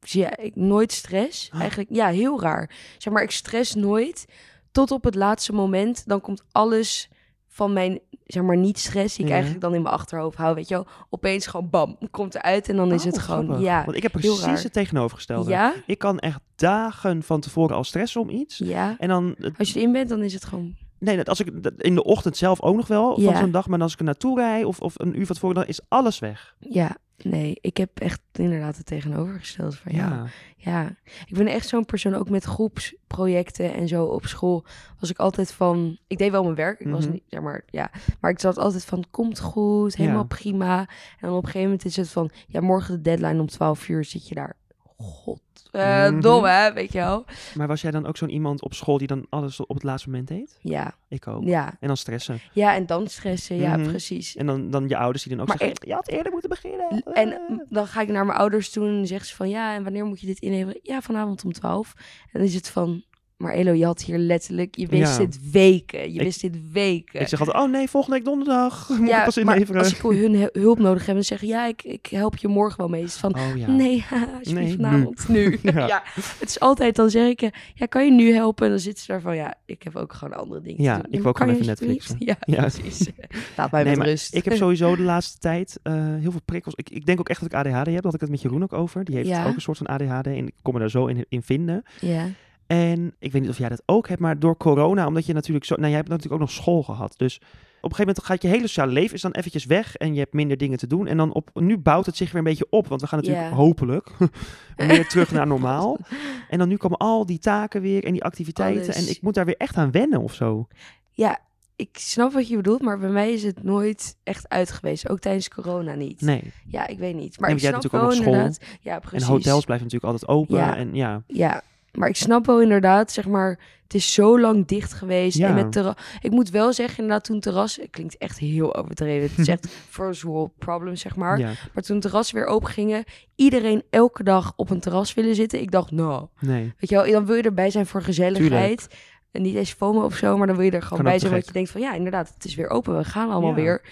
ja, 0.00 0.36
ik 0.36 0.56
nooit 0.56 0.92
stress. 0.92 1.50
Ah. 1.52 1.60
Eigenlijk, 1.60 1.88
ja, 1.92 2.08
heel 2.08 2.40
raar. 2.40 2.70
Zeg 2.98 3.12
maar, 3.12 3.22
ik 3.22 3.30
stress 3.30 3.74
nooit. 3.74 4.26
Tot 4.72 4.90
op 4.90 5.04
het 5.04 5.14
laatste 5.14 5.52
moment. 5.52 6.02
Dan 6.08 6.20
komt 6.20 6.44
alles 6.52 7.08
van 7.48 7.72
mijn, 7.72 8.00
zeg 8.26 8.42
maar, 8.42 8.56
niet 8.56 8.78
stress. 8.78 9.16
Die 9.16 9.24
ik 9.24 9.30
eigenlijk 9.30 9.60
dan 9.60 9.74
in 9.74 9.82
mijn 9.82 9.94
achterhoofd 9.94 10.36
hou. 10.36 10.54
Weet 10.54 10.68
je 10.68 10.74
wel. 10.74 10.86
Opeens 11.10 11.46
gewoon 11.46 11.70
bam. 11.70 11.98
Komt 12.10 12.34
eruit. 12.34 12.68
En 12.68 12.76
dan 12.76 12.92
is 12.92 13.00
Oh, 13.00 13.06
het 13.06 13.18
gewoon, 13.18 13.44
grappig. 13.44 13.64
ja. 13.64 13.84
Want 13.84 13.96
ik 13.96 14.02
heb 14.02 14.12
precies 14.12 14.40
raar. 14.40 14.62
het 14.62 14.72
tegenovergestelde. 14.72 15.50
Ja, 15.50 15.74
Ik 15.86 15.98
kan 15.98 16.18
echt 16.18 16.40
dagen 16.56 17.22
van 17.22 17.40
tevoren 17.40 17.76
al 17.76 17.84
stressen 17.84 18.20
om 18.20 18.28
iets. 18.30 18.58
ja. 18.58 18.94
En 18.98 19.08
dan, 19.08 19.36
Als 19.58 19.72
je 19.72 19.78
erin 19.78 19.92
bent, 19.92 20.08
dan 20.08 20.22
is 20.22 20.32
het 20.34 20.44
gewoon... 20.44 20.76
nee, 20.98 21.22
als 21.22 21.40
ik 21.40 21.70
in 21.76 21.94
de 21.94 22.04
ochtend 22.04 22.36
zelf 22.36 22.62
ook 22.62 22.76
nog 22.76 22.86
wel 22.88 23.14
van 23.14 23.22
Ja. 23.22 23.38
zo'n 23.38 23.50
dag, 23.50 23.68
maar 23.68 23.80
als 23.80 23.92
ik 23.92 23.98
er 23.98 24.04
naartoe 24.04 24.38
rijd 24.38 24.64
of, 24.64 24.80
of 24.80 24.94
een 25.00 25.18
uur 25.18 25.26
van 25.26 25.34
tevoren, 25.34 25.56
dan 25.56 25.66
is 25.66 25.80
alles 25.88 26.18
weg. 26.18 26.54
Ja, 26.58 26.96
nee. 27.16 27.58
Ik 27.60 27.76
heb 27.76 28.00
echt 28.00 28.20
inderdaad 28.32 28.76
het 28.76 28.86
tegenovergestelde 28.86 29.76
van 29.76 29.92
jou. 29.94 30.10
Ja. 30.12 30.26
Ja, 30.56 30.96
ik 31.26 31.34
ben 31.36 31.46
echt 31.46 31.68
zo'n 31.68 31.84
persoon, 31.84 32.14
ook 32.14 32.30
met 32.30 32.44
groepsprojecten 32.44 33.74
en 33.74 33.88
zo 33.88 34.04
op 34.04 34.26
school. 34.26 34.64
Was 35.00 35.10
ik 35.10 35.18
altijd 35.18 35.52
van, 35.52 35.98
ik 36.06 36.18
deed 36.18 36.30
wel 36.30 36.42
mijn 36.42 36.54
werk, 36.54 36.80
ik 36.80 36.88
was 36.88 37.04
Mhm. 37.04 37.12
niet, 37.12 37.22
zeg 37.26 37.40
maar, 37.40 37.62
ja. 37.66 37.90
Maar 38.20 38.30
ik 38.30 38.40
zat 38.40 38.58
altijd 38.58 38.84
van, 38.84 39.04
komt 39.10 39.40
goed, 39.40 39.96
helemaal 39.96 40.18
Ja. 40.28 40.36
prima. 40.36 40.78
En 40.80 40.86
dan 41.20 41.30
op 41.30 41.36
een 41.36 41.44
gegeven 41.44 41.62
moment 41.62 41.84
is 41.84 41.96
het 41.96 42.08
van, 42.08 42.30
ja, 42.48 42.60
morgen 42.60 42.94
de 42.94 43.00
deadline 43.00 43.40
om 43.40 43.46
12 43.46 43.88
uur 43.88 44.04
zit 44.04 44.28
je 44.28 44.34
daar. 44.34 44.56
God, 44.96 45.40
eh, 45.70 46.08
Mhm. 46.08 46.20
dom 46.20 46.44
hè, 46.44 46.72
weet 46.72 46.92
je 46.92 46.98
wel? 46.98 47.24
Maar 47.54 47.66
was 47.66 47.80
jij 47.80 47.90
dan 47.90 48.06
ook 48.06 48.16
zo'n 48.16 48.30
iemand 48.30 48.62
op 48.62 48.74
school 48.74 48.98
die 48.98 49.06
dan 49.06 49.26
alles 49.28 49.60
op 49.60 49.74
het 49.74 49.82
laatste 49.82 50.08
moment 50.10 50.28
deed? 50.28 50.58
Ja, 50.62 50.94
Ik 51.08 51.26
ook. 51.26 51.44
ja. 51.44 51.76
En 51.80 51.86
dan 51.86 51.96
stressen. 51.96 52.40
Ja, 52.52 52.74
en 52.74 52.86
dan 52.86 53.06
stressen, 53.08 53.56
ja, 53.56 53.76
Mhm. 53.76 53.88
precies. 53.88 54.36
En 54.36 54.46
dan, 54.46 54.70
dan 54.70 54.88
je 54.88 54.96
ouders 54.96 55.22
die 55.22 55.32
dan 55.32 55.40
ook 55.40 55.48
Maar 55.48 55.58
zeggen, 55.58 55.76
je 55.88 55.94
had 55.94 56.08
eerder 56.08 56.32
moeten 56.32 56.50
beginnen. 56.50 57.02
En 57.12 57.62
dan 57.68 57.86
ga 57.86 58.00
ik 58.00 58.08
naar 58.08 58.26
mijn 58.26 58.38
ouders 58.38 58.70
toe 58.70 58.86
en 58.88 59.06
zegt 59.06 59.26
ze 59.26 59.36
van 59.36 59.48
ja, 59.48 59.74
en 59.74 59.82
wanneer 59.82 60.04
moet 60.04 60.20
je 60.20 60.26
dit 60.26 60.38
inleveren? 60.38 60.80
Ja, 60.82 61.00
vanavond 61.00 61.44
om 61.44 61.52
12. 61.52 61.92
En 61.96 62.28
dan 62.32 62.42
is 62.42 62.54
het 62.54 62.68
van, 62.68 63.02
maar 63.38 63.52
Elo, 63.52 63.72
je 63.72 63.84
had 63.84 64.02
hier 64.02 64.18
letterlijk, 64.18 64.76
je 64.76 64.86
wist 64.86 65.12
Ja. 65.18 65.24
dit 65.24 65.50
weken. 65.50 66.00
Je 66.12 66.18
Ik- 66.18 66.20
wist 66.24 66.40
dit 66.40 66.56
weken. 66.72 67.20
Ik 67.20 67.28
zeg 67.28 67.40
altijd, 67.40 67.56
oh 67.64 67.70
nee, 67.70 67.88
volgende 67.88 68.16
week 68.16 68.24
donderdag 68.24 68.88
moet 68.88 68.98
ik 69.00 69.06
ja, 69.08 69.24
pas 69.24 69.36
maar 69.42 69.54
inleveren. 69.54 69.82
als 69.82 69.92
ik 69.92 70.00
hun 70.00 70.34
hu- 70.34 70.48
hulp 70.60 70.78
nodig 70.78 71.06
heb, 71.06 71.14
dan 71.14 71.24
zeggen 71.24 71.48
ja, 71.48 71.66
ik, 71.66 71.82
ik 71.82 72.06
help 72.06 72.36
je 72.36 72.48
morgen 72.48 72.78
wel 72.78 72.88
mee. 72.88 73.02
Is 73.02 73.16
van, 73.16 73.34
Oh 73.36 73.56
ja. 73.56 73.70
nee, 73.70 74.04
alsjeblieft 74.38 74.52
Nee, 74.52 74.76
vanavond, 74.76 75.28
nu. 75.28 75.58
Ja. 75.62 75.86
ja. 75.86 76.02
het 76.14 76.48
is 76.48 76.60
altijd, 76.60 76.96
dan 76.96 77.10
zeg 77.10 77.28
ik, 77.28 77.40
ja, 77.74 77.86
kan 77.86 78.04
je 78.04 78.10
nu 78.12 78.32
helpen? 78.32 78.64
En 78.64 78.70
dan 78.70 78.80
zit 78.80 78.98
ze 78.98 79.06
daar 79.12 79.20
van, 79.20 79.36
ja, 79.36 79.54
ik 79.66 79.82
heb 79.82 79.96
ook 79.96 80.12
gewoon 80.12 80.38
andere 80.38 80.60
dingen 80.60 80.82
Ja, 80.82 80.96
te 80.96 81.02
doen. 81.02 81.12
ik 81.12 81.18
wil 81.20 81.28
ook 81.28 81.38
gewoon 81.38 81.54
even 81.54 81.68
alsjeblieft? 81.68 82.14
Ja, 82.18 82.36
Ja. 82.40 82.60
precies. 82.60 83.08
Laat 83.56 83.70
mij 83.70 83.80
Nee, 83.82 83.90
met 83.90 83.98
maar 83.98 84.08
rust. 84.08 84.34
Ik 84.34 84.44
heb 84.44 84.54
sowieso 84.54 84.96
de 84.96 85.02
laatste 85.02 85.38
tijd 85.38 85.78
eh, 85.82 85.94
heel 85.94 86.30
veel 86.30 86.40
prikkels. 86.44 86.74
Ik, 86.74 86.90
ik 86.90 87.06
denk 87.06 87.18
ook 87.20 87.28
echt 87.28 87.40
dat 87.40 87.52
ik 87.52 87.58
ADHD 87.58 87.86
heb. 87.94 88.04
Had 88.04 88.14
ik 88.14 88.20
het 88.20 88.30
met 88.30 88.42
Jeroen 88.42 88.62
ook 88.62 88.72
over. 88.72 89.04
Die 89.04 89.16
heeft 89.16 89.46
ook 89.46 89.54
een 89.54 89.60
soort 89.60 89.78
van 89.78 89.86
ADHD. 89.86 90.26
En 90.26 90.46
ik 90.46 90.54
kon 90.62 90.72
me 90.74 90.80
daar 90.80 90.90
zo 90.90 91.06
in, 91.06 91.24
in 91.28 91.42
vinden. 91.42 91.82
Ja, 92.00 92.24
En 92.68 93.14
ik 93.18 93.32
weet 93.32 93.42
niet 93.42 93.50
of 93.50 93.58
jij 93.58 93.68
dat 93.68 93.82
ook 93.86 94.08
hebt. 94.08 94.20
Maar 94.20 94.38
door 94.38 94.56
corona, 94.56 95.06
omdat 95.06 95.26
je 95.26 95.32
natuurlijk 95.32 95.64
zo... 95.64 95.74
Nou, 95.74 95.86
jij 95.86 95.96
hebt 95.96 96.08
natuurlijk 96.08 96.34
ook 96.34 96.48
nog 96.48 96.56
school 96.56 96.82
gehad. 96.82 97.14
Dus 97.16 97.36
op 97.36 97.42
een 97.90 97.96
gegeven 97.96 98.06
moment 98.06 98.24
gaat 98.24 98.42
je 98.42 98.48
hele 98.48 98.66
sociale 98.66 98.92
leven 98.92 99.14
is 99.14 99.22
dan 99.22 99.32
eventjes 99.32 99.64
weg. 99.64 99.96
En 99.96 100.12
je 100.14 100.18
hebt 100.20 100.32
minder 100.32 100.56
dingen 100.56 100.78
te 100.78 100.86
doen. 100.86 101.06
En 101.06 101.16
dan 101.16 101.32
op, 101.32 101.50
nu 101.54 101.78
bouwt 101.78 102.06
het 102.06 102.16
zich 102.16 102.30
weer 102.30 102.38
een 102.38 102.48
beetje 102.48 102.66
op. 102.70 102.88
Want 102.88 103.00
we 103.00 103.06
gaan 103.06 103.18
natuurlijk 103.18 103.50
hopelijk 103.54 104.10
meer 104.76 105.08
terug 105.08 105.32
naar 105.32 105.46
normaal. 105.46 105.98
En 106.48 106.58
dan 106.58 106.68
nu 106.68 106.76
komen 106.76 106.98
al 106.98 107.26
die 107.26 107.38
taken 107.38 107.80
weer 107.80 108.04
en 108.04 108.12
die 108.12 108.24
activiteiten. 108.24 108.82
Alles. 108.82 109.06
En 109.06 109.10
ik 109.10 109.22
moet 109.22 109.34
daar 109.34 109.44
weer 109.44 109.56
echt 109.56 109.76
aan 109.76 109.90
wennen 109.90 110.20
of 110.20 110.34
zo. 110.34 110.66
ja, 111.12 111.38
ik 111.76 111.88
snap 111.92 112.32
wat 112.32 112.48
je 112.48 112.56
bedoelt, 112.56 112.82
maar 112.82 112.98
bij 112.98 113.10
mij 113.10 113.32
is 113.32 113.42
het 113.42 113.62
nooit 113.62 114.16
echt 114.22 114.48
uit 114.48 114.70
geweest. 114.70 115.08
Ook 115.08 115.18
tijdens 115.18 115.48
corona 115.48 115.94
niet. 115.94 116.20
Nee. 116.20 116.52
Ja, 116.66 116.86
ik 116.86 116.98
weet 116.98 117.14
niet. 117.14 117.40
Maar 117.40 117.50
ik 117.50 117.60
want 117.60 117.60
jij 117.60 117.70
snap 117.70 117.82
hebt 117.82 117.92
natuurlijk 117.92 118.28
ook 118.32 118.36
nog 118.36 118.54
school. 118.54 118.68
Ja, 118.80 118.98
precies. 118.98 119.26
En 119.28 119.32
hotels 119.32 119.64
blijven 119.64 119.86
natuurlijk 119.86 120.12
altijd 120.12 120.30
open. 120.30 120.56
Ja. 120.56 120.76
En 120.76 120.94
ja, 120.94 121.22
Ja, 121.26 121.62
Maar 121.98 122.08
ik 122.08 122.16
snap 122.16 122.46
wel 122.46 122.62
inderdaad, 122.62 123.12
zeg 123.12 123.26
maar, 123.26 123.58
het 123.82 123.94
is 123.94 124.12
zo 124.14 124.40
lang 124.40 124.66
dicht 124.66 124.92
geweest. 124.92 125.38
Ja. 125.38 125.48
En 125.48 125.54
met 125.54 125.72
terras, 125.72 125.94
ik 126.20 126.30
moet 126.30 126.50
wel 126.50 126.72
zeggen, 126.72 126.98
inderdaad, 126.98 127.24
toen 127.24 127.40
terras, 127.40 127.76
het 127.76 127.90
klinkt 127.90 128.16
echt 128.18 128.38
heel 128.38 128.76
overdreven. 128.76 129.28
Het 129.30 129.38
is 129.38 129.48
echt 129.56 129.68
first 129.88 130.22
world 130.22 130.50
problem, 130.58 130.96
zeg 130.96 131.16
maar. 131.16 131.38
Ja, 131.38 131.52
Maar 131.74 131.82
toen 131.82 132.00
terrassen 132.00 132.36
weer 132.36 132.46
open 132.46 132.68
gingen, 132.68 133.04
iedereen 133.36 133.82
elke 133.90 134.22
dag 134.22 134.52
op 134.56 134.70
een 134.70 134.80
terras 134.80 135.14
willen 135.14 135.34
zitten. 135.34 135.60
Ik 135.60 135.70
dacht, 135.70 135.90
nou, 135.90 136.26
nee. 136.40 136.72
weet 136.78 136.90
je 136.90 136.96
wel, 136.96 137.10
dan 137.12 137.26
wil 137.26 137.34
je 137.36 137.42
erbij 137.42 137.70
zijn 137.70 137.86
voor 137.86 138.02
gezelligheid. 138.02 138.88
En 139.30 139.42
niet 139.42 139.54
eens 139.54 139.72
FOMO 139.72 140.04
of 140.04 140.16
zo, 140.16 140.36
maar 140.36 140.46
dan 140.46 140.56
wil 140.56 140.64
je 140.64 140.70
er 140.70 140.82
gewoon 140.82 141.04
bij 141.04 141.18
zijn. 141.18 141.32
Want 141.32 141.46
je 141.46 141.52
denkt 141.52 141.70
van, 141.70 141.80
ja, 141.80 141.94
inderdaad, 141.94 142.32
het 142.34 142.44
is 142.44 142.54
weer 142.54 142.68
open. 142.68 142.96
We 142.96 143.04
gaan 143.04 143.30
allemaal 143.30 143.50
Ja. 143.50 143.56
weer. 143.56 143.82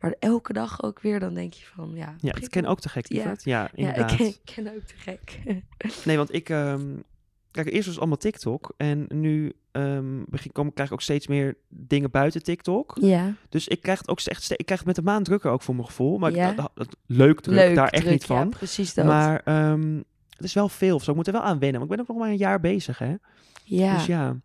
Maar 0.00 0.14
elke 0.18 0.52
dag 0.52 0.82
ook 0.82 1.00
weer, 1.00 1.20
dan 1.20 1.34
denk 1.34 1.52
je 1.52 1.64
van, 1.74 1.90
ja. 1.94 2.14
Ja, 2.20 2.32
het 2.34 2.48
ken 2.48 2.66
ook 2.66 2.80
te 2.80 2.88
gek, 2.88 3.12
Ja. 3.12 3.22
Ja, 3.24 3.34
Ja, 3.42 3.70
inderdaad. 3.74 4.10
ik 4.10 4.16
ken, 4.16 4.26
ik 4.26 4.38
ken 4.44 4.66
ook 4.74 4.82
te 4.82 4.94
gek. 4.96 5.38
Nee, 6.04 6.16
want 6.16 6.34
ik... 6.34 6.48
ehm, 6.48 6.80
kijk, 7.50 7.66
eerst 7.66 7.76
was 7.78 7.86
het 7.86 7.98
allemaal 7.98 8.16
TikTok. 8.16 8.74
En 8.76 9.04
nu 9.08 9.52
ehm, 9.72 10.22
begin, 10.26 10.52
kom, 10.52 10.72
krijg 10.72 10.88
ik 10.88 10.94
ook 10.94 11.02
steeds 11.02 11.26
meer 11.26 11.56
dingen 11.68 12.10
buiten 12.10 12.42
TikTok. 12.42 12.96
ja, 13.00 13.34
Dus 13.48 13.68
ik 13.68 13.80
krijg 13.82 13.98
het 13.98 14.08
ook 14.08 14.20
echt... 14.20 14.50
Ik 14.50 14.66
krijg 14.66 14.80
het 14.80 14.86
met 14.88 14.96
de 14.96 15.02
maand 15.02 15.24
drukker 15.24 15.50
ook 15.50 15.62
voor 15.62 15.74
mijn 15.74 15.86
gevoel. 15.86 16.18
Maar 16.18 16.30
ik- 16.30 16.36
Ja. 16.36 16.52
dat, 16.52 16.70
dat- 16.74 16.96
leuk 17.06 17.40
druk, 17.40 17.54
leuk. 17.56 17.74
daar 17.74 17.88
echt 17.88 18.02
druk, 18.02 18.12
niet 18.14 18.24
van. 18.24 18.36
Ja, 18.36 18.44
precies 18.56 18.94
dat. 18.94 19.04
Maar 19.04 19.40
ehm, 19.44 19.96
het 20.30 20.44
is 20.46 20.52
wel 20.54 20.68
veel 20.68 21.00
zo. 21.00 21.10
Ik 21.10 21.16
moet 21.16 21.26
er 21.26 21.32
wel 21.32 21.42
aan 21.42 21.58
wennen. 21.58 21.80
Maar 21.80 21.90
ik 21.90 21.96
ben 21.96 22.00
ook 22.00 22.08
nog 22.08 22.18
maar 22.18 22.28
een 22.28 22.36
jaar 22.36 22.60
bezig, 22.60 22.98
hè. 22.98 23.14
ja, 23.64 23.94
Dus 23.94 24.06
ja. 24.06 24.36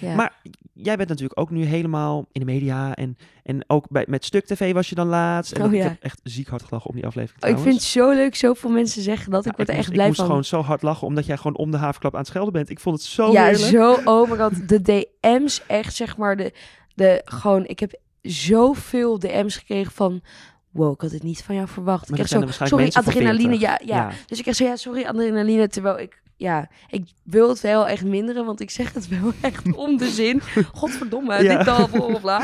Ja. 0.00 0.14
Maar 0.14 0.40
jij 0.72 0.96
bent 0.96 1.08
natuurlijk 1.08 1.40
ook 1.40 1.50
nu 1.50 1.64
helemaal 1.64 2.26
in 2.32 2.40
de 2.40 2.46
media. 2.46 2.94
En, 2.94 3.16
en 3.42 3.64
ook 3.66 3.88
bij, 3.90 4.04
met 4.08 4.24
Stuk 4.24 4.46
TV 4.46 4.72
was 4.72 4.88
je 4.88 4.94
dan 4.94 5.06
laatst. 5.06 5.52
En 5.52 5.62
Oh, 5.62 5.72
ik 5.72 5.78
ja. 5.78 5.88
heb 5.88 6.02
echt 6.02 6.20
ziek 6.22 6.48
hard 6.48 6.62
gelachen 6.62 6.90
om 6.90 6.96
die 6.96 7.06
aflevering 7.06 7.44
Oh, 7.44 7.50
ik 7.50 7.58
vind 7.58 7.74
het 7.74 7.84
zo 7.84 8.10
leuk, 8.10 8.34
zoveel 8.34 8.70
mensen 8.70 9.02
zeggen 9.02 9.30
dat. 9.30 9.44
Ja, 9.44 9.50
ik 9.50 9.56
word 9.56 9.68
er 9.68 9.74
moest- 9.74 9.86
echt 9.86 9.94
blij 9.94 10.06
moest 10.06 10.18
van. 10.18 10.26
gewoon 10.28 10.44
zo 10.44 10.60
hard 10.62 10.82
lachen, 10.82 11.06
omdat 11.06 11.26
jij 11.26 11.36
gewoon 11.36 11.56
om 11.56 11.70
de 11.70 11.76
havenklap 11.76 12.12
aan 12.12 12.18
het 12.20 12.28
schelden 12.28 12.52
bent. 12.52 12.70
Ik 12.70 12.80
vond 12.80 12.96
het 12.96 13.04
zo 13.04 13.32
ja, 13.32 13.44
heerlijk. 13.44 13.70
zo, 13.70 13.92
oh 14.04 14.30
my 14.30 14.36
god. 14.36 14.68
De 14.68 14.82
DM's, 15.20 15.62
echt 15.66 15.94
zeg 15.94 16.16
maar, 16.16 16.36
de, 16.36 16.52
de, 16.94 17.22
gewoon, 17.24 17.66
ik 17.66 17.80
heb 17.80 17.92
zoveel 18.22 19.18
DM's 19.18 19.56
gekregen 19.56 19.92
van, 19.92 20.22
wow, 20.70 20.92
ik 20.94 21.00
had 21.00 21.10
het 21.10 21.22
niet 21.22 21.42
van 21.42 21.54
jou 21.54 21.68
verwacht. 21.68 22.10
Maar 22.10 22.18
ik 22.18 22.24
kreeg 22.26 22.52
zo, 22.54 22.64
sorry, 22.66 22.90
adrenaline, 22.92 23.58
ja, 23.58 23.68
40. 23.76 23.86
ja, 23.88 24.10
Dus 24.26 24.36
ik 24.38 24.42
kreeg 24.44 24.56
zo, 24.56 24.64
ja, 24.64 24.76
sorry, 24.76 25.04
adrenaline, 25.04 25.68
terwijl 25.68 25.98
ik, 25.98 26.22
ja, 26.44 26.68
ik 26.90 27.02
wil 27.22 27.48
het 27.48 27.60
wel 27.60 27.88
echt 27.88 28.04
minderen, 28.04 28.44
want 28.44 28.60
ik 28.60 28.70
zeg 28.70 28.92
het 28.92 29.08
wel 29.08 29.32
echt 29.50 29.72
om 29.76 29.96
de 29.96 30.06
zin. 30.08 30.40
Godverdomme, 30.72 31.42
Ja. 31.42 31.58
dit 31.58 31.68
al, 31.68 32.18
bla. 32.20 32.42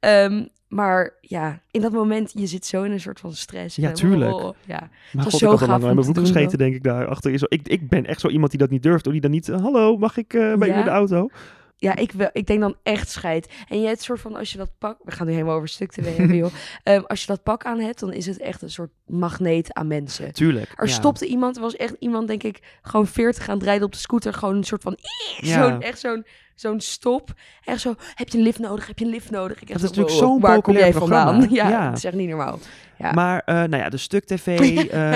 Ehm, 0.00 0.44
maar 0.68 1.14
ja, 1.20 1.60
in 1.70 1.80
dat 1.80 1.92
moment, 1.92 2.30
je 2.34 2.46
zit 2.46 2.66
zo 2.66 2.82
in 2.82 2.92
een 2.92 3.00
soort 3.00 3.20
van 3.20 3.32
stress. 3.32 3.76
Ja, 3.76 3.88
En, 3.88 3.94
tuurlijk. 3.94 4.32
oh, 4.34 4.54
ja. 4.66 4.78
Maar 5.12 5.24
was 5.24 5.24
god, 5.24 5.32
zo 5.40 5.44
ik 5.44 5.50
had 5.50 5.58
gaaf 5.68 5.68
lang 5.82 5.94
mijn 5.94 6.12
broek 6.12 6.18
gescheten, 6.26 6.58
denk 6.58 6.74
ik, 6.74 6.82
daar 6.82 7.06
achter. 7.06 7.32
Is- 7.32 7.42
Ik, 7.42 7.68
ik 7.68 7.88
ben 7.88 8.06
echt 8.06 8.20
zo 8.20 8.28
iemand 8.28 8.50
die 8.50 8.60
dat 8.60 8.70
niet 8.70 8.82
durft, 8.82 9.04
hoor. 9.04 9.12
Die 9.12 9.22
dan 9.22 9.30
niet, 9.30 9.48
eh, 9.48 9.60
hallo, 9.60 9.96
mag 9.96 10.16
ik 10.16 10.34
eh 10.34 10.54
bij 10.54 10.68
u 10.68 10.72
in 10.74 10.84
de 10.84 10.90
auto? 10.90 11.28
Ja, 11.80 11.96
ik, 11.96 12.12
wel, 12.12 12.28
ik 12.32 12.46
denk 12.46 12.60
dan 12.60 12.76
echt 12.82 13.10
scheid. 13.10 13.52
En 13.68 13.80
jij 13.80 13.90
het 13.90 14.02
soort 14.02 14.20
van, 14.20 14.36
als 14.36 14.52
je 14.52 14.58
dat 14.58 14.70
pak... 14.78 14.98
We 15.04 15.10
gaan 15.10 15.26
nu 15.26 15.32
helemaal 15.32 15.54
over 15.56 15.68
stuk 15.68 15.92
te 15.92 16.00
hebben, 16.00 16.36
joh. 16.42 16.50
Ehm, 16.82 17.02
als 17.06 17.20
je 17.20 17.26
dat 17.26 17.42
pak 17.42 17.64
aan 17.64 17.78
hebt, 17.80 18.00
dan 18.00 18.12
is 18.12 18.26
het 18.26 18.38
echt 18.38 18.62
een 18.62 18.70
soort 18.70 18.90
magneet 19.06 19.74
aan 19.74 19.86
mensen. 19.86 20.32
Tuurlijk. 20.32 20.72
Er 20.76 20.86
ja. 20.86 20.92
stopte 20.92 21.26
iemand, 21.26 21.56
er 21.56 21.62
was 21.62 21.76
echt 21.76 21.94
iemand, 21.98 22.28
denk 22.28 22.42
ik, 22.42 22.78
gewoon 22.82 23.06
40 23.06 23.48
aan 23.48 23.54
het 23.54 23.64
rijden 23.64 23.84
op 23.86 23.92
de 23.92 23.98
scooter. 23.98 24.32
Gewoon 24.34 24.56
een 24.56 24.64
soort 24.64 24.82
van, 24.82 24.96
Ja. 25.40 25.68
zo'n, 25.70 25.82
echt 25.82 25.98
zo'n, 25.98 26.24
zo'n 26.54 26.80
stop. 26.80 27.32
Echt 27.64 27.80
zo, 27.80 27.94
heb 28.14 28.28
je 28.28 28.38
een 28.38 28.44
lift 28.44 28.58
nodig? 28.58 28.86
Heb 28.86 28.98
je 28.98 29.04
een 29.04 29.10
lift 29.10 29.30
nodig? 29.30 29.60
Ik 29.60 29.66
Dat 29.68 29.76
is 29.76 29.82
natuurlijk 29.82 30.10
zo'n 30.16 30.40
waar 30.40 30.52
kom 30.52 30.62
populair 30.62 30.92
vandaan? 30.92 31.24
programma. 31.38 31.54
Ja, 31.62 31.68
Ja. 31.68 31.88
dat 31.88 31.96
is 31.98 32.04
echt 32.04 32.14
niet 32.14 32.28
normaal. 32.28 32.58
Ja. 32.98 33.12
Maar, 33.12 33.42
eh, 33.44 33.54
nou 33.54 33.76
ja, 33.76 33.88
de 33.88 33.96
Stuk 33.96 34.24
TV. 34.24 34.46
eh, 34.90 35.12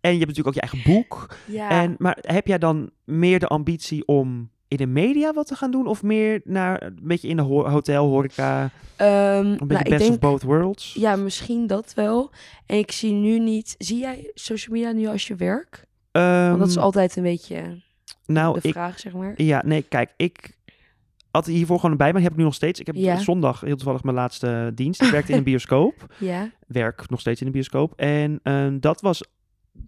en 0.00 0.12
je 0.12 0.18
hebt 0.18 0.26
natuurlijk 0.26 0.46
ook 0.46 0.54
je 0.54 0.60
eigen 0.60 0.82
boek. 0.92 1.36
ja. 1.44 1.70
En, 1.70 1.94
maar 1.98 2.18
heb 2.20 2.46
jij 2.46 2.58
dan 2.58 2.90
meer 3.04 3.38
de 3.38 3.46
ambitie 3.46 4.06
om 4.06 4.52
in 4.80 4.86
de 4.86 5.00
media 5.00 5.32
wat 5.32 5.46
te 5.46 5.54
gaan 5.54 5.70
doen? 5.70 5.86
Of 5.86 6.02
meer 6.02 6.40
naar 6.44 6.82
een 6.82 6.98
beetje 7.02 7.28
in 7.28 7.36
de 7.36 7.42
ho- 7.42 7.68
hotel, 7.68 8.06
horeca, 8.08 8.70
Ehm, 8.96 9.10
een 9.10 9.44
nou, 9.44 9.66
beetje 9.66 9.84
ik 9.84 9.90
best 9.90 9.98
denk, 10.00 10.12
of 10.12 10.18
both 10.30 10.42
worlds? 10.42 10.94
ja, 10.94 11.16
misschien 11.16 11.66
dat 11.66 11.94
wel. 11.94 12.30
En 12.66 12.78
ik 12.78 12.92
zie 12.92 13.12
nu 13.12 13.38
niet, 13.38 13.74
zie 13.78 13.98
jij 13.98 14.30
social 14.34 14.76
media 14.76 14.92
nu 14.92 15.06
als 15.06 15.26
je 15.26 15.34
werk? 15.34 15.86
Want 16.12 16.58
dat 16.58 16.68
is 16.68 16.74
Ehm, 16.74 16.84
altijd 16.84 17.16
een 17.16 17.22
beetje 17.22 17.82
nou, 18.26 18.60
de 18.60 18.68
ik, 18.68 18.72
vraag, 18.74 18.98
zeg 18.98 19.12
maar. 19.12 19.42
ja, 19.42 19.62
nee, 19.66 19.82
kijk, 19.82 20.12
ik 20.16 20.56
had 21.30 21.46
hiervoor 21.46 21.78
gewoon 21.80 21.96
bij, 21.96 22.12
maar 22.12 22.22
heb 22.22 22.30
ik 22.30 22.36
nu 22.36 22.44
nog 22.44 22.54
steeds. 22.54 22.80
Ik 22.80 22.86
heb 22.86 22.94
Ja. 22.96 23.18
zondag 23.18 23.60
heel 23.60 23.76
toevallig 23.76 24.02
mijn 24.02 24.16
laatste 24.16 24.72
dienst. 24.74 25.02
Ik 25.02 25.10
werkte 25.10 25.32
in 25.32 25.38
een 25.38 25.44
bioscoop. 25.52 26.14
Ja, 26.18 26.50
Werk 26.66 27.10
nog 27.10 27.20
steeds 27.20 27.40
in 27.40 27.46
een 27.46 27.52
bioscoop. 27.52 27.92
En 27.96 28.40
ehm, 28.42 28.78
dat 28.80 29.00
was 29.00 29.22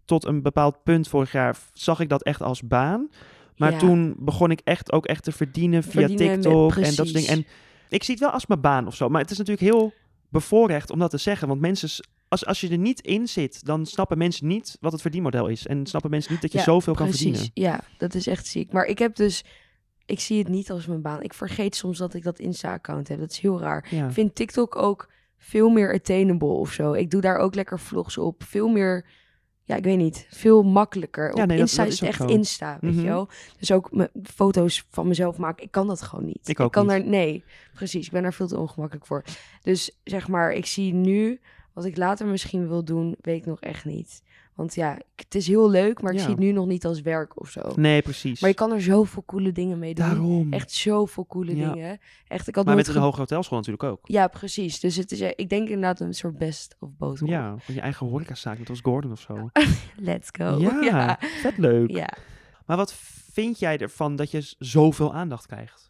tot 0.04 0.24
een 0.24 0.42
bepaald 0.42 0.82
punt 0.82 1.08
vorig 1.08 1.32
jaar, 1.32 1.56
zag 1.72 2.00
ik 2.00 2.08
dat 2.08 2.22
echt 2.22 2.42
als 2.42 2.62
baan. 2.62 3.08
Maar 3.56 3.72
Ja. 3.72 3.78
toen 3.78 4.14
begon 4.18 4.50
ik 4.50 4.60
echt 4.64 4.92
ook 4.92 5.06
echt 5.06 5.24
te 5.24 5.32
verdienen 5.32 5.82
via 5.82 5.90
Verdienen 5.92 6.26
met- 6.26 6.42
TikTok 6.42 6.74
en 6.76 6.82
dat 6.82 6.92
soort 6.94 7.12
dingen. 7.12 7.28
En 7.28 7.46
ik 7.88 8.02
zie 8.02 8.14
het 8.14 8.22
wel 8.22 8.32
als 8.32 8.46
mijn 8.46 8.60
baan 8.60 8.86
of 8.86 8.94
zo. 8.94 9.08
Maar 9.08 9.20
het 9.20 9.30
is 9.30 9.38
natuurlijk 9.38 9.72
heel 9.72 9.92
bevoorrecht 10.28 10.90
om 10.90 10.98
dat 10.98 11.10
te 11.10 11.18
zeggen. 11.18 11.48
Want 11.48 11.60
mensen, 11.60 12.04
als, 12.28 12.46
als 12.46 12.60
je 12.60 12.68
er 12.68 12.78
niet 12.78 13.00
in 13.00 13.28
zit, 13.28 13.64
dan 13.64 13.86
snappen 13.86 14.18
mensen 14.18 14.46
niet 14.46 14.76
wat 14.80 14.92
het 14.92 15.00
verdienmodel 15.00 15.46
is. 15.48 15.66
En 15.66 15.86
snappen 15.86 16.10
mensen 16.10 16.32
niet 16.32 16.42
dat 16.42 16.52
je 16.52 16.58
Ja, 16.58 16.64
zoveel 16.64 16.94
kan 16.94 17.08
verdienen. 17.10 17.50
Ja, 17.54 17.80
dat 17.98 18.14
is 18.14 18.26
echt 18.26 18.46
ziek. 18.46 18.72
Maar 18.72 18.84
ik 18.84 18.98
heb 18.98 19.16
dus, 19.16 19.44
ik 20.06 20.20
zie 20.20 20.38
het 20.38 20.48
niet 20.48 20.70
als 20.70 20.86
mijn 20.86 21.02
baan. 21.02 21.22
Ik 21.22 21.34
vergeet 21.34 21.76
soms 21.76 21.98
dat 21.98 22.14
ik 22.14 22.22
dat 22.22 22.38
Insta-account 22.38 23.08
heb. 23.08 23.18
Dat 23.18 23.30
is 23.30 23.38
heel 23.38 23.60
raar. 23.60 23.86
Ja. 23.90 24.06
Ik 24.06 24.12
vind 24.12 24.34
TikTok 24.34 24.76
ook 24.76 25.10
veel 25.38 25.68
meer 25.68 25.94
attainable 25.94 26.48
of 26.48 26.72
zo. 26.72 26.92
Ik 26.92 27.10
doe 27.10 27.20
daar 27.20 27.36
ook 27.38 27.54
lekker 27.54 27.80
vlogs 27.80 28.18
op. 28.18 28.42
Veel 28.42 28.68
meer, 28.68 29.06
ja, 29.66 29.76
ik 29.76 29.84
weet 29.84 29.96
niet, 29.96 30.26
veel 30.30 30.62
makkelijker. 30.62 31.30
Op 31.30 31.36
Ja, 31.36 31.44
nee, 31.44 31.58
Insta 31.58 31.82
dat 31.82 31.92
is 31.92 31.92
is 31.94 32.00
het 32.00 32.08
ook 32.08 32.14
echt 32.20 32.30
zo. 32.30 32.36
Insta, 32.36 32.78
weet 32.80 32.90
Mhm. 32.92 33.00
je 33.00 33.06
wel. 33.06 33.28
Dus 33.58 33.72
ook 33.72 33.90
foto's 34.22 34.84
van 34.90 35.08
mezelf 35.08 35.36
maken, 35.38 35.64
ik 35.64 35.70
kan 35.70 35.86
dat 35.86 36.02
gewoon 36.02 36.24
niet. 36.24 36.48
Ik 36.48 36.60
ook 36.60 36.72
kan 36.72 36.82
niet. 36.86 36.90
daar, 36.96 37.04
nee, 37.06 37.44
precies. 37.74 38.06
Ik 38.06 38.12
ben 38.12 38.22
daar 38.22 38.34
veel 38.34 38.46
te 38.46 38.58
ongemakkelijk 38.58 39.06
voor. 39.06 39.24
Dus 39.62 39.98
zeg 40.04 40.28
maar, 40.28 40.52
ik 40.52 40.66
zie 40.66 40.92
nu, 40.94 41.40
wat 41.72 41.84
ik 41.84 41.96
later 41.96 42.26
misschien 42.26 42.68
wil 42.68 42.84
doen, 42.84 43.16
weet 43.20 43.36
ik 43.40 43.46
nog 43.46 43.60
echt 43.60 43.84
niet. 43.84 44.22
Want 44.56 44.74
ja, 44.74 44.98
het 45.16 45.34
is 45.34 45.46
heel 45.46 45.70
leuk, 45.70 46.02
maar 46.02 46.12
ik 46.12 46.18
Ja. 46.18 46.24
zie 46.24 46.34
het 46.34 46.42
nu 46.42 46.52
nog 46.52 46.66
niet 46.66 46.84
als 46.86 47.00
werk 47.00 47.40
of 47.40 47.50
zo. 47.50 47.60
Nee, 47.74 48.02
precies. 48.02 48.40
Maar 48.40 48.50
je 48.50 48.56
kan 48.56 48.72
er 48.72 48.82
zoveel 48.82 49.22
coole 49.26 49.52
dingen 49.52 49.78
mee 49.78 49.94
doen. 49.94 50.06
Daarom. 50.08 50.52
Echt 50.52 50.70
zoveel 50.72 51.26
coole 51.26 51.56
Ja. 51.56 51.72
dingen. 51.72 51.98
Echt, 52.28 52.48
ik 52.48 52.54
had 52.54 52.64
maar 52.64 52.74
met 52.76 52.86
een 52.86 52.92
ge- 52.92 52.98
hoge 52.98 53.18
hotelschool 53.20 53.56
natuurlijk 53.58 53.84
ook. 53.84 53.98
Ja, 54.02 54.28
precies. 54.28 54.80
Dus 54.80 54.96
het 54.96 55.12
is, 55.12 55.20
eh, 55.20 55.30
ik 55.34 55.48
denk 55.48 55.68
inderdaad 55.68 56.00
een 56.00 56.14
soort 56.14 56.38
best 56.38 56.76
of 56.80 56.90
both. 56.98 57.20
Ja, 57.24 57.54
je 57.66 57.80
eigen 57.80 58.06
horecazaak, 58.06 58.58
net 58.58 58.68
als 58.68 58.80
Gordon 58.80 59.12
of 59.12 59.20
zo. 59.20 59.50
Let's 59.96 60.28
go. 60.32 60.56
Ja, 60.58 60.80
ja. 60.90 61.18
vet 61.20 61.58
leuk. 61.58 61.90
Ja. 61.90 62.08
Maar 62.66 62.76
wat 62.76 62.92
vind 63.32 63.58
jij 63.58 63.78
ervan 63.78 64.16
dat 64.16 64.30
je 64.30 64.54
zoveel 64.58 65.14
aandacht 65.14 65.46
krijgt? 65.46 65.86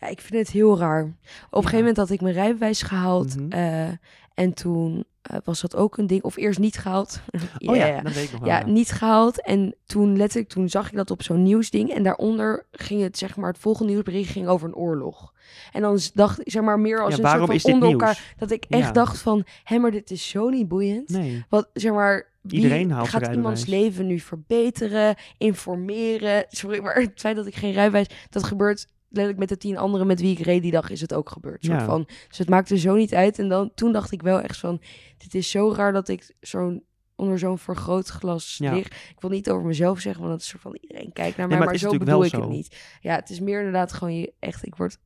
Ja, 0.00 0.06
ik 0.06 0.20
vind 0.20 0.38
het 0.46 0.50
heel 0.50 0.78
raar. 0.78 1.02
Op 1.04 1.12
een 1.50 1.56
gegeven 1.58 1.78
moment 1.78 1.96
had 1.96 2.10
ik 2.10 2.20
mijn 2.20 2.34
rijbewijs 2.34 2.82
gehaald. 2.82 3.36
Mhm. 3.36 3.50
eh, 3.52 3.88
en 4.34 4.54
toen 4.54 5.04
eh, 5.30 5.38
was 5.44 5.60
dat 5.60 5.76
ook 5.76 5.96
een 5.98 6.06
ding. 6.06 6.22
Of 6.22 6.36
eerst 6.36 6.58
niet 6.58 6.76
gehaald. 6.78 7.20
Oh 7.66 7.76
ja, 7.76 7.86
Ja, 7.86 8.00
dat 8.02 8.12
weet 8.12 8.24
ik 8.24 8.32
nog 8.32 8.40
wel. 8.40 8.48
Ja, 8.48 8.66
niet 8.66 8.90
gehaald. 8.90 9.42
En 9.42 9.74
toen 9.86 10.16
letterlijk, 10.16 10.48
toen 10.50 10.68
zag 10.68 10.86
ik 10.90 10.96
dat 10.96 11.10
op 11.10 11.22
zo'n 11.22 11.42
nieuwsding. 11.42 11.90
En 11.90 12.02
daaronder 12.02 12.66
ging 12.72 13.02
het, 13.02 13.18
zeg 13.18 13.36
maar, 13.36 13.48
het 13.50 13.58
volgende 13.58 13.92
nieuwsbericht 13.92 14.30
ging 14.30 14.46
over 14.48 14.68
een 14.68 14.74
oorlog. 14.74 15.32
En 15.72 15.80
dan 15.80 15.98
dacht 16.14 16.40
ik, 16.40 16.50
zeg 16.50 16.62
maar, 16.62 16.80
meer 16.80 16.96
als 17.02 17.16
Ja, 17.16 17.22
een 17.22 17.46
soort 17.46 17.62
van 17.62 17.72
onder 17.72 17.88
nieuws? 17.88 18.00
elkaar. 18.00 18.34
Dat 18.38 18.50
ik 18.50 18.64
echt 18.68 18.84
Ja. 18.86 18.92
dacht 18.92 19.18
van, 19.18 19.44
hé, 19.64 19.78
maar 19.78 19.90
dit 19.90 20.10
is 20.10 20.28
zo 20.28 20.48
niet 20.48 20.68
boeiend. 20.68 21.08
Nee. 21.08 21.44
Wat, 21.48 21.68
zeg 21.72 21.92
maar, 21.92 22.28
wie 22.40 22.56
Iedereen 22.60 22.90
haalt 22.90 23.08
gaat 23.08 23.34
iemands 23.34 23.66
leven 23.66 24.06
nu 24.06 24.18
verbeteren, 24.20 25.14
informeren? 25.38 26.44
Sorry, 26.48 26.82
maar 26.82 26.94
het 26.94 27.10
feit 27.14 27.36
dat 27.36 27.46
ik 27.46 27.54
geen 27.54 27.72
rijbewijs, 27.72 28.06
dat 28.30 28.44
gebeurt 28.44 28.86
letterlijk 29.08 29.38
met 29.38 29.48
de 29.48 29.56
tien 29.56 29.76
anderen 29.78 30.06
met 30.06 30.20
wie 30.20 30.38
ik 30.38 30.44
reed 30.44 30.62
die 30.62 30.70
dag, 30.70 30.90
is 30.90 31.00
het 31.00 31.14
ook 31.14 31.30
gebeurd. 31.30 31.64
Soort 31.64 31.78
Ja. 31.80 31.84
van. 31.84 32.08
Dus 32.28 32.38
het 32.38 32.48
maakte 32.48 32.78
zo 32.78 32.94
niet 32.94 33.14
uit. 33.14 33.38
En 33.38 33.48
dan, 33.48 33.70
toen 33.74 33.92
dacht 33.92 34.12
ik 34.12 34.22
wel 34.22 34.40
echt 34.40 34.58
van, 34.58 34.80
dit 35.18 35.34
is 35.34 35.50
zo 35.50 35.72
raar 35.72 35.92
dat 35.92 36.08
ik 36.08 36.34
zo'n 36.40 36.84
onder 37.16 37.38
zo'n 37.38 37.58
vergrootglas 37.58 38.56
Ja. 38.58 38.74
lig. 38.74 38.86
Ik 38.86 39.16
wil 39.20 39.30
niet 39.30 39.50
over 39.50 39.66
mezelf 39.66 40.00
zeggen, 40.00 40.20
want 40.20 40.32
dat 40.34 40.42
is 40.42 40.48
soort 40.48 40.62
van 40.62 40.76
iedereen 40.80 41.12
kijkt 41.12 41.36
naar 41.36 41.48
Nee, 41.48 41.58
mij, 41.58 41.66
maar 41.66 41.76
zo 41.76 41.96
bedoel 41.96 42.24
ik 42.24 42.32
het 42.32 42.48
niet. 42.48 42.76
Ja, 43.00 43.14
het 43.14 43.30
is 43.30 43.40
meer 43.40 43.58
inderdaad 43.58 43.92
gewoon 43.92 44.14
je 44.14 44.32
echt, 44.38 44.66
ik 44.66 44.74
word, 44.74 44.98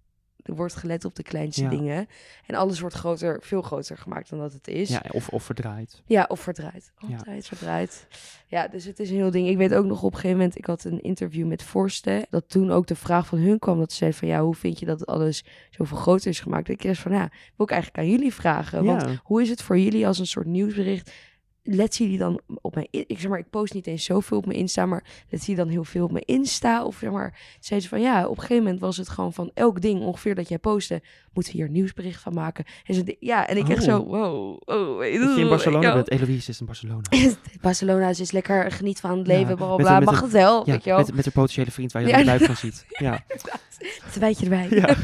er 0.50 0.56
wordt 0.56 0.74
gelet 0.74 1.04
op 1.04 1.14
de 1.14 1.22
kleinste 1.22 1.62
Ja. 1.62 1.68
dingen. 1.68 2.08
En 2.46 2.54
alles 2.54 2.80
wordt 2.80 2.94
groter, 2.94 3.38
veel 3.42 3.62
groter 3.62 3.98
gemaakt 3.98 4.30
dan 4.30 4.38
dat 4.38 4.52
het 4.52 4.68
is. 4.68 4.88
Ja, 4.88 5.02
of, 5.10 5.28
of 5.28 5.42
verdraaid. 5.42 6.02
Ja, 6.06 6.24
of 6.28 6.40
verdraaid. 6.40 6.92
Ja. 7.08 7.16
Altijd 7.16 7.46
verdraaid. 7.46 8.06
Ja, 8.46 8.68
dus 8.68 8.84
het 8.84 8.98
is 9.00 9.10
een 9.10 9.16
heel 9.16 9.30
ding. 9.30 9.48
Ik 9.48 9.56
weet 9.56 9.74
ook 9.74 9.84
nog 9.84 10.02
op 10.02 10.12
een 10.12 10.18
gegeven 10.18 10.36
moment, 10.36 10.58
ik 10.58 10.64
had 10.66 10.84
een 10.84 11.02
interview 11.02 11.46
met 11.46 11.62
Forsten. 11.62 12.26
Dat 12.30 12.44
toen 12.48 12.70
ook 12.70 12.86
de 12.86 12.94
vraag 12.96 13.26
van 13.26 13.38
hun 13.38 13.58
kwam, 13.58 13.78
dat 13.78 13.90
ze 13.92 13.96
zei 13.96 14.12
van 14.12 14.28
ja, 14.28 14.42
hoe 14.42 14.54
vind 14.54 14.78
je 14.78 14.86
dat 14.86 15.06
alles 15.06 15.44
zoveel 15.70 15.96
groter 15.96 16.28
is 16.30 16.40
gemaakt? 16.40 16.68
Ik 16.68 16.82
dacht 16.82 16.98
van 16.98 17.12
ja, 17.12 17.28
wil 17.56 17.66
ik 17.66 17.70
eigenlijk 17.72 18.02
aan 18.04 18.10
jullie 18.10 18.34
vragen. 18.34 18.84
Want 18.84 19.02
Ja. 19.02 19.20
hoe 19.22 19.42
is 19.42 19.48
het 19.48 19.62
voor 19.62 19.78
jullie 19.78 20.06
als 20.06 20.18
een 20.18 20.26
soort 20.26 20.46
nieuwsbericht 20.46 21.12
let 21.62 21.94
zie 21.94 22.08
die 22.08 22.18
dan 22.18 22.40
op 22.60 22.74
mijn... 22.74 22.86
Ik 22.90 23.18
zeg 23.20 23.28
maar, 23.30 23.38
ik 23.38 23.50
post 23.50 23.74
niet 23.74 23.86
eens 23.86 24.04
zoveel 24.04 24.36
op 24.36 24.46
mijn 24.46 24.58
Insta, 24.58 24.86
maar 24.86 25.04
let 25.28 25.42
zie 25.42 25.54
je 25.56 25.60
dan 25.60 25.68
heel 25.70 25.84
veel 25.84 26.04
op 26.04 26.12
mijn 26.12 26.24
Insta. 26.24 26.84
Of 26.84 26.96
zeg 27.00 27.10
maar, 27.10 27.38
zei 27.60 27.80
ze 27.80 27.88
van 27.88 28.00
ja, 28.00 28.24
op 28.24 28.30
een 28.36 28.40
gegeven 28.42 28.62
moment 28.62 28.80
was 28.80 28.96
het 28.96 29.08
gewoon 29.08 29.32
van 29.32 29.50
elk 29.54 29.80
ding 29.80 30.00
ongeveer 30.00 30.34
dat 30.34 30.48
jij 30.48 30.58
postte, 30.58 31.02
moeten 31.32 31.52
we 31.52 31.58
hier 31.58 31.66
een 31.66 31.72
nieuwsbericht 31.74 32.20
van 32.22 32.34
maken. 32.34 32.64
En 32.84 32.94
ze, 32.94 33.16
ja, 33.20 33.46
en 33.46 33.56
ik 33.56 33.68
echt 33.68 33.78
Oh. 33.78 33.84
zo, 33.84 34.04
wow, 34.04 34.60
oh, 34.64 34.98
Dat 34.98 35.06
je 35.36 35.40
in 35.40 35.48
Barcelona 35.48 35.88
ja. 35.88 35.94
bent. 35.94 36.10
Eloise 36.10 36.50
is 36.50 36.60
in 36.60 36.66
Barcelona. 36.66 37.00
Barcelona 37.60 38.08
is 38.08 38.16
dus 38.16 38.30
lekker 38.32 38.72
geniet 38.72 39.00
van 39.00 39.18
het 39.18 39.26
Ja, 39.26 39.32
leven, 39.38 39.56
bla 39.56 39.66
bla 39.66 39.76
met 39.76 39.86
een- 39.86 39.94
met 39.94 40.04
Mag 40.04 40.16
een- 40.16 40.22
het 40.22 40.32
wel, 40.32 40.62
Ja, 40.66 40.72
weet 40.72 40.84
je 40.84 40.90
wel. 40.90 40.98
met, 40.98 41.14
met 41.14 41.26
een 41.26 41.32
potentiële 41.32 41.70
vriend 41.70 41.92
waar 41.92 42.02
je 42.02 42.08
Ja, 42.08 42.24
buik 42.24 42.42
van 42.44 42.56
ziet. 42.66 42.84
Ja, 42.88 43.24
Het 44.04 44.18
wijtje 44.18 44.44
erbij. 44.44 44.66
Ja. 44.70 44.96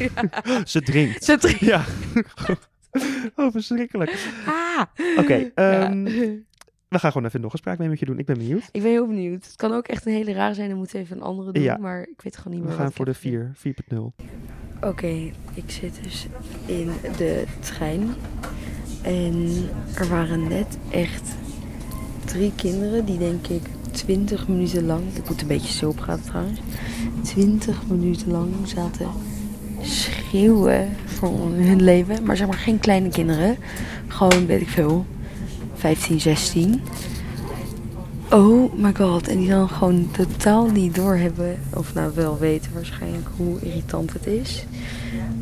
ze 0.64 0.82
drinkt. 0.82 1.24
Ze 1.24 1.36
drinkt. 1.38 1.60
Ja. 1.60 1.84
oh, 3.36 3.52
verschrikkelijk. 3.52 4.10
Ah. 4.46 4.54
Oké, 5.20 5.34
Ja. 5.34 5.50
ehm, 5.54 6.04
we 6.88 6.98
gaan 6.98 7.12
gewoon 7.12 7.26
even 7.26 7.40
nog 7.40 7.52
een 7.52 7.58
spraak 7.58 7.78
met 7.78 7.98
je 7.98 8.06
doen. 8.06 8.18
Ik 8.18 8.26
ben 8.26 8.38
benieuwd. 8.38 8.68
Ik 8.72 8.82
ben 8.82 8.90
heel 8.90 9.06
benieuwd. 9.06 9.44
Het 9.44 9.56
kan 9.56 9.72
ook 9.72 9.86
echt 9.86 10.06
een 10.06 10.12
hele 10.12 10.32
raar 10.32 10.54
zijn. 10.54 10.68
Dan 10.68 10.78
moeten 10.78 10.96
we 10.96 11.02
even 11.02 11.16
een 11.16 11.22
andere 11.22 11.52
doen. 11.52 11.62
Ja. 11.62 11.76
Maar 11.76 12.00
ik 12.02 12.22
weet 12.22 12.36
gewoon 12.36 12.52
niet 12.52 12.62
We 12.62 12.68
meer 12.68 12.76
gaan 12.76 12.84
wat 12.84 12.90
ik 12.90 12.96
voor 12.96 13.04
de 13.04 13.10
heb 13.10 13.20
gedaan. 13.20 14.12
4, 14.18 14.32
4.0. 14.80 14.88
Oké, 14.88 15.30
ik 15.54 15.70
zit 15.70 15.98
dus 16.02 16.26
in 16.66 16.90
de 17.16 17.44
trein. 17.60 18.08
En 19.02 19.48
er 19.94 20.08
waren 20.08 20.48
net 20.48 20.78
echt 20.90 21.34
drie 22.24 22.52
kinderen 22.56 23.04
die 23.04 23.18
denk 23.18 23.46
ik 23.46 23.62
20 23.90 24.48
minuten 24.48 24.86
lang... 24.86 25.02
Ik 25.14 25.28
moet 25.28 25.40
een 25.40 25.46
beetje 25.46 25.72
stil 25.72 25.92
praten 25.92 26.24
trouwens. 26.24 26.60
20 27.22 27.86
minuten 27.86 28.30
lang 28.30 28.50
zaten 28.64 29.08
schreeuwen 29.86 30.88
voor 31.04 31.50
hun 31.54 31.82
leven. 31.82 32.24
Maar 32.24 32.36
zeg 32.36 32.46
maar 32.46 32.58
geen 32.58 32.78
kleine 32.78 33.08
kinderen. 33.08 33.56
Gewoon, 34.06 34.46
weet 34.46 34.60
ik 34.60 34.68
veel, 34.68 35.06
15, 35.74 36.20
16. 36.20 36.82
Oh 38.30 38.72
my 38.74 38.94
god. 38.94 39.28
En 39.28 39.38
die 39.38 39.48
dan 39.48 39.68
gewoon 39.68 40.10
totaal 40.10 40.66
niet 40.66 40.94
doorhebben. 40.94 41.58
Of 41.74 41.94
nou 41.94 42.12
wel 42.14 42.38
weten 42.38 42.72
waarschijnlijk 42.74 43.26
hoe 43.36 43.60
irritant 43.60 44.12
het 44.12 44.26
is. 44.26 44.64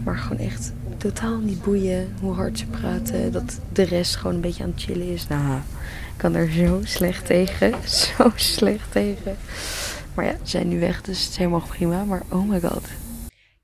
Maar 0.05 0.17
gewoon 0.17 0.39
echt 0.39 0.73
totaal 0.97 1.39
niet 1.39 1.63
boeien 1.63 2.15
hoe 2.21 2.35
hard 2.35 2.59
ze 2.59 2.67
praten. 2.67 3.33
Dat 3.33 3.61
de 3.73 3.83
rest 3.83 4.17
gewoon 4.17 4.35
een 4.35 4.41
beetje 4.41 4.63
aan 4.63 4.73
het 4.75 4.83
chillen 4.83 5.09
is. 5.09 5.29
Nou, 5.29 5.57
ik 5.57 6.17
kan 6.17 6.35
er 6.35 6.51
zo 6.53 6.81
slecht 6.83 7.27
tegen. 7.27 7.75
Zo 8.17 8.33
slecht 8.35 8.93
tegen. 8.93 9.37
Maar 10.15 10.25
ja, 10.25 10.33
ze 10.43 10.51
zijn 10.51 10.69
nu 10.69 10.81
weg, 10.81 11.03
dus 11.03 11.21
het 11.23 11.31
is 11.31 11.37
helemaal 11.37 11.63
prima. 11.69 12.05
Maar 12.05 12.23
oh 12.29 12.49
my 12.49 12.61
god. 12.61 12.87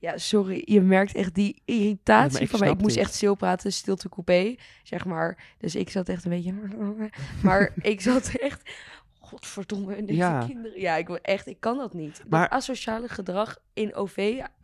Ja, 0.01 0.19
sorry. 0.19 0.63
Je 0.65 0.81
merkt 0.81 1.15
echt 1.15 1.35
die 1.35 1.63
irritatie 1.65 2.41
ik 2.41 2.49
van 2.49 2.61
mij. 2.61 2.71
Ik 2.71 2.81
moest 2.81 2.97
echt 2.97 3.15
stil 3.15 3.35
praten, 3.35 3.73
stilte 3.73 4.09
coupé, 4.09 4.55
zeg 4.83 5.05
maar. 5.05 5.55
Dus 5.59 5.75
ik 5.75 5.91
zat 5.91 6.09
echt 6.09 6.25
een 6.25 6.31
beetje... 6.31 6.55
Maar 7.43 7.73
ik 7.83 8.01
zat 8.01 8.29
echt... 8.41 8.71
Godverdomme, 9.19 9.95
en 9.95 10.07
deze 10.07 10.19
Ja. 10.19 10.45
kinderen... 10.47 10.81
Ja, 10.81 10.97
ik 10.97 11.07
wil 11.07 11.17
echt... 11.17 11.47
Ik 11.47 11.61
kan 11.61 11.77
dat 11.77 11.95
niet. 11.95 12.23
Maar- 12.29 12.49
dat 12.49 12.59
asociale 12.59 13.09
gedrag 13.09 13.57
in 13.75 13.95
OV, 13.95 14.17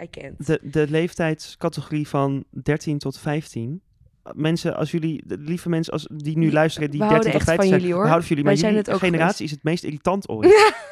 I 0.03 0.11
can't. 0.11 0.47
De, 0.47 0.61
de 0.63 0.87
leeftijdscategorie 0.91 2.09
van 2.09 2.45
13 2.51 2.99
tot 2.99 3.19
15. 3.19 3.81
Mensen, 4.33 4.77
als 4.77 4.91
jullie, 4.91 5.23
de 5.27 5.39
lieve 5.39 5.69
mensen 5.69 5.93
als, 5.93 6.09
die 6.15 6.39
nu 6.39 6.53
luisteren, 6.53 6.91
die 6.91 7.01
we 7.01 7.07
13 7.09 7.31
houden 7.31 7.41
tot 7.41 7.41
echt 7.41 7.45
15 7.45 7.57
van 7.57 7.69
zijn, 7.69 7.81
jullie, 7.81 7.95
hoor. 7.95 8.03
we 8.03 8.09
houden 8.09 8.29
van 8.29 8.37
jullie. 8.37 8.45
Wij 8.45 8.53
Maar 8.53 8.63
zijn 8.63 8.73
jullie 8.75 8.87
het 8.93 9.03
ook 9.03 9.09
generatie 9.11 9.45
is 9.45 9.51
het 9.51 9.63
meest 9.63 9.85
irritant 9.85 10.29
ooit. 10.29 10.55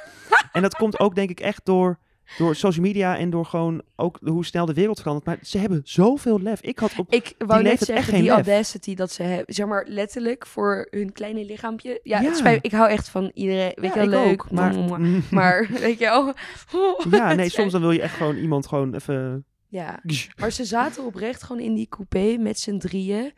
En 0.53 0.63
dat 0.63 0.77
komt 0.77 0.99
ook 1.01 1.15
denk 1.15 1.31
ik 1.31 1.41
echt 1.41 1.65
door, 1.65 1.99
door 2.39 2.55
social 2.57 2.85
media 2.85 3.17
en 3.19 3.31
door 3.31 3.47
gewoon 3.47 3.83
ook 3.97 4.19
hoe 4.23 4.45
snel 4.45 4.67
de 4.67 4.73
wereld 4.75 4.99
verandert. 5.01 5.27
Maar 5.27 5.39
ze 5.43 5.59
hebben 5.59 5.81
zoveel 5.85 6.41
lef. 6.41 6.61
Ik 6.61 6.79
had 6.79 6.93
op... 6.99 7.13
Ik 7.13 7.35
wou 7.39 7.63
net 7.63 7.73
echt 7.73 7.85
zeggen, 7.85 8.05
geen 8.05 8.15
die 8.21 8.29
lef. 8.29 8.35
audacity 8.35 8.95
dat 8.95 9.11
ze 9.13 9.23
hebben, 9.23 9.55
zeg 9.55 9.67
maar 9.67 9.85
letterlijk 9.89 10.47
voor 10.47 10.87
hun 10.91 11.13
kleine 11.13 11.45
lichaampje. 11.45 12.01
Ja, 12.03 12.21
Ja. 12.21 12.29
Het 12.29 12.37
spijt, 12.37 12.65
ik 12.65 12.73
hou 12.73 12.89
echt 12.91 13.09
van 13.09 13.31
iedereen, 13.35 13.73
weet 13.75 13.95
Ja, 13.95 14.03
je 14.03 14.09
wel, 14.09 14.21
leuk. 14.25 14.33
ook, 14.43 14.51
maar, 14.51 14.75
Maar, 14.79 15.01
maar 15.31 15.69
weet 15.81 15.99
je 15.99 16.05
wel. 16.05 16.33
ja, 17.21 17.35
nee, 17.35 17.49
soms 17.49 17.73
dan 17.73 17.81
wil 17.81 17.91
je 17.91 18.03
echt 18.03 18.15
gewoon 18.17 18.37
iemand 18.37 18.67
gewoon 18.67 18.95
even... 18.95 19.45
Ja, 19.69 20.01
maar 20.41 20.53
ze 20.53 20.65
zaten 20.65 21.05
oprecht 21.05 21.43
gewoon 21.43 21.63
in 21.63 21.75
die 21.75 21.89
coupé 21.89 22.37
met 22.39 22.59
z'n 22.59 22.79
drieën. 22.79 23.33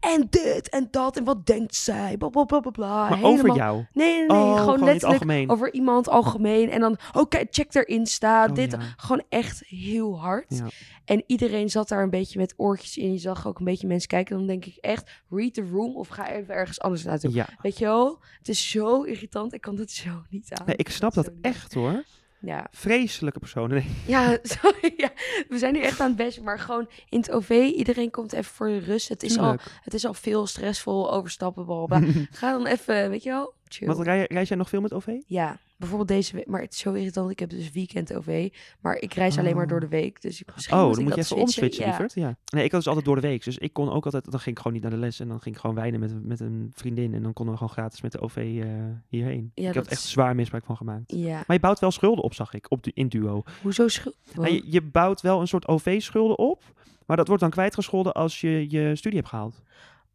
En 0.00 0.26
dit 0.30 0.68
en 0.68 0.88
dat 0.90 1.16
en 1.16 1.24
wat 1.24 1.46
denkt 1.46 1.74
zij, 1.74 2.16
bla 2.16 2.28
bla 2.28 2.44
bla 2.44 2.60
bla. 2.60 3.08
Maar 3.08 3.18
Helemaal- 3.18 3.32
over 3.32 3.54
jou. 3.56 3.84
Nee, 3.92 4.16
nee, 4.18 4.26
nee, 4.26 4.36
Oh, 4.36 4.58
gewoon 4.58 4.84
letterlijk 4.84 5.50
over 5.50 5.72
iemand 5.72 6.08
algemeen. 6.08 6.70
En 6.70 6.80
dan, 6.80 6.98
oké, 7.12 7.44
check 7.50 7.74
erin 7.74 8.06
staat, 8.06 8.48
Oh, 8.48 8.54
dit. 8.54 8.70
ja. 8.72 8.78
Gewoon 8.96 9.24
echt 9.28 9.62
heel 9.66 10.20
hard. 10.20 10.44
Ja. 10.48 10.66
En 11.04 11.22
iedereen 11.26 11.70
zat 11.70 11.88
daar 11.88 12.02
een 12.02 12.10
beetje 12.10 12.38
met 12.38 12.54
oortjes 12.56 12.96
in. 12.96 13.12
Je 13.12 13.18
zag 13.18 13.46
ook 13.46 13.58
een 13.58 13.64
beetje 13.64 13.86
mensen 13.86 14.08
kijken. 14.08 14.36
Dan 14.36 14.46
denk 14.46 14.64
ik 14.64 14.76
echt, 14.76 15.10
read 15.30 15.54
the 15.54 15.68
room 15.72 15.96
of 15.96 16.08
ga 16.08 16.30
even 16.30 16.54
ergens 16.54 16.80
anders 16.80 17.04
naartoe. 17.04 17.32
Ja. 17.32 17.48
Weet 17.62 17.78
je 17.78 17.84
wel? 17.84 18.18
Het 18.38 18.48
is 18.48 18.70
zo 18.70 19.02
irritant. 19.02 19.52
Ik 19.52 19.60
kan 19.60 19.76
het 19.78 19.90
zo 19.90 20.22
niet 20.30 20.52
aan. 20.52 20.66
Nee, 20.66 20.76
ik 20.76 20.88
snap 20.88 21.14
dat 21.14 21.30
echt 21.40 21.74
hoor. 21.74 22.04
Ja, 22.40 22.66
Vreselijke 22.70 23.38
personen. 23.38 23.76
Nee. 23.76 23.90
ja, 24.16 24.38
sorry. 24.42 24.94
Ja. 24.96 25.10
We 25.48 25.58
zijn 25.58 25.72
nu 25.72 25.80
echt 25.80 26.00
aan 26.00 26.08
het 26.08 26.16
best. 26.16 26.40
Maar 26.40 26.58
gewoon 26.58 26.88
in 27.08 27.18
het 27.18 27.30
OV, 27.30 27.50
iedereen 27.50 28.10
komt 28.10 28.32
even 28.32 28.54
voor 28.54 28.66
de 28.66 28.78
rust. 28.78 29.08
Het 29.08 29.22
is, 29.22 29.38
al, 29.38 29.56
het 29.82 29.94
is 29.94 30.04
al 30.04 30.14
veel 30.14 30.46
stressvol, 30.46 31.12
overstappen, 31.12 31.64
bla. 31.64 32.00
Ga 32.30 32.52
dan 32.52 32.66
even, 32.66 33.10
weet 33.10 33.22
je 33.22 33.30
wel, 33.30 33.54
chill. 33.68 33.86
Want 33.86 34.00
rij, 34.00 34.24
reis 34.28 34.48
jij 34.48 34.56
nog 34.56 34.68
veel 34.68 34.80
met 34.80 34.92
OV? 34.92 35.08
Ja, 35.26 35.58
bijvoorbeeld 35.76 36.08
deze 36.08 36.36
week. 36.36 36.46
Maar 36.46 36.60
het 36.60 36.72
is 36.72 36.78
zo 36.78 36.92
irritant. 36.92 37.30
Ik 37.30 37.38
heb 37.38 37.50
dus 37.50 37.70
weekend 37.72 38.14
OV. 38.14 38.52
Maar 38.80 38.96
ik 38.96 39.14
reis 39.14 39.38
alleen 39.38 39.54
maar 39.54 39.64
Oh. 39.64 39.70
door 39.70 39.80
de 39.80 39.88
week. 39.88 40.22
Dus 40.22 40.40
ik, 40.40 40.54
misschien 40.54 40.76
Oh, 40.76 40.82
moet 40.84 40.90
dan 40.94 41.00
ik 41.02 41.08
moet 41.08 41.16
je 41.16 41.20
even 41.34 41.36
omswitchen, 41.42 41.84
Ja. 41.84 41.90
lieverd. 41.90 42.14
Ja. 42.14 42.36
Nee, 42.52 42.64
ik 42.64 42.70
had 42.70 42.80
dus 42.80 42.88
altijd 42.88 43.04
door 43.06 43.14
de 43.14 43.20
week. 43.28 43.44
Dus 43.44 43.58
ik 43.58 43.72
kon 43.72 43.90
ook 43.92 44.04
altijd, 44.04 44.24
dan 44.30 44.40
ging 44.40 44.56
ik 44.56 44.62
gewoon 44.62 44.72
niet 44.72 44.82
naar 44.82 44.92
de 44.92 44.98
les. 44.98 45.20
En 45.20 45.28
dan 45.28 45.40
ging 45.40 45.54
ik 45.54 45.60
gewoon 45.60 45.76
wijnen 45.76 46.00
met, 46.00 46.24
met 46.26 46.40
een 46.40 46.70
vriendin. 46.74 47.14
En 47.14 47.22
dan 47.22 47.32
konden 47.32 47.54
we 47.54 47.60
gewoon 47.60 47.74
gratis 47.76 48.00
met 48.00 48.12
de 48.12 48.20
OV 48.20 48.36
eh, 48.36 48.68
hierheen. 49.08 49.50
Ja, 49.54 49.68
ik 49.68 49.74
heb 49.74 49.86
echt 49.86 50.02
zwaar 50.02 50.34
misbruik 50.34 50.64
van 50.64 50.76
gemaakt. 50.76 51.12
Ja, 51.12 51.34
Maar 51.46 51.56
je 51.56 51.60
bouwt 51.62 51.78
wel 51.78 51.90
schulden 51.90 52.24
op, 52.24 52.34
zag 52.34 52.54
ik, 52.54 52.66
op 52.70 52.82
du- 52.82 52.90
in 52.94 53.08
duo. 53.08 53.42
hoezo 53.62 53.88
schuld? 53.88 54.16
Nou, 54.34 54.52
je, 54.52 54.62
je 54.64 54.82
bouwt 54.82 55.20
wel 55.20 55.40
een 55.40 55.48
soort 55.48 55.68
OV-schulden 55.68 56.38
op. 56.38 56.62
Maar 57.06 57.16
dat 57.16 57.26
wordt 57.26 57.42
dan 57.42 57.50
kwijtgescholden 57.50 58.12
als 58.12 58.40
je 58.40 58.70
je 58.70 58.96
studie 58.96 59.18
hebt 59.18 59.30
gehaald. 59.30 59.62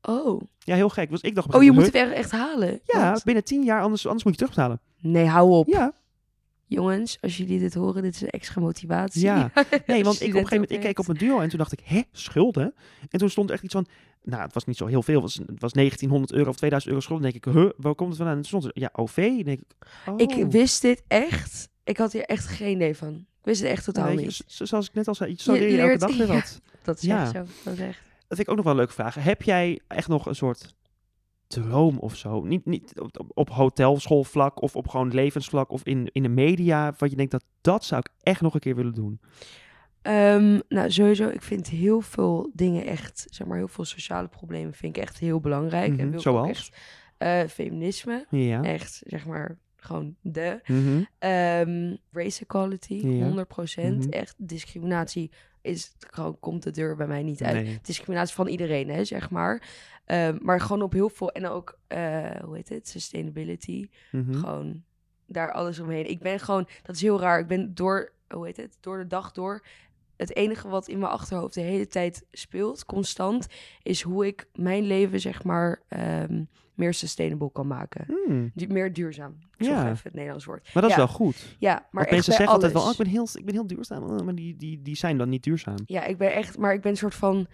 Oh. 0.01 0.41
Ja, 0.59 0.75
heel 0.75 0.89
gek. 0.89 1.09
Dus 1.09 1.21
ik 1.21 1.35
dacht 1.35 1.47
Oh, 1.47 1.55
een 1.59 1.63
je 1.65 1.71
moet 1.71 1.85
het 1.85 1.95
echt, 1.95 2.11
echt 2.11 2.31
halen? 2.31 2.79
Ja, 2.85 3.11
Wat? 3.11 3.23
binnen 3.23 3.43
tien 3.43 3.63
jaar, 3.63 3.81
anders, 3.81 4.05
anders 4.05 4.23
moet 4.23 4.33
je 4.33 4.39
terugbetalen. 4.39 4.79
Nee, 4.99 5.25
hou 5.25 5.51
op. 5.51 5.67
Ja, 5.67 5.93
Jongens, 6.65 7.17
als 7.21 7.37
jullie 7.37 7.59
dit 7.59 7.73
horen, 7.73 8.01
dit 8.03 8.15
is 8.15 8.21
een 8.21 8.29
extra 8.29 8.61
motivatie. 8.61 9.21
Ja. 9.21 9.51
nee, 9.87 10.03
want 10.03 10.21
ik 10.21 10.27
op 10.27 10.33
een 10.33 10.47
gegeven 10.47 10.49
moment, 10.51 10.71
ik 10.71 10.79
keek 10.79 10.99
op 10.99 11.07
mijn 11.07 11.17
duo 11.19 11.39
en 11.39 11.49
toen 11.49 11.57
dacht 11.57 11.71
ik, 11.71 11.79
hè, 11.83 12.01
schulden? 12.11 12.73
En 13.09 13.19
toen 13.19 13.29
stond 13.29 13.47
er 13.49 13.55
echt 13.55 13.63
iets 13.63 13.73
van, 13.73 13.85
nou, 14.23 14.41
het 14.43 14.53
was 14.53 14.65
niet 14.65 14.77
zo 14.77 14.85
heel 14.85 15.03
veel, 15.03 15.13
het 15.13 15.23
was, 15.23 15.33
het 15.35 15.61
was 15.61 15.71
1900 15.73 16.33
euro 16.33 16.49
of 16.49 16.55
2000 16.55 16.91
euro 16.93 17.03
schulden. 17.05 17.31
Dan 17.31 17.39
denk 17.41 17.45
ik, 17.45 17.53
huh, 17.61 17.71
waar 17.77 17.95
komt 17.95 18.09
het 18.09 18.17
vandaan? 18.17 18.35
En 18.37 18.41
toen 18.41 18.59
stond 18.59 18.75
er, 18.75 18.81
ja, 18.81 18.89
OV. 18.93 19.15
Dan 19.35 19.43
denk 19.43 19.59
ik, 19.59 19.75
oh. 20.07 20.13
Ik 20.17 20.51
wist 20.51 20.81
dit 20.81 21.03
echt. 21.07 21.69
Ik 21.83 21.97
had 21.97 22.11
hier 22.11 22.23
echt 22.25 22.45
geen 22.47 22.75
idee 22.75 22.95
van. 22.95 23.13
Ik 23.13 23.45
wist 23.47 23.61
het 23.61 23.69
echt 23.71 23.83
totaal 23.83 24.13
niet. 24.13 24.43
zoals 24.47 24.87
ik 24.87 24.93
net 24.93 25.07
al 25.07 25.15
zei, 25.15 25.35
zo 25.37 25.53
Je 25.53 25.59
leer 25.59 25.69
je 25.69 25.77
elke 25.77 25.87
leert- 25.87 25.99
dag 25.99 26.17
weer 26.17 26.27
ja. 26.27 26.33
wat. 26.33 26.61
Dat 26.83 26.95
is 26.97 27.01
Ja. 27.03 27.21
echt 27.21 27.31
zo. 27.31 27.43
Dat 27.63 27.73
is 27.73 27.79
echt. 27.79 28.09
Dat 28.31 28.39
vind 28.39 28.49
ik 28.49 28.49
ook 28.49 28.55
nog 28.55 28.63
wel 28.65 28.73
een 28.73 28.79
leuke 28.79 28.93
vraag. 28.93 29.23
Heb 29.23 29.41
jij 29.41 29.79
echt 29.87 30.07
nog 30.07 30.25
een 30.25 30.35
soort 30.35 30.75
droom 31.47 31.97
of 31.97 32.15
zo? 32.15 32.41
Niet, 32.43 32.65
niet 32.65 32.99
op, 32.99 33.31
op- 33.33 33.49
hotelschoolvlak 33.49 34.61
of 34.61 34.75
op 34.75 34.87
gewoon 34.87 35.13
levensvlak 35.13 35.71
of 35.71 35.83
in, 35.83 36.09
in 36.11 36.23
de 36.23 36.29
media, 36.29 36.93
wat 36.97 37.09
je 37.09 37.15
denkt 37.15 37.31
dat 37.31 37.43
dat 37.61 37.83
zou 37.85 38.01
ik 38.05 38.13
echt 38.23 38.41
nog 38.41 38.53
een 38.53 38.59
keer 38.59 38.75
willen 38.75 38.93
doen. 38.93 39.19
Ehm, 40.01 40.59
nou, 40.67 40.91
sowieso, 40.91 41.27
ik 41.27 41.41
vind 41.41 41.67
heel 41.67 42.01
veel 42.01 42.49
dingen 42.53 42.85
echt, 42.85 43.27
zeg 43.29 43.47
maar, 43.47 43.57
heel 43.57 43.67
veel 43.67 43.85
sociale 43.85 44.27
problemen 44.27 44.73
vind 44.73 44.95
ik 44.97 45.01
echt 45.03 45.19
heel 45.19 45.39
belangrijk. 45.39 45.91
Mhm, 45.91 45.99
en 45.99 46.09
wil 46.09 46.19
ik 46.19 46.27
ook 46.27 46.33
zoals? 46.33 46.49
echt, 46.49 46.77
eh, 47.17 47.43
feminisme, 47.49 48.25
Ja. 48.29 48.63
echt, 48.63 49.01
zeg 49.05 49.25
maar, 49.25 49.57
gewoon 49.75 50.15
de. 50.21 50.59
Mhm. 50.65 51.03
Ehm, 51.19 51.95
race 52.11 52.41
equality, 52.41 52.93
Ja. 52.93 53.25
100%. 53.25 53.99
Mhm. 54.05 54.09
Echt, 54.09 54.35
discriminatie 54.37 55.31
is 55.61 55.95
gewoon, 55.99 56.39
komt 56.39 56.63
de 56.63 56.71
deur 56.71 56.95
bij 56.95 57.07
mij 57.07 57.23
niet 57.23 57.43
uit. 57.43 57.63
Nee. 57.63 57.79
Discriminatie 57.81 58.35
van 58.35 58.47
iedereen, 58.47 58.89
hè, 58.89 59.05
zeg 59.05 59.29
maar. 59.29 59.69
Ehm, 60.05 60.37
maar 60.41 60.61
gewoon 60.61 60.81
op 60.81 60.93
heel 60.93 61.09
veel, 61.09 61.31
en 61.31 61.47
ook, 61.47 61.79
eh, 61.87 62.29
hoe 62.43 62.55
heet 62.55 62.69
het, 62.69 62.87
sustainability. 62.87 63.89
Mhm. 64.11 64.33
Gewoon 64.33 64.83
daar 65.25 65.51
alles 65.51 65.79
omheen. 65.79 66.09
Ik 66.09 66.19
ben 66.19 66.39
gewoon, 66.39 66.67
dat 66.83 66.95
is 66.95 67.01
heel 67.01 67.19
raar. 67.19 67.39
Ik 67.39 67.47
ben 67.47 67.73
door, 67.73 68.11
hoe 68.29 68.45
heet 68.45 68.57
het, 68.57 68.77
door 68.79 68.97
de 68.97 69.07
dag 69.07 69.31
door. 69.31 69.63
Het 70.21 70.35
enige 70.35 70.67
wat 70.69 70.87
in 70.87 70.99
mijn 70.99 71.11
achterhoofd 71.11 71.53
de 71.53 71.61
hele 71.61 71.87
tijd 71.87 72.25
speelt, 72.31 72.85
constant, 72.85 73.47
is 73.83 74.01
hoe 74.01 74.25
ik 74.27 74.47
mijn 74.55 74.83
leven, 74.83 75.19
zeg 75.19 75.43
maar, 75.43 75.81
ehm, 75.87 76.43
meer 76.73 76.93
sustainable 76.93 77.51
kan 77.51 77.67
maken. 77.67 78.05
Hmm. 78.25 78.51
Du- 78.55 78.67
meer 78.67 78.93
duurzaam. 78.93 79.37
Ik 79.57 79.65
Ja. 79.65 79.81
even 79.89 79.99
het 80.03 80.13
Nederlands 80.13 80.45
woord. 80.45 80.69
Maar 80.73 80.81
dat 80.83 80.91
is 80.91 80.97
wel 80.97 81.07
goed. 81.07 81.55
Ja, 81.59 81.87
maar 81.91 82.07
mensen 82.09 82.33
zeggen 82.33 82.53
altijd 82.53 82.73
wel, 82.73 82.81
oh, 82.83 82.91
ik 82.91 82.97
ben 82.97 83.07
heel, 83.07 83.27
ik 83.33 83.45
ben 83.45 83.53
heel 83.53 83.67
duurzaam, 83.67 84.03
oh, 84.03 84.19
maar 84.25 84.35
die, 84.35 84.55
die, 84.55 84.81
die 84.81 84.95
zijn 84.95 85.17
dan 85.17 85.29
niet 85.29 85.43
duurzaam. 85.43 85.75
Ja, 85.85 86.03
ik 86.05 86.17
ben 86.17 86.33
echt, 86.33 86.57
maar 86.57 86.73
ik 86.73 86.81
ben 86.81 86.91
een 86.91 86.97
soort 86.97 87.15
van. 87.15 87.47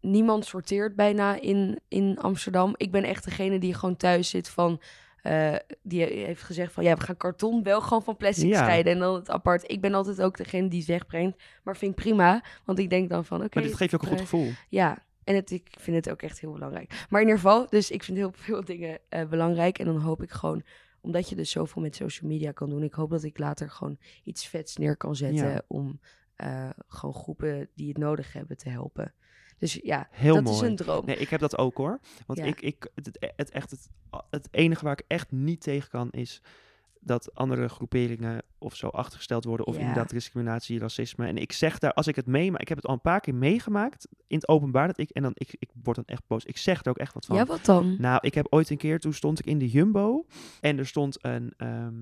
Niemand 0.00 0.44
sorteert 0.44 0.96
bijna 0.96 1.40
in, 1.40 1.80
in 1.88 2.18
Amsterdam. 2.18 2.74
Ik 2.76 2.90
ben 2.90 3.04
echt 3.04 3.24
degene 3.24 3.58
die 3.58 3.74
gewoon 3.74 3.96
thuis 3.96 4.30
zit 4.30 4.48
van. 4.48 4.80
Eh, 5.22 5.54
die 5.82 6.02
heeft 6.04 6.42
gezegd 6.42 6.72
van 6.72 6.84
ja, 6.84 6.94
we 6.94 7.00
gaan 7.00 7.16
karton 7.16 7.62
wel 7.62 7.80
gewoon 7.80 8.02
van 8.02 8.16
plastic 8.16 8.48
Ja. 8.48 8.62
scheiden 8.62 8.92
en 8.92 8.98
dan 8.98 9.14
het 9.14 9.30
apart. 9.30 9.70
Ik 9.70 9.80
ben 9.80 9.94
altijd 9.94 10.22
ook 10.22 10.36
degene 10.36 10.68
die 10.68 10.78
het 10.78 10.88
wegbrengt, 10.88 11.42
maar 11.62 11.76
vind 11.76 11.90
ik 11.90 11.96
prima, 12.04 12.42
want 12.64 12.78
ik 12.78 12.90
denk 12.90 13.08
dan 13.08 13.24
van 13.24 13.42
oké. 13.42 13.48
maar 13.58 13.62
dit 13.68 13.74
geeft 13.76 13.90
je 13.90 13.96
ook 13.96 14.02
een 14.02 14.08
goed 14.08 14.18
eh, 14.18 14.22
gevoel. 14.24 14.50
Ja, 14.68 15.04
En 15.24 15.34
het, 15.34 15.50
ik 15.50 15.68
vind 15.78 15.96
het 15.96 16.10
ook 16.10 16.22
echt 16.22 16.40
heel 16.40 16.52
belangrijk. 16.52 17.06
Maar 17.10 17.20
in 17.20 17.26
ieder 17.26 17.42
geval, 17.42 17.66
dus 17.68 17.90
ik 17.90 18.02
vind 18.02 18.16
heel 18.18 18.32
veel 18.34 18.64
dingen 18.74 18.98
eh, 19.08 19.24
belangrijk. 19.28 19.78
En 19.78 19.84
dan 19.86 19.96
hoop 20.00 20.22
ik 20.22 20.30
gewoon, 20.30 20.62
omdat 21.00 21.28
je 21.28 21.34
dus 21.36 21.50
zoveel 21.50 21.82
met 21.82 21.96
social 21.96 22.30
media 22.30 22.52
kan 22.52 22.70
doen, 22.70 22.82
ik 22.82 22.94
hoop 22.94 23.10
dat 23.10 23.22
ik 23.24 23.38
later 23.38 23.70
gewoon 23.70 23.98
iets 24.24 24.46
vets 24.46 24.76
neer 24.76 24.96
kan 24.96 25.16
zetten 25.16 25.48
Ja. 25.50 25.62
om 25.66 26.00
gewoon 26.88 27.14
groepen 27.14 27.68
die 27.74 27.88
het 27.88 27.98
nodig 27.98 28.32
hebben 28.32 28.56
te 28.56 28.68
helpen. 28.68 29.14
Dus 29.58 29.78
ja, 29.82 30.08
Heel 30.10 30.34
dat 30.34 30.44
mooi. 30.44 30.56
is 30.56 30.62
een 30.62 30.76
droom. 30.76 31.04
Nee, 31.06 31.16
ik 31.16 31.28
heb 31.28 31.40
dat 31.40 31.58
ook 31.58 31.76
hoor. 31.76 32.00
Want 32.26 32.38
Ja. 32.38 32.44
ik, 32.44 32.60
ik, 32.60 32.88
het, 32.94 33.18
het, 33.36 33.50
echt, 33.50 33.70
het, 33.70 33.88
het 34.30 34.48
enige 34.50 34.84
waar 34.84 34.92
ik 34.98 35.04
echt 35.08 35.30
niet 35.32 35.60
tegen 35.60 35.90
kan 35.90 36.10
is 36.10 36.42
dat 37.00 37.34
andere 37.34 37.68
groeperingen 37.68 38.42
of 38.58 38.76
zo 38.76 38.88
achtergesteld 38.88 39.44
worden. 39.44 39.66
Of 39.66 39.74
Ja. 39.74 39.80
inderdaad 39.80 40.10
discriminatie, 40.10 40.78
racisme. 40.78 41.26
En 41.26 41.36
ik 41.36 41.52
zeg 41.52 41.78
daar, 41.78 41.92
als 41.92 42.06
ik 42.06 42.16
het 42.16 42.26
meemaak, 42.26 42.60
ik 42.60 42.68
heb 42.68 42.76
het 42.76 42.86
al 42.86 42.92
een 42.94 43.00
paar 43.00 43.20
keer 43.20 43.34
meegemaakt 43.34 44.08
in 44.26 44.36
het 44.36 44.48
openbaar. 44.48 44.86
Dat 44.86 44.98
ik, 44.98 45.10
en 45.10 45.22
dan, 45.22 45.32
ik, 45.34 45.56
ik 45.58 45.70
word 45.82 45.96
dan 45.96 46.04
echt 46.06 46.22
boos. 46.26 46.44
Ik 46.44 46.56
zeg 46.56 46.82
er 46.84 46.88
ook 46.90 46.98
echt 46.98 47.14
wat 47.14 47.26
van. 47.26 47.36
Ja, 47.36 47.44
wat 47.46 47.64
dan? 47.64 47.96
Nou, 47.98 48.18
ik 48.20 48.34
heb 48.34 48.46
ooit 48.50 48.70
een 48.70 48.76
keer, 48.76 49.00
toen 49.00 49.12
stond 49.12 49.38
ik 49.38 49.46
in 49.46 49.58
de 49.58 49.68
Jumbo 49.68 50.26
en 50.60 50.78
er 50.78 50.86
stond 50.86 51.18
een, 51.24 51.54
ehm, 51.56 51.94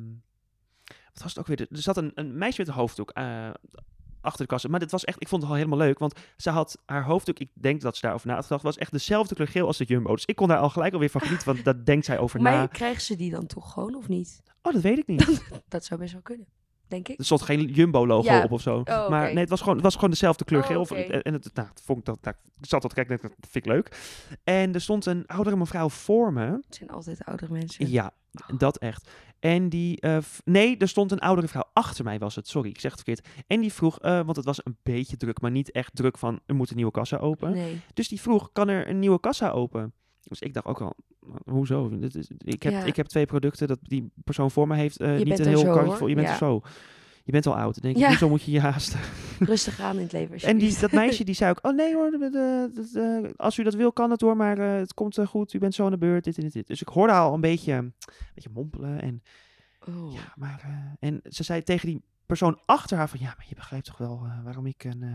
wat 0.85 1.23
was 1.23 1.35
het 1.35 1.39
ook 1.39 1.47
weer? 1.47 1.61
Er 1.61 1.67
zat 1.71 1.97
een, 1.97 2.13
een 2.15 2.39
meisje 2.39 2.61
met 2.61 2.69
een 2.69 2.75
hoofddoek 2.75 3.11
eh, 3.11 3.51
achter 4.25 4.43
de 4.43 4.51
kassa. 4.51 4.69
Maar 4.69 4.81
dit 4.81 4.91
was 4.91 5.05
echt, 5.05 5.21
ik 5.21 5.29
vond 5.29 5.43
het 5.43 5.51
al 5.51 5.57
helemaal 5.57 5.79
leuk, 5.79 5.99
want 5.99 6.15
ze 6.37 6.51
had 6.51 6.79
haar 6.87 7.05
hoofddoek, 7.05 7.39
ik 7.39 7.51
denk 7.53 7.81
dat 7.81 7.95
ze 7.97 8.03
daarover 8.03 8.27
na 8.27 8.35
had 8.35 8.43
gedacht, 8.45 8.63
was 8.63 8.79
echt 8.79 8.93
dezelfde 8.93 9.35
kleur 9.35 9.49
geel 9.49 9.67
als 9.67 9.77
de 9.77 9.85
Jumbo. 9.85 10.15
Dus 10.15 10.25
ik 10.25 10.37
kon 10.37 10.49
daar 10.49 10.59
al 10.59 10.71
gelijk 10.71 10.93
alweer 10.93 11.11
van 11.11 11.21
genieten, 11.21 11.47
want 11.47 11.65
daar 11.65 11.85
denkt 11.85 12.05
zij 12.07 12.19
over 12.19 12.41
Maar 12.43 12.53
na. 12.53 12.67
krijgen 12.67 13.03
ze 13.03 13.17
die 13.17 13.31
dan 13.31 13.47
toch 13.47 13.73
gewoon 13.73 13.95
of 13.95 14.09
niet? 14.09 14.43
Oh, 14.63 14.73
dat 14.73 14.83
weet 14.83 14.99
ik 14.99 15.07
niet. 15.07 15.43
Dat 15.69 15.85
zou 15.85 16.01
best 16.01 16.13
wel 16.13 16.23
kunnen, 16.23 16.47
denk 16.89 17.09
ik. 17.09 17.19
Er 17.19 17.25
stond 17.25 17.43
geen 17.43 17.65
Jumbo-logo 17.67 18.29
Ja. 18.33 18.43
op 18.43 18.51
of 18.53 18.61
zo. 18.61 18.79
Oh, 18.85 19.09
Maar 19.09 19.27
nee, 19.29 19.39
het 19.39 19.49
was 19.49 19.61
gewoon, 19.61 19.75
het 19.75 19.85
was 19.85 19.95
gewoon 19.95 20.11
dezelfde 20.11 20.45
kleur 20.45 20.61
Oh, 20.61 20.67
geel. 20.67 20.87
En, 20.97 21.23
en 21.23 21.33
het, 21.33 21.51
nou, 21.55 21.69
het 21.69 21.83
vond 21.85 21.99
ik 21.99 22.05
dat, 22.05 22.19
nou, 22.23 22.37
ik 22.61 22.67
zat 22.69 22.81
te 22.81 22.89
kijken, 22.89 23.19
dat 23.23 23.31
vind 23.51 23.67
ik 23.67 23.73
leuk. 23.73 23.99
En 24.45 24.75
er 24.75 24.81
stond 24.81 25.07
een 25.07 25.27
oudere 25.27 25.57
mevrouw 25.57 25.89
voor 25.89 26.33
me. 26.33 26.47
Het 26.47 26.75
zijn 26.75 26.91
altijd 26.91 27.25
oudere 27.25 27.53
mensen. 27.53 27.91
Ja, 27.91 28.13
dat 28.57 28.77
echt. 28.77 29.11
En 29.45 29.69
die, 29.69 30.01
eh, 30.01 30.19
nee, 30.45 30.77
er 30.77 30.89
stond 30.89 31.13
een 31.13 31.19
oudere 31.19 31.49
vrouw 31.49 31.65
achter 31.73 32.05
mij 32.05 32.19
was 32.19 32.35
het, 32.35 32.49
sorry, 32.49 32.69
ik 32.69 32.81
zeg 32.81 32.91
het 32.93 33.03
verkeerd. 33.03 33.29
En 33.47 33.61
die 33.61 33.73
vroeg, 33.73 33.99
eh, 34.01 34.21
want 34.25 34.37
het 34.37 34.45
was 34.45 34.61
een 34.65 34.77
beetje 34.83 35.17
druk, 35.17 35.41
maar 35.41 35.51
niet 35.51 35.71
echt 35.71 35.97
druk 35.97 36.19
van, 36.19 36.41
er 36.47 36.55
moet 36.55 36.71
een 36.71 36.77
nieuwe 36.77 36.91
kassa 36.91 37.17
open. 37.17 37.53
Nee. 37.53 37.81
Dus 37.95 38.09
die 38.09 38.21
vroeg, 38.21 38.53
kan 38.53 38.69
er 38.69 38.89
een 38.89 38.99
nieuwe 38.99 39.21
kassa 39.21 39.51
open? 39.51 39.93
Dus 40.23 40.41
ik 40.41 40.55
dacht 40.55 40.67
ook 40.67 40.81
al, 40.81 40.95
hoezo? 41.51 41.91
Ik, 42.39 42.63
heb, 42.63 42.73
Ja. 42.73 42.85
ik 42.85 42.97
heb 42.97 43.07
twee 43.07 43.27
producten 43.27 43.69
dat 43.69 43.79
die 43.83 44.11
persoon 44.25 44.51
voor 44.51 44.67
me 44.67 44.77
heeft, 44.77 44.99
Je 44.99 45.07
niet 45.25 45.39
een 45.39 45.47
heel 45.47 45.67
hoor. 45.67 45.97
vol. 45.97 46.07
Je 46.07 46.15
bent 46.15 46.27
Ja. 46.27 46.33
er 46.33 46.39
zo. 46.39 46.61
Je 47.27 47.33
bent 47.33 47.47
al 47.47 47.57
oud. 47.57 47.75
Dan 47.75 47.83
denk 47.83 47.95
ik, 47.95 48.01
Ja. 48.03 48.09
hoezo 48.09 48.29
moet 48.29 48.43
je 48.43 48.51
je 48.51 48.61
haasten? 48.61 49.01
Rustig 49.39 49.81
aan 49.81 49.97
in 49.97 50.03
het 50.03 50.13
leven. 50.13 50.49
En 50.49 50.59
die, 50.59 50.79
dat 50.79 50.93
meisje 50.93 51.25
die 51.31 51.35
zei 51.35 51.51
ook, 51.51 51.59
oh 51.63 51.75
nee 51.75 51.95
hoor, 51.95 52.11
de- 52.11 52.19
de- 52.19 52.71
de- 52.75 52.89
de- 52.93 53.33
als 53.37 53.59
u 53.59 53.63
dat 53.63 53.75
wil 53.75 53.93
kan 53.93 54.11
het 54.11 54.21
hoor, 54.21 54.37
maar 54.37 54.59
eh, 54.59 54.79
het 54.79 54.95
komt 54.95 55.19
eh, 55.19 55.27
goed, 55.27 55.53
u 55.53 55.59
bent 55.59 55.75
zo 55.75 55.85
aan 55.85 55.91
de 55.91 55.99
beurt, 55.99 56.25
dit 56.25 56.37
en 56.37 56.43
dit, 56.43 56.53
dit. 56.53 56.67
Dus 56.67 56.81
ik 56.81 56.89
hoorde 56.89 57.13
al 57.13 57.35
een 57.35 57.41
beetje, 57.41 57.73
een 57.73 57.95
beetje 58.35 58.51
mompelen 58.53 59.01
en 59.03 59.23
Oh. 59.89 60.13
ja, 60.13 60.33
maar... 60.37 60.61
eh, 60.65 61.09
en 61.09 61.21
ze 61.25 61.43
zei 61.43 61.63
tegen 61.63 61.89
die 61.89 62.03
persoon 62.27 62.59
achter 62.65 62.97
haar 62.97 63.09
van, 63.09 63.21
ja, 63.21 63.35
maar 63.37 63.47
je 63.49 63.55
begrijpt 63.55 63.87
toch 63.87 63.99
wel 63.99 64.21
eh, 64.25 64.45
waarom 64.45 64.67
ik 64.67 64.85
een 64.85 65.03
eh, 65.03 65.11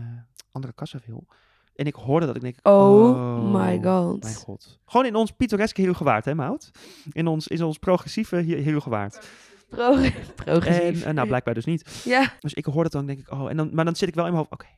andere 0.52 0.72
kassa 0.72 0.98
wil? 1.06 1.26
En 1.74 1.86
ik 1.86 1.94
hoorde 1.94 2.26
dat, 2.26 2.36
ik 2.36 2.42
denk, 2.42 2.56
Oh 2.62 3.52
my 3.52 3.80
god. 3.82 4.22
Mijn 4.22 4.34
god. 4.34 4.78
Gewoon 4.84 5.06
in 5.06 5.14
ons 5.14 5.30
pittoreske 5.30 5.80
Heelgewaard, 5.82 6.24
hè 6.24 6.34
Mout? 6.34 6.70
In 7.12 7.26
ons, 7.26 7.46
in 7.48 7.62
ons 7.62 7.78
progressieve 7.78 8.36
He- 8.36 8.60
Heelgewaard. 8.62 9.28
Pro 9.70 9.92
En 10.44 11.02
eh, 11.02 11.12
nou, 11.12 11.26
blijkbaar 11.26 11.54
dus 11.54 11.64
niet. 11.64 12.02
Ja. 12.04 12.32
Dus 12.40 12.54
ik 12.54 12.64
hoor 12.64 12.82
het 12.82 12.92
dan, 12.92 13.06
denk 13.06 13.18
ik, 13.18 13.30
oh, 13.30 13.50
en 13.50 13.56
dan, 13.56 13.70
maar 13.72 13.84
dan 13.84 13.96
zit 13.96 14.08
ik 14.08 14.14
wel 14.14 14.26
in 14.26 14.32
mijn 14.32 14.44
hoofd, 14.44 14.62
oké, 14.62 14.68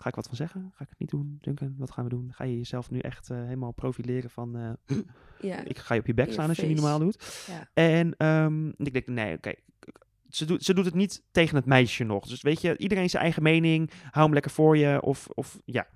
ga 0.00 0.08
ik 0.08 0.14
wat 0.14 0.26
van 0.26 0.36
zeggen? 0.36 0.72
Ga 0.74 0.84
ik 0.84 0.88
het 0.88 0.98
niet 0.98 1.10
doen? 1.10 1.38
Duncan, 1.40 1.74
wat 1.78 1.90
gaan 1.90 2.04
we 2.04 2.10
doen? 2.10 2.32
Ga 2.32 2.44
je 2.44 2.56
jezelf 2.56 2.90
nu 2.90 2.98
echt 2.98 3.30
eh, 3.30 3.36
helemaal 3.36 3.72
profileren 3.72 4.30
van, 4.30 4.56
eh, 4.56 4.96
ja. 5.50 5.64
ik 5.64 5.78
ga 5.78 5.94
je 5.94 6.00
op 6.00 6.06
je 6.06 6.14
bek 6.14 6.32
slaan 6.32 6.48
als 6.48 6.58
je 6.58 6.66
niet 6.66 6.76
normaal 6.76 6.98
doet? 6.98 7.44
Ja. 7.46 7.68
En 7.74 8.14
ehm, 8.16 8.68
ik 8.68 8.92
denk, 8.92 9.06
nee, 9.06 9.36
oké, 9.36 9.52
ze, 10.28 10.44
doet, 10.44 10.64
ze 10.64 10.74
doet 10.74 10.84
het 10.84 10.94
niet 10.94 11.22
tegen 11.30 11.56
het 11.56 11.66
meisje 11.66 12.04
nog. 12.04 12.26
Dus 12.26 12.42
weet 12.42 12.60
je, 12.60 12.78
iedereen 12.78 13.10
zijn 13.10 13.22
eigen 13.22 13.42
mening, 13.42 13.90
hou 14.10 14.24
hem 14.24 14.32
lekker 14.32 14.50
voor 14.50 14.76
je, 14.76 15.02
of, 15.02 15.28
of 15.28 15.58
ja. 15.64 15.86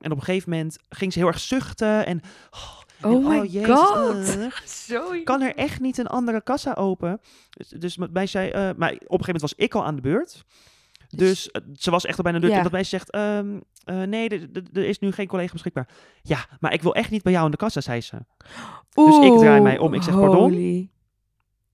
En 0.00 0.10
op 0.10 0.16
een 0.16 0.24
gegeven 0.24 0.50
moment 0.50 0.78
ging 0.88 1.12
ze 1.12 1.18
heel 1.18 1.28
erg 1.28 1.40
zuchten 1.40 2.06
en... 2.06 2.20
en, 2.20 2.79
Oh 3.02 3.26
my 3.28 3.46
jezus, 3.46 3.76
god. 3.76 4.38
kan 5.24 5.42
er 5.42 5.54
echt 5.54 5.80
niet 5.80 5.98
een 5.98 6.06
andere 6.06 6.42
kassa 6.42 6.72
open? 6.72 7.20
Dus, 7.50 7.68
dus 7.68 7.96
mij 8.12 8.26
zei, 8.26 8.50
eh, 8.50 8.60
maar 8.62 8.70
op 8.70 8.80
een 8.82 8.96
gegeven 8.98 9.10
moment 9.24 9.40
was 9.40 9.54
ik 9.56 9.74
al 9.74 9.84
aan 9.84 9.94
de 9.94 10.00
beurt. 10.02 10.44
Dus 11.08 11.50
eh, 11.50 11.62
ze 11.74 11.90
was 11.90 12.04
echt 12.06 12.16
al 12.18 12.24
bijna 12.24 12.38
de 12.38 12.46
deur. 12.46 12.56
Ja. 12.56 12.62
Dat 12.62 12.72
meisje 12.72 12.88
zegt, 12.90 13.10
ehm, 13.10 13.58
eh, 13.84 14.02
nee, 14.02 14.28
er- 14.72 14.84
is 14.84 14.98
nu 14.98 15.12
geen 15.12 15.26
collega 15.26 15.52
beschikbaar. 15.52 15.88
Ja, 16.22 16.46
maar 16.60 16.72
ik 16.72 16.82
wil 16.82 16.94
echt 16.94 17.10
niet 17.10 17.22
bij 17.22 17.32
jou 17.32 17.44
aan 17.44 17.50
de 17.50 17.56
kassa, 17.56 17.80
zei 17.80 18.00
ze. 18.00 18.16
Dus 18.94 19.18
ik 19.18 19.38
draai 19.38 19.60
mij 19.60 19.78
om. 19.78 19.94
Ik 19.94 20.02
zeg, 20.02 20.14
pardon? 20.14 20.50
Holy. 20.52 20.90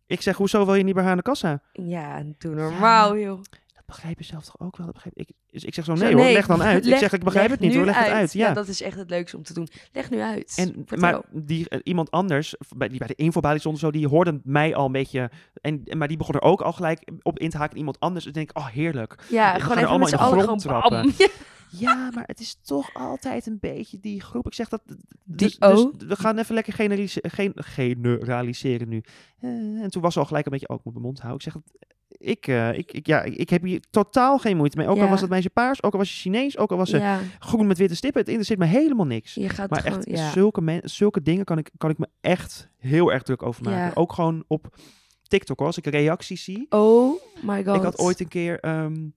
Ik 0.07 0.21
zeg, 0.23 0.37
hoezo 0.37 0.65
wil 0.65 0.75
je 0.75 0.83
niet 0.83 0.95
bij 0.95 1.03
haar 1.03 1.13
aan 1.13 1.17
de 1.19 1.23
kassa? 1.23 1.61
Ja, 1.73 2.23
doe 2.39 2.55
normaal, 2.55 3.17
joh. 3.19 3.41
Begrijp 3.87 4.19
je 4.19 4.25
zelf 4.25 4.45
toch 4.45 4.61
ook 4.61 4.77
wel? 4.77 4.87
Dat 4.87 4.95
begrijp 4.95 5.17
ik. 5.17 5.29
Dus 5.51 5.65
ik 5.65 5.75
zeg 5.75 5.85
zo, 5.85 5.95
Zo, 5.95 6.05
nee, 6.05 6.15
hoor, 6.15 6.25
leg 6.25 6.47
dan 6.47 6.63
uit. 6.63 6.87
ik 6.87 6.97
zeg, 6.97 7.13
ik 7.13 7.25
begrijp 7.25 7.51
het 7.51 7.61
niet 7.61 7.75
hoor, 7.75 7.85
leg 7.85 7.99
het 7.99 8.09
uit. 8.09 8.33
Ja. 8.33 8.53
dat 8.53 8.69
is 8.69 8.83
echt 8.83 8.97
het 8.97 9.11
leukste 9.11 9.37
om 9.37 9.43
te 9.43 9.53
doen. 9.55 9.69
Leg 9.93 10.11
nu 10.11 10.21
uit. 10.21 10.53
En, 10.57 10.73
Vertel. 10.73 10.99
maar 10.99 11.21
die, 11.31 11.69
eh, 11.69 11.81
iemand 11.83 12.11
anders, 12.11 12.55
bij, 12.77 12.89
die 12.89 12.99
bij 12.99 13.07
de 13.07 13.15
infobalie 13.15 13.61
stond 13.61 13.79
zo, 13.79 13.91
die 13.91 14.09
hoorde 14.09 14.41
mij 14.45 14.75
al 14.75 14.87
een 14.87 14.93
beetje. 14.93 15.31
En, 15.61 15.83
maar 15.97 16.09
die 16.09 16.17
begon 16.17 16.35
er 16.35 16.43
ook 16.43 16.61
al 16.61 16.73
gelijk 16.73 17.11
op 17.23 17.39
in 17.39 17.51
te 17.51 17.57
haken. 17.57 17.77
Iemand 17.79 18.01
anders. 18.01 18.25
Dus 18.25 18.33
denk 18.33 18.51
ik, 18.51 18.59
oh 18.59 18.67
heerlijk. 18.67 19.25
ja, 19.31 19.55
we 19.55 19.61
gewoon 19.61 19.77
er 19.79 19.85
even 19.85 19.99
met 19.99 20.13
allemaal 20.19 20.53
in 20.53 20.57
de 20.57 20.69
gewoon 20.69 20.91
bam. 20.91 21.13
Ja, 21.71 22.11
maar 22.15 22.25
het 22.27 22.41
is 22.41 22.59
toch 22.63 22.95
altijd 22.95 23.47
een 23.47 23.59
beetje 23.61 24.01
die 24.01 24.21
groep. 24.23 24.47
Ik 24.47 24.55
zeg 24.55 24.69
dat. 24.69 24.83
Die- 24.87 24.97
Dus, 25.25 25.59
dus 25.59 25.81
oh. 25.81 25.93
we 25.99 26.17
gaan 26.17 26.39
even 26.39 26.55
lekker 26.55 26.73
generalise- 26.73 27.25
gen- 27.29 27.53
generaliseren 27.57 28.89
nu. 28.89 29.03
Eh, 29.41 29.49
en 29.83 29.91
toen 29.91 30.03
was 30.03 30.13
ze 30.13 30.19
al 30.19 30.25
gelijk 30.27 30.45
een 30.47 30.53
beetje, 30.53 30.69
ook 30.69 30.73
oh, 30.73 30.79
ik 30.79 30.85
moet 30.85 30.93
mijn 30.95 31.07
mond 31.07 31.21
houden. 31.21 31.47
Ik 31.47 31.53
zeg, 31.53 31.63
dat- 31.63 31.96
ik, 32.09 32.47
eh, 32.47 32.79
ik, 32.79 32.93
ik, 32.93 33.07
ja, 33.07 33.23
ik, 33.23 33.51
heb 33.51 33.63
hier 33.63 33.81
totaal 33.91 34.39
geen 34.39 34.57
moeite 34.57 34.77
mee. 34.77 34.89
Ook 34.89 34.99
al 34.99 35.09
was 35.09 35.21
het 35.21 35.31
meisje 35.31 35.51
paars, 35.51 35.83
ook 35.83 35.93
al 35.93 35.99
was 35.99 36.11
je 36.11 36.21
Chinees, 36.21 36.59
ook 36.59 36.71
al 36.71 36.77
was 36.77 36.91
ze 36.91 36.99
Ja, 36.99 37.21
groen 37.39 37.67
met 37.67 37.79
witte 37.79 37.97
stippen. 37.97 38.21
Het 38.21 38.29
interesseert 38.29 38.59
me 38.59 38.67
helemaal 38.67 39.07
niks. 39.07 39.35
je 39.35 39.49
gaat 39.49 39.71
Maar 39.71 39.81
gewoon, 39.81 39.99
echt, 39.99 40.11
ja. 40.11 40.31
zulke, 40.31 40.61
men, 40.61 40.81
zulke 40.85 41.23
dingen 41.23 41.45
kan 41.45 41.59
ik, 41.59 41.71
kan 41.77 41.91
ik 41.91 41.99
me 41.99 42.09
echt 42.21 42.71
heel 42.79 43.13
erg 43.13 43.23
druk 43.23 43.43
over 43.43 43.65
maken. 43.65 43.97
Ook 43.97 44.13
gewoon 44.13 44.45
op 44.47 44.77
TikTok, 45.23 45.61
als 45.61 45.79
ik 45.79 45.87
reacties 45.87 46.45
zie. 46.45 46.67
Oh 46.69 47.21
my 47.43 47.65
god. 47.65 47.77
Ik 47.77 47.83
had 47.83 47.99
ooit 47.99 48.21
een 48.21 48.29
keer 48.29 48.61
ehm, 48.61 49.09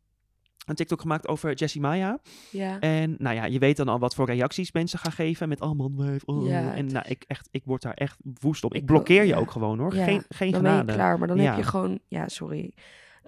een 0.70 0.76
TikTok 0.76 1.02
gemaakt 1.02 1.28
over 1.28 1.54
Jessie 1.54 1.82
Maya. 1.82 2.20
Ja. 2.52 2.80
En 2.80 3.16
nou 3.18 3.36
ja, 3.36 3.46
je 3.46 3.60
weet 3.60 3.78
dan 3.78 3.88
al 3.88 4.00
wat 4.00 4.16
voor 4.16 4.26
reacties 4.26 4.72
mensen 4.72 5.00
gaan 5.00 5.12
geven 5.12 5.50
met 5.50 5.60
allemaal 5.60 5.92
oh. 6.26 6.48
Ja, 6.48 6.76
en 6.76 6.86
nou, 6.86 7.06
ik, 7.08 7.24
echt, 7.28 7.48
ik 7.52 7.62
word 7.66 7.82
daar 7.82 7.94
echt 7.94 8.18
woest 8.42 8.64
op. 8.64 8.74
Ik 8.74 8.80
Ik 8.80 8.86
blokkeer 8.86 9.20
ook, 9.22 9.28
je 9.28 9.34
ja. 9.34 9.40
ook 9.40 9.52
gewoon 9.52 9.80
hoor. 9.80 9.92
Geen, 9.92 10.24
geen 10.30 10.52
dan 10.52 10.62
ben 10.62 10.72
je 10.72 10.78
genade. 10.78 10.94
klaar. 10.94 11.20
Maar 11.20 11.28
dan 11.28 11.38
heb 11.38 11.56
je 11.56 11.64
gewoon... 11.64 12.00
Ja, 12.08 12.28
sorry. 12.28 12.74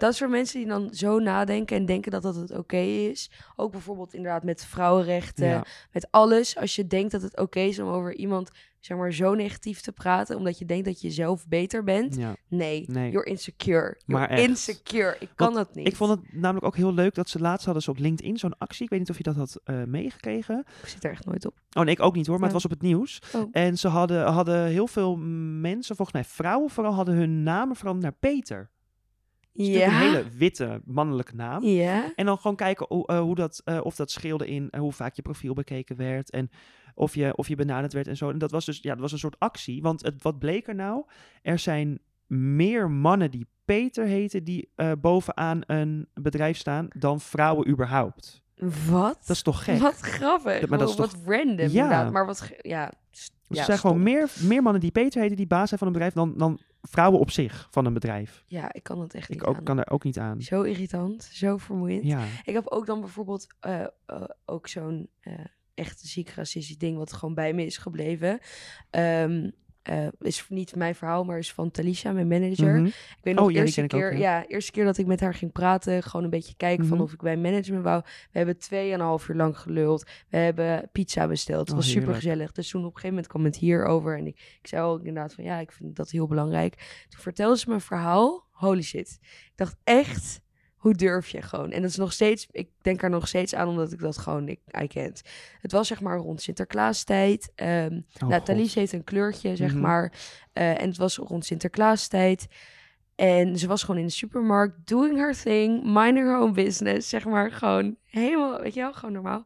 Dat 0.02 0.12
is 0.12 0.18
voor 0.18 0.28
mensen 0.28 0.58
die 0.58 0.68
dan 0.68 0.94
zo 0.94 1.18
nadenken 1.18 1.76
en 1.76 1.86
denken 1.86 2.10
dat 2.10 2.22
dat 2.22 2.34
het 2.34 2.50
oké 2.50 2.76
is. 2.76 3.30
Ook 3.56 3.70
bijvoorbeeld 3.72 4.14
inderdaad 4.14 4.42
met 4.44 4.64
vrouwenrechten, 4.64 5.46
Ja. 5.46 5.64
met 5.92 6.06
alles. 6.10 6.56
Als 6.56 6.76
je 6.76 6.86
denkt 6.86 7.12
dat 7.12 7.22
het 7.22 7.36
oké 7.38 7.60
is 7.60 7.78
om 7.78 7.88
over 7.88 8.14
iemand 8.14 8.50
zeg 8.80 8.96
maar 8.96 9.12
zo 9.12 9.34
negatief 9.34 9.80
te 9.80 9.92
praten, 9.92 10.36
omdat 10.36 10.58
je 10.58 10.64
denkt 10.64 10.84
dat 10.84 11.00
je 11.00 11.10
zelf 11.10 11.48
beter 11.48 11.84
bent. 11.84 12.16
Ja. 12.16 12.36
Nee, 12.48 12.84
Nee. 12.86 13.10
you're 13.10 13.30
insecure. 13.30 14.00
You're 14.06 14.26
Maar 14.28 14.38
insecure. 14.38 15.16
Ik 15.18 15.28
kan 15.34 15.54
dat 15.54 15.74
niet. 15.74 15.86
Ik 15.86 15.96
vond 15.96 16.10
het 16.10 16.32
namelijk 16.32 16.66
ook 16.66 16.76
heel 16.76 16.94
leuk 16.94 17.14
dat 17.14 17.28
ze 17.28 17.38
laatst 17.40 17.64
hadden 17.64 17.82
ze 17.82 17.90
op 17.90 17.98
LinkedIn 17.98 18.36
zo'n 18.38 18.58
actie. 18.58 18.84
Ik 18.84 18.90
weet 18.90 18.98
niet 18.98 19.10
of 19.10 19.16
je 19.16 19.22
dat 19.22 19.36
had 19.36 19.60
eh, 19.64 19.82
meegekregen. 19.84 20.64
Ik 20.82 20.88
zit 20.88 21.04
er 21.04 21.10
echt 21.10 21.24
nooit 21.24 21.46
op. 21.46 21.54
Oh 21.72 21.82
nee, 21.84 21.94
ik 21.94 22.00
ook 22.02 22.14
niet 22.14 22.26
hoor, 22.26 22.36
maar 22.36 22.44
het 22.44 22.52
was 22.52 22.64
op 22.64 22.70
het 22.70 22.82
nieuws. 22.82 23.22
Oh. 23.32 23.48
En 23.52 23.78
ze 23.78 23.88
hadden, 23.88 24.26
hadden 24.26 24.64
heel 24.66 24.86
veel 24.86 25.16
mensen, 25.60 25.96
volgens 25.96 26.16
mij 26.16 26.26
vrouwen 26.26 26.70
vooral, 26.70 26.92
hadden 26.94 27.14
hun 27.14 27.42
namen 27.42 27.76
veranderd 27.76 28.04
naar 28.04 28.30
Peter. 28.32 28.70
Dus 29.54 29.66
natuurlijk 29.66 29.92
Ja. 29.92 30.00
een 30.00 30.06
hele 30.06 30.24
witte 30.36 30.80
mannelijke 30.84 31.34
naam. 31.34 31.64
Ja. 31.64 32.12
En 32.16 32.26
dan 32.26 32.36
gewoon 32.38 32.56
kijken 32.56 32.86
hoe, 32.88 33.06
eh, 33.06 33.20
hoe 33.20 33.34
dat, 33.34 33.60
eh, 33.64 33.80
of 33.82 33.96
dat 33.96 34.10
scheelde 34.10 34.46
in 34.46 34.70
eh, 34.70 34.80
hoe 34.80 34.92
vaak 34.92 35.14
je 35.14 35.22
profiel 35.22 35.54
bekeken 35.54 35.96
werd. 35.96 36.30
En 36.30 36.50
of 36.94 37.14
je, 37.14 37.36
of 37.36 37.48
je 37.48 37.56
benaderd 37.56 37.92
werd 37.92 38.06
en 38.08 38.16
zo. 38.16 38.30
En 38.30 38.38
dat 38.38 38.50
was 38.50 38.64
dus 38.64 38.78
ja, 38.82 38.90
dat 38.92 39.00
was 39.00 39.12
een 39.12 39.18
soort 39.18 39.38
actie. 39.38 39.82
Want 39.82 40.02
het, 40.02 40.22
wat 40.22 40.38
bleek 40.38 40.68
er 40.68 40.74
nou? 40.74 41.04
Er 41.42 41.58
zijn 41.58 41.98
meer 42.26 42.90
mannen 42.90 43.30
die 43.30 43.46
Peter 43.64 44.04
heten, 44.04 44.44
die 44.44 44.70
bovenaan 45.00 45.60
een 45.66 46.08
bedrijf 46.14 46.56
staan, 46.58 46.88
dan 46.98 47.20
vrouwen 47.20 47.68
überhaupt. 47.68 48.42
Wat? 48.90 49.18
Dat 49.26 49.36
is 49.36 49.42
toch 49.42 49.64
gek? 49.64 49.78
Wat 49.78 49.94
grappig. 50.00 50.60
Ja, 50.60 50.66
maar 50.68 50.78
dat 50.78 50.88
is 50.88 50.96
wat 50.96 51.16
random 51.26 51.56
Ja. 51.58 51.64
inderdaad. 51.64 52.12
Maar 52.12 52.26
wat... 52.26 52.50
Ja. 52.60 52.92
Dus 53.52 53.66
ja, 53.66 53.72
er 53.72 53.78
zijn 53.78 53.78
stom. 53.78 53.90
gewoon 53.90 54.02
meer, 54.02 54.30
meer 54.48 54.62
mannen 54.62 54.80
die 54.80 54.90
Peter 54.90 55.20
heten, 55.20 55.36
die 55.36 55.46
baas 55.46 55.66
zijn 55.68 55.78
van 55.78 55.88
een 55.88 55.92
bedrijf, 55.94 56.14
dan, 56.14 56.34
dan 56.36 56.58
vrouwen 56.82 57.20
op 57.20 57.30
zich 57.30 57.68
van 57.70 57.84
een 57.84 57.92
bedrijf. 57.92 58.42
Ja, 58.46 58.72
ik 58.72 58.82
kan 58.82 58.98
dat 58.98 59.14
echt 59.14 59.28
niet 59.28 59.40
Ik 59.40 59.48
ook, 59.48 59.56
aan. 59.56 59.62
kan 59.62 59.76
daar 59.76 59.90
ook 59.90 60.04
niet 60.04 60.18
aan. 60.18 60.40
Zo 60.42 60.62
irritant. 60.62 61.22
Zo 61.32 61.56
vermoeiend. 61.56 62.04
Ja, 62.04 62.24
Ik 62.44 62.54
heb 62.54 62.66
ook 62.68 62.86
dan 62.86 63.00
bijvoorbeeld 63.00 63.46
eh, 63.60 63.80
eh, 64.06 64.22
ook 64.44 64.68
zo'n 64.68 65.08
eh, 65.20 65.34
echt 65.74 66.00
ziek 66.00 66.30
racistisch 66.30 66.78
ding 66.78 66.96
wat 66.96 67.12
gewoon 67.12 67.34
bij 67.34 67.52
me 67.52 67.64
is 67.64 67.76
gebleven. 67.76 68.38
Ehm, 68.90 69.50
eh, 69.82 70.06
is 70.20 70.46
niet 70.48 70.76
mijn 70.76 70.94
verhaal, 70.94 71.24
maar 71.24 71.38
is 71.38 71.52
van 71.52 71.70
Talisha, 71.70 72.12
mijn 72.12 72.28
manager. 72.28 72.74
Mhm. 72.74 72.84
Ik 72.86 73.18
weet 73.22 73.34
nog, 73.34 73.44
Oh, 73.44 73.50
de 73.50 73.56
ja, 73.58 73.60
eerste 73.64 73.82
ook, 73.82 73.88
keer, 73.88 74.12
ja. 74.12 74.18
ja, 74.18 74.46
eerste 74.46 74.72
keer 74.72 74.84
dat 74.84 74.98
ik 74.98 75.06
met 75.06 75.20
haar 75.20 75.34
ging 75.34 75.52
praten, 75.52 76.02
gewoon 76.02 76.24
een 76.24 76.30
beetje 76.30 76.54
kijken 76.56 76.86
van 76.86 76.96
Mhm. 76.96 77.04
of 77.06 77.12
ik 77.12 77.20
bij 77.22 77.36
management 77.36 77.84
wou. 77.84 78.02
We 78.04 78.38
hebben 78.38 78.58
tweeënhalf 78.58 79.28
uur 79.28 79.36
lang 79.36 79.58
geluld. 79.58 80.06
We 80.28 80.36
hebben 80.36 80.88
pizza 80.92 81.28
besteld. 81.28 81.60
Het 81.60 81.70
Oh, 81.70 81.76
was 81.76 81.90
super 81.90 82.14
gezellig. 82.14 82.52
Dus 82.52 82.68
toen 82.70 82.80
op 82.80 82.86
een 82.86 82.92
gegeven 82.92 83.14
moment 83.14 83.32
kwam 83.32 83.44
het 83.44 83.56
hierover 83.56 84.18
en 84.18 84.26
ik, 84.26 84.56
ik 84.62 84.66
zei 84.68 84.82
ook 84.82 84.98
inderdaad 84.98 85.34
van 85.34 85.44
ja, 85.44 85.58
ik 85.58 85.72
vind 85.72 85.96
dat 85.96 86.10
heel 86.10 86.26
belangrijk. 86.26 86.74
Toen 87.08 87.20
vertelde 87.20 87.58
ze 87.58 87.68
mijn 87.68 87.80
verhaal. 87.80 88.44
Holy 88.50 88.82
shit. 88.82 89.18
Ik 89.22 89.52
dacht 89.56 89.76
echt, 89.84 90.40
hoe 90.82 90.94
durf 90.94 91.28
je 91.28 91.42
gewoon? 91.42 91.70
En 91.70 91.80
dat 91.82 91.90
is 91.90 91.96
nog 91.96 92.12
steeds, 92.12 92.46
ik 92.50 92.68
denk 92.80 93.02
er 93.02 93.10
nog 93.10 93.28
steeds 93.28 93.54
aan 93.54 93.68
omdat 93.68 93.92
ik 93.92 93.98
dat 94.00 94.18
gewoon, 94.18 94.48
ik, 94.48 94.60
I 94.82 94.86
can't. 94.86 95.22
Het 95.60 95.72
was 95.72 95.86
zeg 95.88 96.00
maar 96.00 96.16
rond 96.18 96.42
Sinterklaastijd. 96.42 97.52
Ehm 97.54 98.00
Oh, 98.24 98.46
heeft 98.46 98.92
een 98.92 99.04
kleurtje, 99.04 99.56
zeg 99.56 99.72
Mhm. 99.72 99.80
maar. 99.80 100.12
Eh, 100.52 100.80
en 100.80 100.88
het 100.88 100.96
was 100.96 101.16
rond 101.16 101.44
Sinterklaastijd. 101.44 102.46
En 103.14 103.58
ze 103.58 103.66
was 103.66 103.82
gewoon 103.82 104.00
in 104.00 104.06
de 104.06 104.12
supermarkt, 104.12 104.86
doing 104.86 105.16
her 105.16 105.42
thing, 105.42 105.82
minding 105.84 106.26
her 106.26 106.38
own 106.38 106.52
business, 106.52 107.08
zeg 107.08 107.24
maar. 107.24 107.50
Gewoon 107.50 107.96
helemaal, 108.04 108.60
weet 108.60 108.74
je 108.74 108.80
wel, 108.80 108.92
gewoon 108.92 109.12
normaal. 109.14 109.44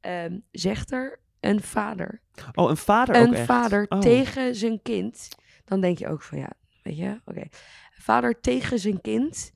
Ehm, 0.00 0.38
zegt 0.50 0.92
er 0.92 1.20
een 1.40 1.60
vader. 1.62 2.20
Oh, 2.54 2.70
een 2.70 2.76
vader 2.76 3.16
ook 3.16 3.26
Een 3.26 3.34
echt? 3.34 3.46
vader 3.46 3.86
Oh. 3.88 3.98
tegen 3.98 4.54
zijn 4.54 4.82
kind. 4.82 5.28
Dan 5.64 5.80
denk 5.80 5.98
je 5.98 6.08
ook 6.08 6.22
van, 6.22 6.38
ja, 6.38 6.52
weet 6.82 6.96
je, 6.96 7.20
oké. 7.24 7.42
Vader 7.92 8.40
tegen 8.40 8.78
zijn 8.78 9.00
kind. 9.00 9.52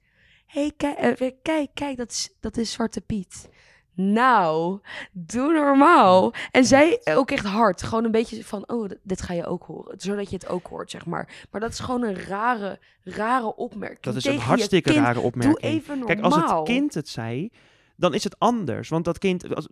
Hé, 0.48 0.60
hey, 0.60 0.72
kijk, 0.76 0.96
eh, 1.20 1.30
kijk, 1.42 1.70
kijk, 1.74 1.96
dat 1.96 2.10
is, 2.10 2.30
dat 2.40 2.56
is 2.56 2.72
Zwarte 2.72 3.00
Piet. 3.00 3.48
Nou, 3.94 4.80
doe 5.12 5.52
normaal. 5.52 6.32
En 6.50 6.64
zij 6.64 7.00
ook 7.04 7.30
echt 7.30 7.44
hard. 7.44 7.82
Gewoon 7.82 8.04
een 8.04 8.10
beetje 8.10 8.44
van, 8.44 8.68
oh, 8.68 8.90
dit 9.02 9.22
ga 9.22 9.34
je 9.34 9.46
ook 9.46 9.64
horen. 9.64 10.00
Zodat 10.00 10.30
je 10.30 10.36
het 10.36 10.48
ook 10.48 10.66
hoort, 10.66 10.90
zeg 10.90 11.06
maar. 11.06 11.46
Maar 11.50 11.60
dat 11.60 11.70
is 11.70 11.78
gewoon 11.78 12.02
een 12.02 12.24
rare, 12.24 12.78
rare 13.02 13.56
opmerking. 13.56 14.00
Dat 14.00 14.16
is 14.16 14.24
een 14.24 14.38
hartstikke 14.38 14.90
kind. 14.90 15.04
rare 15.04 15.20
opmerking. 15.20 15.60
Doe 15.60 15.70
even 15.70 15.98
normaal. 15.98 16.16
Kijk, 16.16 16.34
als 16.34 16.50
het 16.50 16.62
kind 16.62 16.94
het 16.94 17.08
zei, 17.08 17.50
dan 17.98 18.14
is 18.14 18.24
het 18.24 18.38
anders. 18.38 18.88
Want 18.88 19.04
dat 19.04 19.18
kind... 19.18 19.54
Als, 19.54 19.68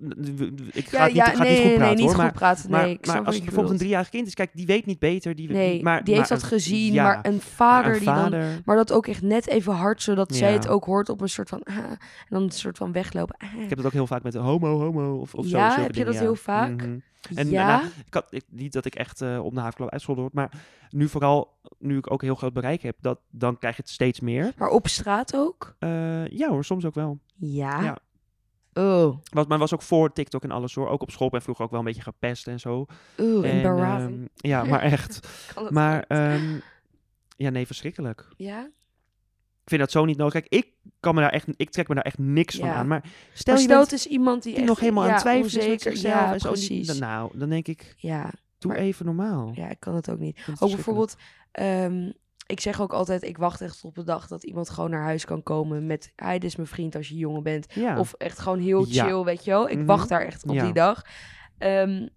ik 0.72 0.88
ga 0.88 0.98
ja, 0.98 1.06
niet, 1.06 1.16
ja, 1.16 1.24
ga 1.24 1.42
nee, 1.42 1.50
niet 1.50 1.58
goed 1.60 1.66
nee, 1.68 1.76
praten 1.76 1.96
niet 1.96 2.04
hoor. 2.04 2.14
goed 2.14 2.22
Maar, 2.22 2.32
praten. 2.32 2.70
Nee, 2.70 2.98
maar 3.06 3.16
als 3.16 3.26
je 3.26 3.32
het 3.34 3.42
bijvoorbeeld 3.44 3.70
een 3.70 3.78
driejarig 3.78 4.08
kind 4.08 4.26
is, 4.26 4.34
kijk, 4.34 4.50
die 4.54 4.66
weet 4.66 4.86
niet 4.86 4.98
beter. 4.98 5.34
Die, 5.34 5.48
Nee, 5.50 5.82
maar, 5.82 6.04
die 6.04 6.14
heeft 6.14 6.28
dat 6.28 6.42
een- 6.42 6.48
gezien. 6.48 6.92
ja, 6.92 7.02
maar 7.02 7.18
een 7.22 7.40
vader 7.40 7.92
een 7.92 7.98
die 7.98 8.06
dan 8.06 8.62
Maar 8.64 8.76
dat 8.76 8.92
ook 8.92 9.06
echt 9.06 9.22
net 9.22 9.46
even 9.46 9.72
hard, 9.72 10.02
zodat 10.02 10.34
zij 10.34 10.52
het 10.52 10.68
ook 10.68 10.84
hoort 10.84 11.08
op 11.08 11.20
een 11.20 11.28
soort 11.28 11.48
van... 11.48 11.62
ah, 11.62 11.76
en 11.76 11.98
dan 12.28 12.42
een 12.42 12.50
soort 12.50 12.76
van 12.78 12.92
weglopen. 12.92 13.36
ah. 13.38 13.62
Ik 13.62 13.68
heb 13.68 13.78
dat 13.78 13.86
ook 13.86 13.92
heel 13.92 14.06
vaak 14.06 14.22
met 14.22 14.34
homo, 14.34 14.78
homo 14.78 15.16
of, 15.18 15.34
of 15.34 15.46
zo. 15.46 15.56
Ja, 15.56 15.80
heb 15.80 15.94
je 15.94 16.04
dat 16.04 16.18
heel 16.18 16.34
vaak? 16.36 16.82
Mhm. 16.82 16.98
En 17.34 17.50
ja, 17.50 17.82
ik 18.06 18.14
had, 18.14 18.26
ik, 18.30 18.44
niet 18.50 18.72
dat 18.72 18.84
ik 18.84 18.94
echt 18.94 19.20
eh, 19.20 19.44
op 19.44 19.54
de 19.54 19.60
havenklap 19.60 19.90
uitscholden 19.90 20.22
word, 20.24 20.34
maar 20.34 20.50
nu 20.90 21.08
vooral, 21.08 21.58
nu 21.78 21.96
ik 21.96 22.10
ook 22.12 22.22
heel 22.22 22.34
groot 22.34 22.52
bereik 22.52 22.82
heb, 22.82 22.96
dat, 23.00 23.18
dan 23.30 23.58
krijg 23.58 23.76
je 23.76 23.82
het 23.82 23.90
steeds 23.90 24.20
meer. 24.20 24.52
maar 24.56 24.68
op 24.68 24.88
straat 24.88 25.36
ook? 25.36 25.76
Eh, 25.78 26.26
ja 26.28 26.48
hoor, 26.48 26.64
soms 26.64 26.84
ook 26.84 26.94
wel. 26.94 27.18
Ja. 27.34 27.82
Ja. 27.82 27.98
Oh, 28.78 29.16
Want, 29.30 29.48
maar 29.48 29.58
was 29.58 29.74
ook 29.74 29.82
voor 29.82 30.12
TikTok 30.12 30.42
en 30.42 30.50
alles 30.50 30.74
hoor. 30.74 30.88
Ook 30.88 31.02
op 31.02 31.10
school 31.10 31.28
ben 31.28 31.42
vroeger 31.42 31.64
ook 31.64 31.70
wel 31.70 31.80
een 31.80 31.86
beetje 31.86 32.02
gepest 32.02 32.46
en 32.46 32.60
zo. 32.60 32.86
oh, 33.18 33.46
En, 33.46 33.50
embarrassing. 33.50 34.16
ehm, 34.16 34.26
ja, 34.50 34.64
maar 34.64 34.80
echt. 34.92 35.28
Maar 35.70 36.02
ehm, 36.08 36.58
ja, 37.36 37.50
nee, 37.50 37.66
verschrikkelijk. 37.66 38.28
ja? 38.36 38.68
Ik 39.62 39.72
vind 39.72 39.80
dat 39.80 39.90
zo 39.90 40.04
niet 40.04 40.16
nodig. 40.16 40.32
Kijk, 40.32 40.46
ik, 40.48 40.72
kan 41.00 41.14
me 41.14 41.20
daar 41.20 41.30
echt, 41.30 41.46
ik 41.56 41.70
trek 41.70 41.88
me 41.88 41.94
daar 41.94 42.04
echt 42.04 42.18
niks 42.18 42.56
van 42.56 42.68
aan. 42.68 42.86
Maar 42.86 43.04
stel 43.32 43.54
Maar 43.54 43.62
je 43.62 43.68
bent 43.68 43.80
het 43.80 43.92
is 43.92 44.06
iemand 44.06 44.42
die, 44.42 44.50
die 44.52 44.60
echt, 44.60 44.68
nog 44.70 44.80
helemaal 44.80 45.08
aan 45.08 45.16
is 45.16 45.22
met 45.24 45.42
onzeker. 45.42 45.80
zichzelf 45.80 46.14
Ja, 46.14 46.32
en 46.32 46.40
zo. 46.40 46.48
precies. 46.48 46.86
dan- 46.86 46.98
nou, 46.98 47.38
dan 47.38 47.48
denk 47.48 47.68
ik, 47.68 47.94
Ja, 47.98 48.30
doe 48.58 48.70
Maar- 48.72 48.80
even 48.80 49.06
normaal. 49.06 49.50
ja, 49.54 49.68
ik 49.68 49.80
kan 49.80 49.94
het 49.94 50.10
ook 50.10 50.18
niet. 50.18 50.38
Ook 50.58 50.70
bijvoorbeeld, 50.70 51.16
ehm, 51.52 52.10
ik 52.46 52.60
zeg 52.60 52.80
ook 52.80 52.92
altijd, 52.92 53.22
ik 53.22 53.36
wacht 53.38 53.60
echt 53.60 53.84
op 53.84 53.94
de 53.94 54.04
dag 54.04 54.26
dat 54.26 54.42
iemand 54.44 54.70
gewoon 54.70 54.90
naar 54.90 55.02
huis 55.02 55.24
kan 55.24 55.42
komen 55.42 55.86
met, 55.86 56.12
hij 56.16 56.38
is 56.38 56.56
mijn 56.56 56.68
vriend 56.68 56.94
als 56.96 57.08
je 57.08 57.16
jongen 57.16 57.42
bent. 57.42 57.66
Ja. 57.74 57.98
Of 57.98 58.12
echt 58.12 58.38
gewoon 58.38 58.58
heel 58.58 58.86
Ja. 58.88 59.04
chill, 59.04 59.22
weet 59.24 59.44
je 59.44 59.50
wel. 59.50 59.68
Ik 59.68 59.76
Mhm. 59.76 59.86
wacht 59.86 60.08
daar 60.08 60.22
echt 60.26 60.44
op 60.48 60.54
Ja. 60.54 60.64
die 60.64 60.72
dag. 60.72 61.02
Ehm, 61.58 62.08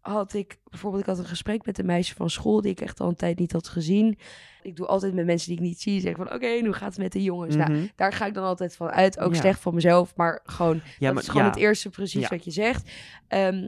had 0.00 0.34
ik 0.34 0.58
bijvoorbeeld, 0.64 1.02
ik 1.02 1.08
had 1.08 1.18
een 1.18 1.24
gesprek 1.24 1.66
met 1.66 1.78
een 1.78 1.86
meisje 1.86 2.14
van 2.14 2.30
school 2.30 2.60
die 2.60 2.70
ik 2.70 2.80
echt 2.80 3.00
al 3.00 3.08
een 3.08 3.14
tijd 3.16 3.38
niet 3.38 3.52
had 3.52 3.68
gezien. 3.68 4.18
Ik 4.62 4.76
doe 4.76 4.86
altijd 4.86 5.14
met 5.14 5.26
mensen 5.26 5.48
die 5.48 5.56
ik 5.58 5.62
niet 5.64 5.80
zie, 5.80 6.00
zeg 6.00 6.16
van 6.16 6.32
oké, 6.32 6.58
hoe 6.64 6.72
gaat 6.72 6.88
het 6.88 6.98
met 6.98 7.12
de 7.12 7.22
jongens? 7.22 7.56
Nou, 7.56 7.72
Mhm. 7.72 7.86
daar 7.96 8.12
ga 8.12 8.26
ik 8.26 8.34
dan 8.34 8.44
altijd 8.44 8.76
van 8.76 8.88
uit. 8.90 9.18
Ook 9.18 9.34
Ja. 9.34 9.40
slecht 9.40 9.60
van 9.60 9.74
mezelf, 9.74 10.16
maar 10.16 10.40
gewoon, 10.44 10.74
ja, 10.76 10.82
dat 10.98 11.12
maar, 11.14 11.22
is 11.22 11.28
gewoon 11.28 11.44
ja. 11.44 11.50
het 11.50 11.58
eerste 11.58 11.90
precies 11.90 12.28
wat 12.28 12.44
je 12.44 12.50
zegt. 12.50 12.90
Ehm, 13.28 13.66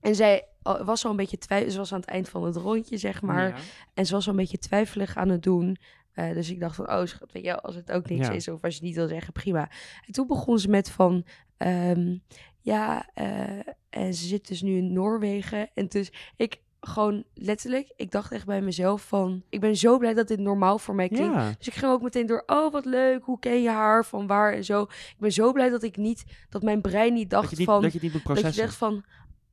en 0.00 0.14
zij 0.14 0.44
was 0.64 1.04
al 1.04 1.10
een 1.10 1.16
beetje 1.16 1.38
twijfel, 1.38 1.70
ze 1.70 1.78
was 1.78 1.92
aan 1.92 2.00
het 2.00 2.08
eind 2.08 2.28
van 2.28 2.44
het 2.44 2.56
rondje, 2.56 2.96
zeg 2.96 3.22
maar. 3.22 3.48
Ja. 3.48 3.56
En 3.94 4.06
ze 4.06 4.12
was 4.14 4.26
al 4.26 4.32
een 4.32 4.38
beetje 4.38 4.58
twijfelig 4.58 5.16
aan 5.16 5.28
het 5.28 5.42
doen. 5.42 5.76
Eh, 6.12 6.32
dus 6.32 6.50
ik 6.50 6.60
dacht 6.60 6.76
van, 6.76 6.90
oh 6.90 7.04
schat, 7.04 7.32
weet 7.32 7.44
je, 7.44 7.60
als 7.60 7.74
het 7.74 7.92
ook 7.92 8.08
niks 8.08 8.26
Ja. 8.26 8.32
is 8.32 8.48
of 8.48 8.64
als 8.64 8.76
je 8.76 8.82
niet 8.82 8.94
wil 8.94 9.08
zeggen, 9.08 9.32
prima. 9.32 9.70
En 10.06 10.12
toen 10.12 10.26
begon 10.26 10.58
ze 10.58 10.68
met 10.68 10.90
van, 10.90 11.24
ehm, 11.56 12.16
ja, 12.60 13.08
eh, 13.14 13.58
en 13.90 14.14
ze 14.14 14.26
zit 14.26 14.48
dus 14.48 14.62
nu 14.62 14.76
in 14.76 14.92
Noorwegen. 14.92 15.70
En 15.74 15.86
dus 15.86 16.12
ik 16.36 16.62
gewoon 16.80 17.24
letterlijk, 17.34 17.92
ik 17.96 18.10
dacht 18.10 18.32
echt 18.32 18.46
bij 18.46 18.60
mezelf 18.60 19.02
van, 19.02 19.42
ik 19.48 19.60
ben 19.60 19.76
zo 19.76 19.98
blij 19.98 20.14
dat 20.14 20.28
dit 20.28 20.38
normaal 20.38 20.78
voor 20.78 20.94
mij 20.94 21.08
klinkt. 21.08 21.34
Ja. 21.34 21.54
Dus 21.58 21.66
ik 21.66 21.74
ging 21.74 21.92
ook 21.92 22.02
meteen 22.02 22.26
door, 22.26 22.42
oh 22.46 22.72
wat 22.72 22.84
leuk, 22.84 23.24
hoe 23.24 23.38
ken 23.38 23.62
je 23.62 23.68
haar, 23.70 24.04
van 24.04 24.26
waar 24.26 24.52
en 24.52 24.64
zo. 24.64 24.82
Ik 24.82 25.16
ben 25.18 25.32
zo 25.32 25.52
blij 25.52 25.68
dat 25.68 25.82
ik 25.82 25.96
niet, 25.96 26.24
dat 26.48 26.62
mijn 26.62 26.80
brein 26.80 27.12
niet 27.14 27.30
Dat 27.30 27.40
dacht 27.40 27.52
je, 27.52 27.56
niet, 27.58 27.66
van, 27.66 27.82
dat 27.82 27.92
je 27.92 27.98
niet 28.02 28.12
moet 28.12 28.24
dat 28.24 28.36
je 28.36 28.40
processen. 28.42 28.64
dacht 28.64 28.76
van, 28.76 29.04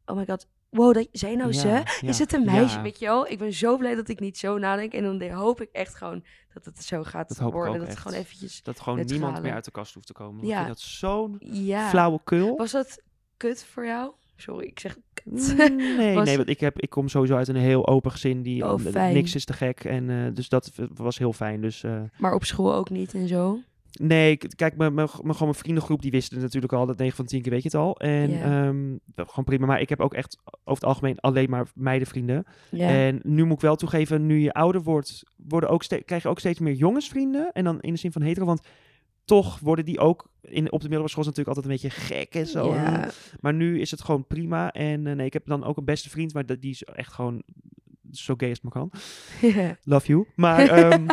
oh 0.06 0.16
my 0.16 0.26
god, 0.26 0.48
wow, 0.72 0.94
dat, 0.94 1.08
zij 1.12 1.36
nou 1.36 1.54
Ja, 1.54 1.60
ze? 1.60 1.68
ja, 1.68 1.86
Is 2.10 2.20
het 2.20 2.34
een 2.34 2.46
meisje, 2.46 2.76
ja. 2.76 2.82
weet 2.82 3.00
je 3.00 3.06
wel? 3.06 3.28
Ik 3.28 3.38
ben 3.38 3.54
zo 3.54 3.78
blij 3.78 3.96
dat 3.96 4.08
ik 4.10 4.20
niet 4.20 4.38
zo 4.38 4.58
nadenk. 4.58 4.94
En 4.94 5.04
dan 5.18 5.30
hoop 5.32 5.62
ik 5.62 5.70
echt 5.72 5.96
gewoon 5.96 6.24
dat 6.54 6.66
het 6.66 6.84
zo 6.84 7.04
gaat 7.04 7.28
Dat 7.28 7.38
hoop 7.38 7.48
ik 7.48 7.54
worden. 7.54 7.74
ook 7.74 7.80
dat 7.80 7.88
het 7.90 7.98
gewoon 7.98 8.18
eventjes... 8.18 8.64
Dat 8.64 8.80
gewoon 8.80 9.06
niemand 9.06 9.42
meer 9.42 9.54
uit 9.54 9.66
de 9.66 9.72
kast 9.72 9.94
hoeft 9.94 10.08
te 10.08 10.14
komen. 10.14 10.46
Ja. 10.46 10.52
Ik 10.60 10.66
vind 10.66 10.68
dat 10.68 10.80
zo'n 10.80 11.36
Ja. 11.40 11.90
flauwekul. 11.90 12.56
Was 12.58 12.72
dat 12.72 13.02
kut 13.38 13.64
voor 13.64 13.86
jou? 13.86 14.12
Sorry, 14.36 14.66
ik 14.66 14.80
zeg 14.80 14.98
kut. 15.14 15.56
Mm, 15.58 15.76
Nee, 15.98 16.16
Was- 16.16 16.26
nee, 16.26 16.38
want 16.38 16.50
ik, 16.50 16.60
heb, 16.60 16.80
ik 16.80 16.90
kom 16.90 17.08
sowieso 17.08 17.36
uit 17.36 17.48
een 17.48 17.56
heel 17.56 17.88
open 17.88 18.12
gezin. 18.12 18.42
Die, 18.42 18.66
Oh, 18.72 18.86
eh, 18.86 18.92
fijn. 18.92 19.14
niks 19.14 19.36
is 19.36 19.46
te 19.46 19.54
gek. 19.54 19.84
En, 19.84 20.10
eh, 20.10 20.34
dus 20.34 20.50
dat 20.50 20.72
was 20.94 21.18
heel 21.18 21.34
fijn. 21.34 21.62
Dus 21.62 21.84
uh, 21.84 22.02
maar 22.18 22.34
op 22.34 22.44
school 22.44 22.74
ook 22.74 22.90
niet 22.90 23.14
en 23.14 23.28
zo? 23.28 23.60
Nee, 24.00 24.38
kijk, 24.38 24.78
mijn, 24.78 24.94
mijn, 24.94 25.10
mijn, 25.12 25.34
gewoon 25.34 25.38
mijn 25.40 25.54
vriendengroep 25.54 26.02
die 26.02 26.12
wisten 26.12 26.42
natuurlijk 26.42 26.74
al 26.74 26.86
dat 26.86 26.98
9 26.98 27.16
van 27.16 27.26
10 27.26 27.42
keer 27.42 27.52
weet 27.52 27.64
je 27.64 27.70
het 27.70 27.78
al. 27.78 28.00
En 28.00 28.30
wel 29.16 29.26
gewoon 29.26 29.46
prima. 29.46 29.66
Maar 29.66 29.82
ik 29.82 29.90
heb 29.90 30.00
ook 30.00 30.14
echt 30.14 30.38
over 30.46 30.60
het 30.64 30.84
algemeen 30.84 31.20
alleen 31.20 31.50
maar 31.50 31.68
meidenvrienden. 31.76 32.46
En 32.72 33.20
nu 33.24 33.44
moet 33.44 33.56
ik 33.56 33.62
wel 33.62 33.76
toegeven, 33.76 34.26
nu 34.26 34.40
je 34.40 34.54
ouder 34.54 34.84
wordt, 34.84 35.24
worden 35.36 35.70
ook 35.70 35.84
krijg 36.06 36.24
je 36.24 36.30
ook 36.30 36.40
steeds 36.40 36.60
meer 36.60 36.74
jongensvrienden. 36.74 37.52
En 37.52 37.64
dan 37.64 37.82
in 37.82 37.94
de 37.94 38.00
zin 38.00 38.12
van 38.12 38.22
hetero, 38.22 38.46
want 38.46 38.68
toch 39.26 39.60
worden 39.60 39.86
die 39.86 40.00
ook 40.00 40.30
in, 40.42 40.72
op 40.72 40.82
de 40.82 40.90
middelbare 40.90 41.10
school 41.10 41.24
natuurlijk 41.24 41.58
altijd 41.58 41.66
een 41.66 41.72
beetje 41.72 41.90
gek 41.90 42.36
en 42.36 42.48
zo. 42.48 42.76
Maar 43.40 43.54
nu 43.54 43.80
is 43.80 43.92
het 43.92 44.02
gewoon 44.02 44.28
prima. 44.28 44.72
En 44.72 45.08
eh, 45.08 45.16
nee, 45.16 45.26
ik 45.26 45.34
heb 45.34 45.46
dan 45.46 45.64
ook 45.64 45.78
een 45.78 45.86
beste 45.86 46.10
vriend, 46.10 46.34
maar 46.34 46.46
dat, 46.46 46.62
die 46.62 46.72
is 46.72 46.84
echt 46.84 47.14
gewoon 47.14 47.44
zo 48.12 48.34
gay 48.38 48.50
als 48.50 48.60
het 48.62 48.74
maar 48.74 48.84
kan. 48.84 48.92
Love 49.84 50.08
you. 50.08 50.28
Maar, 50.36 50.68
ehm, 50.68 51.06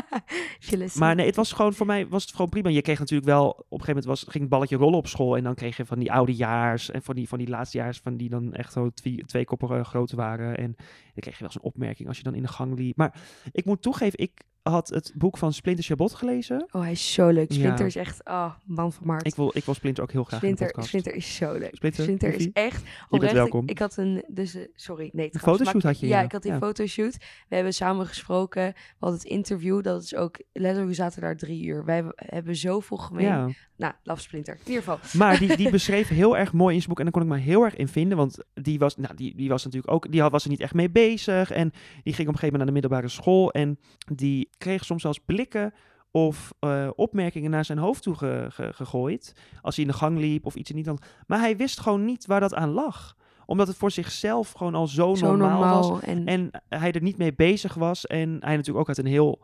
maar 0.99 1.15
nee, 1.15 1.27
het 1.27 1.37
was 1.37 1.53
gewoon 1.53 1.75
voor 1.75 1.87
mij 1.87 2.09
was 2.09 2.23
het 2.23 2.33
gewoon 2.33 2.49
prima. 2.49 2.69
Je 2.69 2.83
kreeg 2.83 2.99
natuurlijk 2.99 3.29
wel, 3.29 3.49
op 3.49 3.57
een 3.59 3.65
gegeven 3.69 3.87
moment 3.87 4.05
was, 4.05 4.23
ging 4.23 4.41
het 4.41 4.49
balletje 4.49 4.77
rollen 4.77 4.99
op 4.99 5.07
school. 5.07 5.37
En 5.37 5.43
dan 5.43 5.55
kreeg 5.55 5.77
je 5.77 5.87
van 5.87 5.99
die 5.99 6.13
oudejaars 6.13 6.91
en 6.91 7.03
van 7.03 7.15
die, 7.15 7.29
van 7.29 7.39
die 7.39 7.49
laatstejaars, 7.49 7.99
van 7.99 8.17
die 8.17 8.29
dan 8.29 8.55
echt 8.55 8.73
zo 8.73 8.91
twee, 8.91 9.25
twee 9.25 9.45
koppen 9.45 9.85
groot 9.85 10.13
waren. 10.13 10.57
En 10.57 10.75
dan 10.77 11.21
kreeg 11.21 11.35
je 11.35 11.43
wel 11.43 11.53
zo'n 11.53 11.63
opmerking 11.63 12.09
als 12.09 12.17
je 12.17 12.23
dan 12.23 12.35
in 12.35 12.43
de 12.43 12.49
gang 12.49 12.79
liep. 12.79 12.97
Maar 12.97 13.21
ik 13.53 13.65
moet 13.65 13.83
toegeven, 13.83 14.19
ik 14.19 14.45
had 14.63 14.89
het 14.89 15.13
boek 15.17 15.37
van 15.39 15.53
Splinter 15.53 15.85
Chabot 15.85 16.15
gelezen. 16.15 16.69
Oh, 16.71 16.81
hij 16.83 16.91
is 16.93 17.13
zo 17.13 17.29
leuk. 17.29 17.51
Ja. 17.53 17.59
Splinter 17.59 17.87
is 17.87 17.97
echt, 17.97 18.25
ah, 18.25 18.55
man 18.65 18.93
van 18.93 19.07
Maart. 19.07 19.27
Ik 19.27 19.35
wil, 19.35 19.51
ik 19.55 19.65
wil 19.65 19.75
Splinter 19.75 20.03
ook 20.03 20.13
heel 20.13 20.25
graag 20.25 20.39
Splinter. 20.39 20.75
Splinter 20.79 21.15
is 21.15 21.35
zo 21.35 21.53
leuk. 21.53 21.75
Splinter, 21.77 22.03
Splinter, 22.03 22.35
is 22.35 22.53
echt 22.53 22.83
bent 22.83 22.95
oprecht. 23.11 23.33
welkom. 23.33 23.63
Ik, 23.63 23.71
ik 23.71 23.79
had 23.79 23.97
een, 23.97 24.25
dus, 24.29 24.55
eh, 24.55 24.63
sorry, 24.75 25.11
nee, 25.13 25.29
Een 25.33 25.41
fotoshoot 25.41 25.83
had 25.83 26.01
je, 26.01 26.07
Ja, 26.07 26.19
ja. 26.19 26.25
ik 26.25 26.33
had 26.33 26.43
die 26.43 26.53
Ja. 26.53 26.59
fotoshoot. 26.59 27.17
We 27.49 27.55
hebben 27.55 27.75
samen 27.75 28.07
gesproken. 28.07 28.63
We 28.65 28.75
hadden 28.99 29.19
het 29.19 29.29
interview. 29.29 29.83
Dat 29.83 30.03
is 30.03 30.15
ook, 30.15 30.43
letterlijk, 30.53 30.89
we 30.89 30.95
zaten 30.95 31.21
daar 31.21 31.37
drie 31.37 31.65
uur. 31.65 31.85
Wij 31.85 32.05
hebben- 32.17 32.57
zoveel 32.57 32.97
gemeen. 32.97 33.25
Ja. 33.25 33.49
Nou, 33.77 33.93
Love 34.03 34.21
Splinter. 34.21 34.55
In 34.55 34.61
ieder 34.73 34.83
geval. 34.83 34.99
Maar 35.19 35.39
die, 35.39 35.57
die 35.57 35.71
beschreef 35.79 36.09
heel 36.09 36.37
erg 36.37 36.53
mooi 36.53 36.75
in 36.75 36.81
zijn 36.81 36.89
boek. 36.89 36.99
En 36.99 37.05
daar 37.05 37.13
kon 37.13 37.23
ik 37.23 37.29
me 37.29 37.39
heel 37.45 37.63
erg 37.65 37.77
in 37.77 37.89
vinden. 37.89 38.17
Want 38.17 38.45
die 38.55 38.79
was, 38.79 38.97
nou, 38.97 39.15
die, 39.15 39.37
die 39.37 39.49
was 39.49 39.65
natuurlijk 39.65 39.93
ook. 39.93 40.11
Die 40.13 40.21
had, 40.21 40.31
was 40.31 40.45
er 40.45 40.51
niet 40.51 40.61
echt 40.61 40.75
mee 40.75 40.91
bezig. 40.91 41.51
En 41.51 41.71
die 42.03 42.13
ging 42.15 42.29
op 42.29 42.35
een 42.35 42.39
gegeven 42.41 42.41
moment 42.41 42.57
naar 42.57 42.67
de 42.67 42.73
middelbare 42.73 43.09
school. 43.09 43.53
En 43.53 43.79
die 44.15 44.48
kreeg 44.59 44.85
soms 44.85 45.03
zelfs 45.03 45.19
blikken 45.27 45.75
of 46.11 46.53
eh, 46.59 46.89
opmerkingen 46.95 47.51
naar 47.51 47.65
zijn 47.65 47.79
hoofd 47.79 48.03
toe 48.03 48.15
ge- 48.15 48.47
ge- 48.51 48.73
gegooid. 48.73 49.33
Als 49.63 49.77
hij 49.77 49.85
in 49.85 49.91
de 49.91 49.97
gang 49.97 50.19
liep 50.19 50.47
of 50.47 50.55
iets 50.55 50.69
er 50.71 50.77
niet 50.77 50.89
aan. 50.89 50.99
Maar 51.27 51.39
hij 51.39 51.57
wist 51.57 51.81
gewoon 51.81 52.05
niet 52.05 52.27
waar 52.27 52.41
dat 52.41 52.55
aan 52.55 52.71
lag. 52.71 53.17
Omdat 53.47 53.67
het 53.69 53.77
voor 53.77 53.91
zichzelf 53.91 54.53
gewoon 54.53 54.75
al 54.75 54.87
zo, 54.87 55.15
Zo 55.15 55.27
normaal, 55.27 55.51
normaal. 55.61 55.91
was. 55.91 56.01
En, 56.01 56.27
En 56.27 56.51
hij 56.69 56.93
er 56.93 57.03
niet 57.03 57.19
mee 57.19 57.35
bezig 57.35 57.75
was. 57.75 58.07
En 58.07 58.29
hij 58.41 58.57
natuurlijk 58.57 58.79
ook 58.79 58.89
uit 58.89 58.99
een 58.99 59.07
heel 59.07 59.43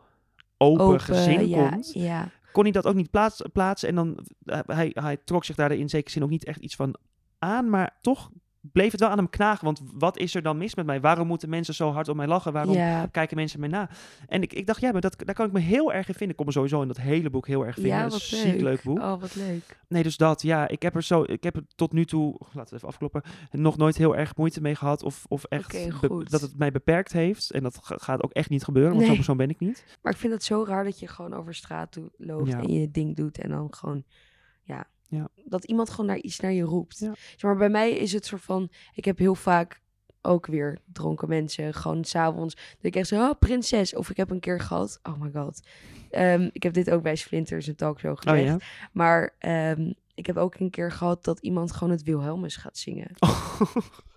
open, 0.57 0.85
open, 0.85 0.99
gezin 0.99 1.47
ja, 1.47 1.69
komt 1.69 1.91
ja. 1.93 2.29
kon 2.51 2.63
hij 2.63 2.71
dat 2.71 2.85
ook 2.85 2.95
niet 2.95 3.11
plaats, 3.11 3.41
plaatsen. 3.53 3.89
En 3.89 3.95
dan, 3.95 4.25
eh, 4.45 4.59
hij, 4.65 4.91
hij 4.93 5.17
trok 5.17 5.43
zich 5.45 5.55
daar 5.55 5.71
in 5.71 5.89
zekere 5.89 6.11
zin 6.11 6.23
ook 6.23 6.29
niet 6.29 6.45
echt 6.45 6.59
iets 6.59 6.75
van 6.75 6.95
aan. 7.39 7.69
Maar 7.69 7.97
toch 8.01 8.29
bleef 8.71 8.91
het 8.91 8.99
wel 8.99 9.09
aan 9.09 9.17
hem 9.17 9.29
knagen. 9.29 9.65
Want 9.65 9.81
wat 9.93 10.17
is 10.17 10.35
er 10.35 10.41
dan 10.41 10.57
mis 10.57 10.75
met 10.75 10.85
mij? 10.85 11.01
Waarom 11.01 11.27
moeten 11.27 11.49
mensen 11.49 11.73
zo 11.73 11.91
hard 11.91 12.07
om 12.07 12.15
mij 12.17 12.27
lachen? 12.27 12.53
Waarom 12.53 12.75
ja, 12.75 13.05
kijken 13.11 13.37
mensen 13.37 13.59
mij 13.59 13.69
na? 13.69 13.89
En 14.27 14.41
ik, 14.41 14.53
ik 14.53 14.65
dacht, 14.67 14.81
ja, 14.81 14.91
maar 14.91 15.01
dat, 15.01 15.15
daar 15.25 15.35
kan 15.35 15.45
ik 15.45 15.51
me 15.51 15.59
heel 15.59 15.93
erg 15.93 16.07
in 16.07 16.13
vinden. 16.13 16.29
Ik 16.29 16.35
kon 16.35 16.45
me 16.45 16.51
sowieso 16.51 16.81
in 16.81 16.87
dat 16.87 16.97
hele 16.97 17.29
boek 17.29 17.47
heel 17.47 17.65
erg 17.65 17.73
vinden. 17.75 17.93
ja, 17.93 18.03
wat 18.03 18.13
is 18.13 18.31
een 18.31 18.37
ziek 18.51 18.61
leuk. 18.61 18.83
boek. 18.83 18.99
Oh, 18.99 19.21
wat 19.21 19.35
leuk. 19.35 19.79
Nee, 19.87 20.03
dus 20.03 20.17
dat, 20.17 20.41
ja, 20.41 20.67
ik 20.67 20.81
heb 20.81 20.95
er 20.95 21.03
zo, 21.03 21.23
ik 21.25 21.43
heb 21.43 21.55
er 21.55 21.63
tot 21.75 21.93
nu 21.93 22.05
toe, 22.05 22.39
laten 22.53 22.69
we 22.69 22.75
even 22.75 22.87
afkloppen, 22.87 23.21
nog 23.51 23.77
nooit 23.77 23.97
heel 23.97 24.15
erg 24.15 24.35
moeite 24.35 24.61
mee 24.61 24.75
gehad 24.75 25.03
of, 25.03 25.25
of 25.27 25.43
echt 25.43 25.71
be- 26.01 26.23
dat 26.29 26.41
het 26.41 26.57
mij 26.57 26.71
beperkt 26.71 27.11
heeft. 27.11 27.51
En 27.51 27.63
dat 27.63 27.79
ga- 27.81 27.97
gaat 27.97 28.23
ook 28.23 28.31
echt 28.31 28.49
niet 28.49 28.63
gebeuren, 28.63 28.93
want 28.93 29.05
zo'n 29.05 29.15
persoon 29.15 29.37
ben 29.37 29.49
ik 29.49 29.59
niet. 29.59 29.85
Maar 30.01 30.13
ik 30.13 30.19
vind 30.19 30.33
het 30.33 30.43
zo 30.43 30.63
raar 30.67 30.83
dat 30.83 30.99
je 30.99 31.07
gewoon 31.07 31.33
over 31.33 31.53
straat 31.55 31.99
loopt 32.17 32.47
Ja. 32.51 32.59
en 32.61 32.71
je 32.73 32.91
ding 32.91 33.15
doet 33.15 33.37
en 33.37 33.49
dan 33.49 33.73
gewoon, 33.73 34.03
ja, 34.63 34.87
Ja. 35.07 35.27
dat 35.43 35.63
iemand 35.63 35.89
gewoon 35.89 36.05
naar 36.05 36.17
iets 36.17 36.39
naar 36.39 36.51
je 36.51 36.63
roept. 36.63 36.97
Ja. 36.99 37.13
Zeg 37.15 37.41
maar 37.41 37.57
bij 37.57 37.69
mij 37.69 37.91
is 37.91 38.13
het 38.13 38.25
soort 38.25 38.41
van, 38.41 38.69
ik 38.93 39.05
heb 39.05 39.17
heel 39.17 39.35
vaak 39.35 39.81
ook 40.21 40.45
weer 40.45 40.77
dronken 40.93 41.29
mensen, 41.29 41.73
gewoon 41.73 42.03
s'avonds, 42.03 42.55
dat 42.55 42.65
ik 42.81 42.95
echt 42.95 43.07
zo, 43.07 43.15
oh, 43.15 43.31
prinses. 43.39 43.95
Of 43.95 44.09
ik 44.09 44.17
heb 44.17 44.29
een 44.29 44.39
keer 44.39 44.59
gehad, 44.59 44.99
oh 45.03 45.21
my 45.21 45.31
god. 45.33 45.67
Ehm, 46.09 46.49
ik 46.51 46.63
heb 46.63 46.73
dit 46.73 46.89
ook 46.89 47.01
bij 47.01 47.15
Splinters 47.15 47.67
een 47.67 47.75
talkshow 47.75 48.11
Oh 48.11 48.17
gezegd. 48.17 48.43
ja? 48.43 48.57
Maar 48.91 49.35
ehm, 49.39 49.91
ik 50.15 50.25
heb 50.25 50.37
ook 50.37 50.55
een 50.55 50.69
keer 50.69 50.91
gehad 50.91 51.23
dat 51.23 51.39
iemand 51.39 51.71
gewoon 51.71 51.93
het 51.93 52.03
Wilhelmus 52.03 52.55
gaat 52.55 52.77
zingen. 52.77 53.11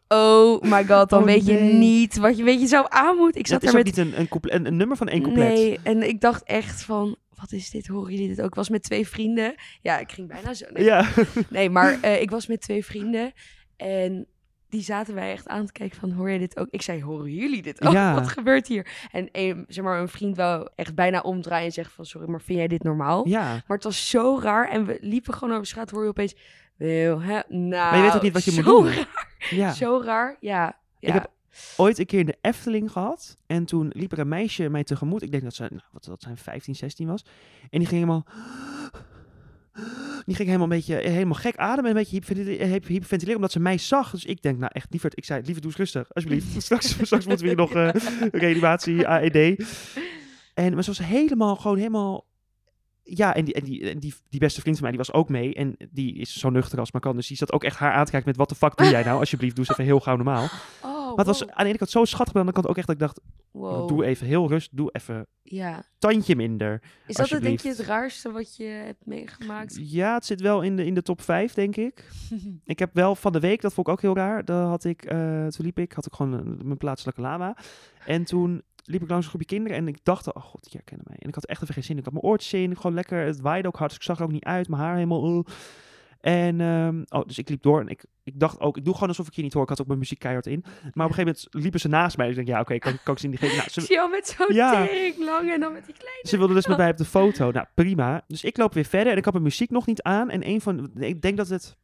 Oh 0.08 0.62
my 0.62 0.84
god, 0.86 1.08
dan 1.10 1.20
Oh, 1.20 1.24
weet 1.24 1.46
je 1.46 1.54
niet 1.60 2.16
wat 2.16 2.36
je, 2.36 2.44
weet 2.44 2.60
je 2.60 2.66
zo 2.66 2.82
aan 2.82 3.16
moet. 3.16 3.36
Ik 3.36 3.46
zat 3.46 3.62
is 3.62 3.68
er 3.68 3.74
met 3.74 3.84
niet 3.84 3.96
een, 3.96 4.20
een, 4.20 4.66
een 4.66 4.76
nummer 4.76 4.96
van 4.96 5.08
één 5.08 5.22
couplet. 5.22 5.48
Nee, 5.48 5.78
en 5.82 6.08
ik 6.08 6.20
dacht 6.20 6.42
echt 6.42 6.82
van, 6.82 7.16
wat 7.40 7.52
is 7.52 7.70
dit? 7.70 7.86
Horen 7.86 8.12
jullie 8.12 8.28
dit 8.28 8.40
ook? 8.40 8.46
Ik 8.48 8.54
was 8.54 8.68
met 8.68 8.82
twee 8.82 9.08
vrienden. 9.08 9.54
Ja, 9.82 9.98
ik 9.98 10.12
ging 10.12 10.28
bijna 10.28 10.54
zo. 10.54 10.66
Nee, 10.72 10.84
Ja. 10.84 11.08
nee 11.50 11.70
maar 11.70 11.98
eh, 12.02 12.20
ik 12.20 12.30
was 12.30 12.46
met 12.46 12.60
twee 12.60 12.84
vrienden 12.84 13.32
en 13.76 14.26
die 14.68 14.82
zaten 14.82 15.14
wij 15.14 15.32
echt 15.32 15.48
aan 15.48 15.66
te 15.66 15.72
kijken 15.72 15.98
van, 15.98 16.10
hoor 16.12 16.30
je 16.30 16.38
dit 16.38 16.58
ook? 16.58 16.66
Ik 16.70 16.82
zei, 16.82 17.02
horen 17.04 17.32
jullie 17.32 17.62
dit 17.62 17.84
ook? 17.86 17.92
Ja. 17.92 18.14
Wat 18.14 18.28
gebeurt 18.28 18.66
hier? 18.66 19.08
En 19.12 19.28
een, 19.32 19.64
zeg 19.68 19.84
maar, 19.84 20.00
een 20.00 20.08
vriend 20.08 20.36
wou 20.36 20.68
echt 20.74 20.94
bijna 20.94 21.20
omdraaien 21.20 21.66
en 21.66 21.72
zeggen 21.72 21.94
van, 21.94 22.04
sorry, 22.06 22.28
maar 22.28 22.40
vind 22.40 22.58
jij 22.58 22.68
dit 22.68 22.82
normaal? 22.82 23.28
ja. 23.28 23.44
Maar 23.66 23.76
het 23.76 23.84
was 23.84 24.10
zo 24.10 24.38
raar 24.42 24.68
en 24.68 24.86
we 24.86 24.98
liepen 25.00 25.34
gewoon 25.34 25.54
over 25.54 25.66
straat, 25.66 25.90
hoor 25.90 26.02
je 26.02 26.08
opeens, 26.08 26.34
wil, 26.76 27.20
hè? 27.22 27.40
Nou, 27.48 27.96
je 27.96 28.02
weet 28.02 28.14
ook 28.14 28.22
niet 28.22 28.32
wat 28.32 28.44
je 28.44 28.52
moet 28.52 28.64
zo 28.64 28.82
doen. 28.82 28.92
Raar, 28.92 29.06
ja. 29.50 29.72
Zo 29.72 30.00
raar, 30.04 30.36
ja. 30.40 30.78
ja. 30.98 31.08
Ik 31.08 31.12
heb 31.12 31.30
ooit 31.76 31.98
een 31.98 32.06
keer 32.06 32.18
in 32.20 32.26
de 32.26 32.38
Efteling 32.40 32.92
gehad. 32.92 33.36
En 33.46 33.64
toen 33.64 33.90
liep 33.94 34.12
er 34.12 34.18
een 34.18 34.28
meisje 34.28 34.68
mij 34.68 34.84
tegemoet. 34.84 35.22
Ik 35.22 35.30
denk 35.30 35.42
dat 35.42 35.54
ze, 35.54 35.62
nou, 35.62 35.82
wat 35.92 36.04
dat 36.04 36.22
zijn, 36.22 36.36
15, 36.36 36.74
16 36.76 37.06
was. 37.06 37.24
En 37.70 37.78
die 37.78 37.88
ging 37.88 38.00
helemaal... 38.00 38.26
Die 40.24 40.36
ging 40.36 40.48
helemaal 40.48 40.70
een 40.70 40.76
beetje 40.76 40.96
helemaal 40.96 41.34
gek 41.34 41.56
ademen 41.56 41.90
en 41.90 41.96
een 41.96 42.02
beetje 42.10 42.34
hyp- 42.66 42.86
hyperventileren 42.86 43.34
omdat 43.34 43.52
ze 43.52 43.60
mij 43.60 43.78
zag. 43.78 44.10
Dus 44.10 44.24
ik 44.24 44.42
denk, 44.42 44.58
nou 44.58 44.70
echt, 44.74 44.86
lieverd, 44.90 45.16
ik 45.16 45.24
zei, 45.24 45.38
lieverd, 45.42 45.62
doe 45.62 45.70
eens 45.70 45.80
rustig, 45.80 46.14
alsjeblieft. 46.14 46.62
straks, 46.62 46.90
straks 46.90 47.26
moeten 47.26 47.46
we 47.46 47.46
hier 47.46 47.56
nog 47.56 47.72
eh, 47.72 47.88
reanimatie, 48.32 49.06
AED. 49.06 49.36
En 50.54 50.74
maar 50.74 50.84
ze 50.84 50.90
was 50.90 50.98
helemaal, 50.98 51.56
gewoon 51.56 51.76
helemaal... 51.76 52.26
Ja, 53.02 53.34
en, 53.34 53.44
die, 53.44 53.54
en, 53.54 53.64
die, 53.64 53.90
en 53.90 53.98
die, 53.98 54.14
die 54.28 54.40
beste 54.40 54.60
vriend 54.60 54.76
van 54.78 54.88
mij, 54.88 54.96
die 54.96 55.06
was 55.06 55.16
ook 55.16 55.28
mee. 55.28 55.54
En 55.54 55.76
die 55.90 56.14
is 56.14 56.38
zo 56.38 56.50
nuchter 56.50 56.78
als 56.78 56.92
maar 56.92 57.00
kan. 57.00 57.16
Dus 57.16 57.26
die 57.26 57.36
zat 57.36 57.52
ook 57.52 57.64
echt 57.64 57.76
haar 57.76 57.92
aan 57.92 58.04
te 58.04 58.10
kijken 58.10 58.28
met, 58.28 58.38
wat 58.38 58.48
de 58.48 58.54
fuck 58.54 58.76
doe 58.76 58.88
jij 58.90 59.02
nou? 59.04 59.18
Alsjeblieft, 59.18 59.56
doe 59.56 59.64
eens 59.64 59.72
even 59.72 59.84
heel 59.90 60.00
gauw 60.00 60.16
normaal. 60.16 60.48
Oh, 60.82 60.97
Maar 61.16 61.24
het 61.24 61.26
was 61.26 61.40
wow. 61.40 61.50
aan 61.50 61.62
de 61.62 61.68
ene 61.68 61.78
kant 61.78 61.90
zo 61.90 62.04
schattig, 62.04 62.34
maar 62.34 62.42
aan 62.44 62.48
de 62.48 62.54
andere 62.54 62.62
kant 62.62 62.68
ook 62.68 62.76
echt 62.76 62.86
dat 62.86 62.96
ik 62.96 63.02
dacht, 63.02 63.36
Wow. 63.50 63.88
doe 63.88 64.04
even 64.04 64.26
heel 64.26 64.48
rust, 64.48 64.76
doe 64.76 64.90
even 64.92 65.26
Ja. 65.42 65.82
tandje 65.98 66.36
minder. 66.36 66.82
Is 67.06 67.16
dat 67.16 67.28
het, 67.28 67.42
denk 67.42 67.60
je 67.60 67.68
het 67.68 67.78
raarste 67.78 68.30
wat 68.32 68.56
je 68.56 68.64
hebt 68.64 69.06
meegemaakt? 69.06 69.78
Ja, 69.80 70.14
het 70.14 70.24
zit 70.26 70.40
wel 70.40 70.62
in 70.62 70.76
de, 70.76 70.84
in 70.84 70.94
de 70.94 71.02
top 71.02 71.20
5, 71.20 71.54
denk 71.54 71.76
ik. 71.76 72.10
Ik 72.64 72.78
heb 72.78 72.90
wel 72.94 73.14
van 73.14 73.32
de 73.32 73.40
week, 73.40 73.60
dat 73.60 73.74
vond 73.74 73.86
ik 73.86 73.92
ook 73.92 74.00
heel 74.00 74.16
raar. 74.16 74.44
Daar 74.44 74.64
had 74.66 74.84
ik, 74.84 75.04
eh, 75.04 75.18
toen 75.46 75.64
liep 75.64 75.78
ik, 75.78 75.92
had 75.92 76.06
ik 76.06 76.12
gewoon 76.14 76.32
een- 76.32 76.60
mijn 76.64 76.76
plaatselijke 76.78 77.20
lama. 77.20 77.56
En 78.06 78.24
toen 78.24 78.62
liep 78.84 79.02
ik 79.02 79.08
langs 79.08 79.24
een 79.24 79.30
groepje 79.30 79.48
kinderen 79.56 79.76
en 79.78 79.88
ik 79.88 79.98
dacht, 80.02 80.34
oh 80.34 80.42
god, 80.42 80.62
die 80.62 80.72
herkennen 80.72 81.06
mij. 81.08 81.16
En 81.20 81.28
ik 81.28 81.34
had 81.34 81.46
echt 81.46 81.62
even 81.62 81.74
geen 81.74 81.84
zin. 81.84 81.98
Ik 81.98 82.04
had 82.04 82.12
mijn 82.12 82.24
oortjes 82.24 82.52
in, 82.60 82.76
gewoon 82.76 82.94
lekker, 82.94 83.24
het 83.26 83.40
waaide 83.40 83.68
ook 83.68 83.76
hard, 83.76 83.88
dus 83.90 83.98
ik 83.98 84.04
zag 84.04 84.18
er 84.18 84.24
ook 84.24 84.32
niet 84.32 84.44
uit. 84.44 84.68
Mijn 84.68 84.82
haar 84.82 84.94
helemaal... 84.94 85.34
uh. 85.36 85.40
En, 86.20 86.60
ehm, 86.60 87.02
oh, 87.08 87.26
dus 87.26 87.38
ik 87.38 87.48
liep 87.48 87.62
door 87.62 87.80
en 87.80 87.88
ik, 87.88 88.04
ik 88.28 88.40
dacht 88.40 88.60
ook, 88.60 88.76
ik 88.76 88.84
doe 88.84 88.94
gewoon 88.94 89.08
alsof 89.08 89.26
ik 89.26 89.32
je 89.34 89.42
niet 89.42 89.52
hoor. 89.52 89.62
Ik 89.62 89.68
had 89.68 89.80
ook 89.80 89.86
mijn 89.86 89.98
muziek 89.98 90.18
keihard 90.18 90.46
in. 90.46 90.60
Maar 90.62 90.72
op 90.82 90.82
een 90.82 91.02
gegeven 91.02 91.24
moment 91.24 91.46
liepen 91.50 91.80
ze 91.80 91.88
naast 91.88 92.16
mij. 92.16 92.26
Dus 92.28 92.36
ik 92.36 92.44
denk, 92.46 92.56
ja, 92.56 92.62
oké, 92.62 92.78
kan, 92.78 92.98
kan 93.04 93.14
ik 93.14 93.20
ze 93.20 93.24
in 93.24 93.30
die 93.30 93.40
geven? 93.40 93.56
Nou, 93.56 93.70
ze, 93.70 93.92
jou 93.94 94.10
met 94.10 94.28
zo'n 94.38 94.54
Ja. 94.54 94.88
lang 95.18 95.50
en 95.52 95.60
dan 95.60 95.72
met 95.72 95.86
die 95.86 95.94
kleine... 95.94 96.28
Ze 96.28 96.38
wilde 96.38 96.54
dus 96.54 96.66
met 96.66 96.76
mij 96.76 96.90
op 96.90 96.96
de 96.96 97.04
foto. 97.04 97.50
Nou, 97.50 97.66
prima. 97.74 98.24
Dus 98.26 98.44
ik 98.44 98.56
loop 98.56 98.74
weer 98.74 98.84
verder 98.84 99.12
en 99.12 99.18
ik 99.18 99.24
had 99.24 99.32
mijn 99.32 99.44
muziek 99.44 99.70
nog 99.70 99.86
niet 99.86 100.02
aan. 100.02 100.30
En 100.30 100.48
een 100.48 100.60
van, 100.60 100.90
ik 100.98 101.22
denk 101.22 101.36
dat 101.36 101.48
het 101.48 101.76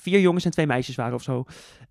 vier 0.00 0.20
jongens 0.20 0.44
en 0.44 0.50
twee 0.50 0.66
meisjes 0.66 0.94
waren 0.96 1.14
of 1.14 1.22
zo. 1.22 1.44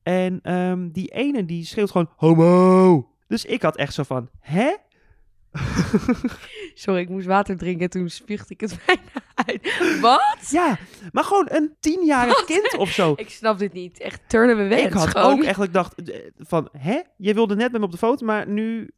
En 0.04 0.40
ehm, 0.42 0.90
die 0.92 1.08
ene 1.08 1.46
die 1.46 1.66
schreeuwt 1.66 1.92
gewoon 1.92 2.10
homo. 2.16 3.10
Dus 3.28 3.46
ik 3.46 3.62
had 3.62 3.76
echt 3.76 3.94
zo 3.94 4.04
van, 4.04 4.30
hè? 4.40 4.76
Sorry, 6.74 7.02
ik 7.02 7.10
moest 7.10 7.26
water 7.26 7.58
drinken 7.58 7.90
toen 7.90 8.10
spuugde 8.10 8.54
ik 8.54 8.62
het 8.62 8.80
bijna 8.86 9.25
uit. 9.46 10.00
Wat? 10.02 10.48
ja, 10.50 10.78
maar 11.12 11.24
gewoon 11.24 11.48
een 11.52 11.76
tienjarig 11.80 12.46
kind 12.46 12.78
of 12.78 12.90
zo. 12.90 13.14
Ik 13.16 13.30
snap 13.30 13.58
dit 13.58 13.74
niet. 13.74 14.00
Echt 14.00 14.22
turnen 14.28 14.58
we 14.58 14.64
weg. 14.68 14.86
Ik 14.86 14.94
had 14.94 15.08
gewoon. 15.08 15.32
ook 15.32 15.44
echt 15.44 15.62
ik 15.64 15.74
dacht 15.74 16.04
eh, 16.04 16.20
van, 16.38 16.70
hè? 16.78 17.02
Je 17.18 17.34
wilde 17.34 17.56
net 17.56 17.72
met 17.72 17.80
me 17.80 17.86
op 17.86 17.92
de 17.92 17.98
foto, 17.98 18.26
maar 18.26 18.48
nu... 18.48 18.90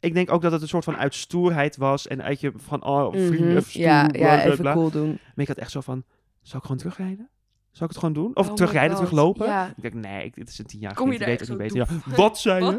Ik 0.00 0.14
denk 0.14 0.32
ook 0.32 0.42
dat 0.42 0.52
het 0.52 0.62
een 0.62 0.68
soort 0.68 0.84
van 0.84 0.96
uit 0.96 1.14
stoerheid 1.14 1.76
was. 1.76 2.06
En 2.06 2.22
uit 2.22 2.40
je 2.40 2.52
van, 2.56 2.84
oh, 2.84 3.12
vrienden, 3.12 3.52
Mhm. 3.52 3.60
stoer, 3.60 3.82
Ja, 3.82 4.06
bla, 4.06 4.18
ja 4.20 4.34
bla, 4.34 4.44
even 4.44 4.58
bla. 4.58 4.72
cool 4.72 4.90
doen. 4.90 5.08
Maar 5.08 5.32
ik 5.36 5.48
had 5.48 5.56
echt 5.56 5.70
zo 5.70 5.80
van, 5.80 6.04
zou 6.42 6.56
ik 6.56 6.62
gewoon 6.62 6.76
terugrijden? 6.76 7.28
Zou 7.74 7.90
ik 7.90 7.96
het 7.96 7.98
gewoon 7.98 8.14
doen? 8.24 8.36
Of 8.36 8.44
Oh 8.44 8.50
my 8.50 8.56
terugrijden, 8.56 8.96
God, 8.96 9.06
teruglopen? 9.06 9.46
ja. 9.46 9.66
Ik 9.76 9.82
denk, 9.82 9.94
nee, 9.94 10.24
ik- 10.24 10.34
dit 10.34 10.48
is 10.48 10.58
een 10.58 10.66
tien 10.66 10.80
jaar 10.80 10.94
Kom 10.94 11.12
je 11.12 11.18
weet 11.18 11.40
het 11.40 11.48
niet 11.48 11.58
beter. 11.58 11.76
Ja, 11.76 11.86
wat 12.16 12.38
zei 12.38 12.64
je? 12.64 12.70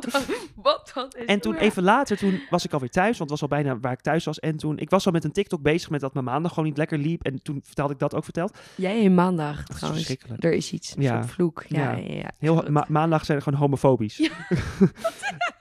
Wat? 0.55 0.91
Wat? 0.93 1.15
Is 1.17 1.25
En 1.25 1.39
toen 1.39 1.53
ja. 1.53 1.59
even 1.59 1.83
later, 1.83 2.17
toen 2.17 2.41
was 2.49 2.65
ik 2.65 2.73
alweer 2.73 2.89
thuis, 2.89 3.17
want 3.17 3.29
het 3.29 3.39
was 3.39 3.41
al 3.41 3.57
bijna 3.57 3.79
waar 3.79 3.91
ik 3.91 4.01
thuis 4.01 4.25
was. 4.25 4.39
En 4.39 4.57
toen, 4.57 4.77
ik 4.77 4.89
was 4.89 5.05
al 5.05 5.11
met 5.11 5.23
een 5.23 5.31
TikTok 5.31 5.61
bezig 5.61 5.89
met 5.89 6.01
dat 6.01 6.13
mijn 6.13 6.25
maandag 6.25 6.53
gewoon 6.53 6.69
niet 6.69 6.77
lekker 6.77 6.97
liep. 6.97 7.23
En 7.23 7.41
toen 7.43 7.61
vertelde 7.63 7.93
ik 7.93 7.99
dat 7.99 8.15
ook 8.15 8.23
verteld. 8.23 8.57
Jij 8.75 9.01
in 9.01 9.13
maandag 9.13 9.63
Dat 9.63 9.77
trouwens. 9.77 10.15
Er 10.39 10.53
is 10.53 10.71
iets. 10.71 10.95
Ja. 10.97 11.23
vloek. 11.23 11.63
Ja, 11.67 11.91
Ja. 11.91 11.97
ja, 11.97 12.13
ja. 12.15 12.31
Heel, 12.39 12.63
ma- 12.69 12.85
maandag 12.87 13.25
zijn 13.25 13.37
er 13.37 13.43
gewoon 13.43 13.59
homofobisch. 13.59 14.29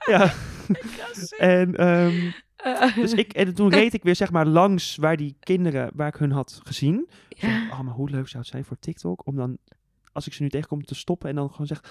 Ja. 0.05 0.31
En, 1.37 1.75
ehm, 1.75 2.31
Eh, 2.65 2.95
dus 2.95 3.13
ik, 3.13 3.33
en 3.33 3.53
toen 3.53 3.69
reed 3.79 3.93
ik 3.93 4.03
weer 4.03 4.15
zeg 4.15 4.31
maar 4.31 4.45
langs 4.45 4.95
waar 4.95 5.17
die 5.17 5.35
kinderen, 5.39 5.89
waar 5.93 6.07
ik 6.07 6.15
hun 6.15 6.31
had 6.31 6.59
gezien. 6.63 7.07
Ja. 7.29 7.67
oh, 7.71 7.79
maar 7.79 7.93
hoe 7.93 8.09
leuk 8.09 8.27
zou 8.27 8.43
het 8.43 8.51
zijn 8.51 8.65
voor 8.65 8.77
TikTok 8.79 9.25
om 9.27 9.35
dan, 9.35 9.57
als 10.11 10.27
ik 10.27 10.33
ze 10.33 10.43
nu 10.43 10.49
tegenkom, 10.49 10.83
te 10.85 10.95
stoppen 10.95 11.29
en 11.29 11.35
dan 11.35 11.49
gewoon 11.51 11.67
zeg. 11.67 11.83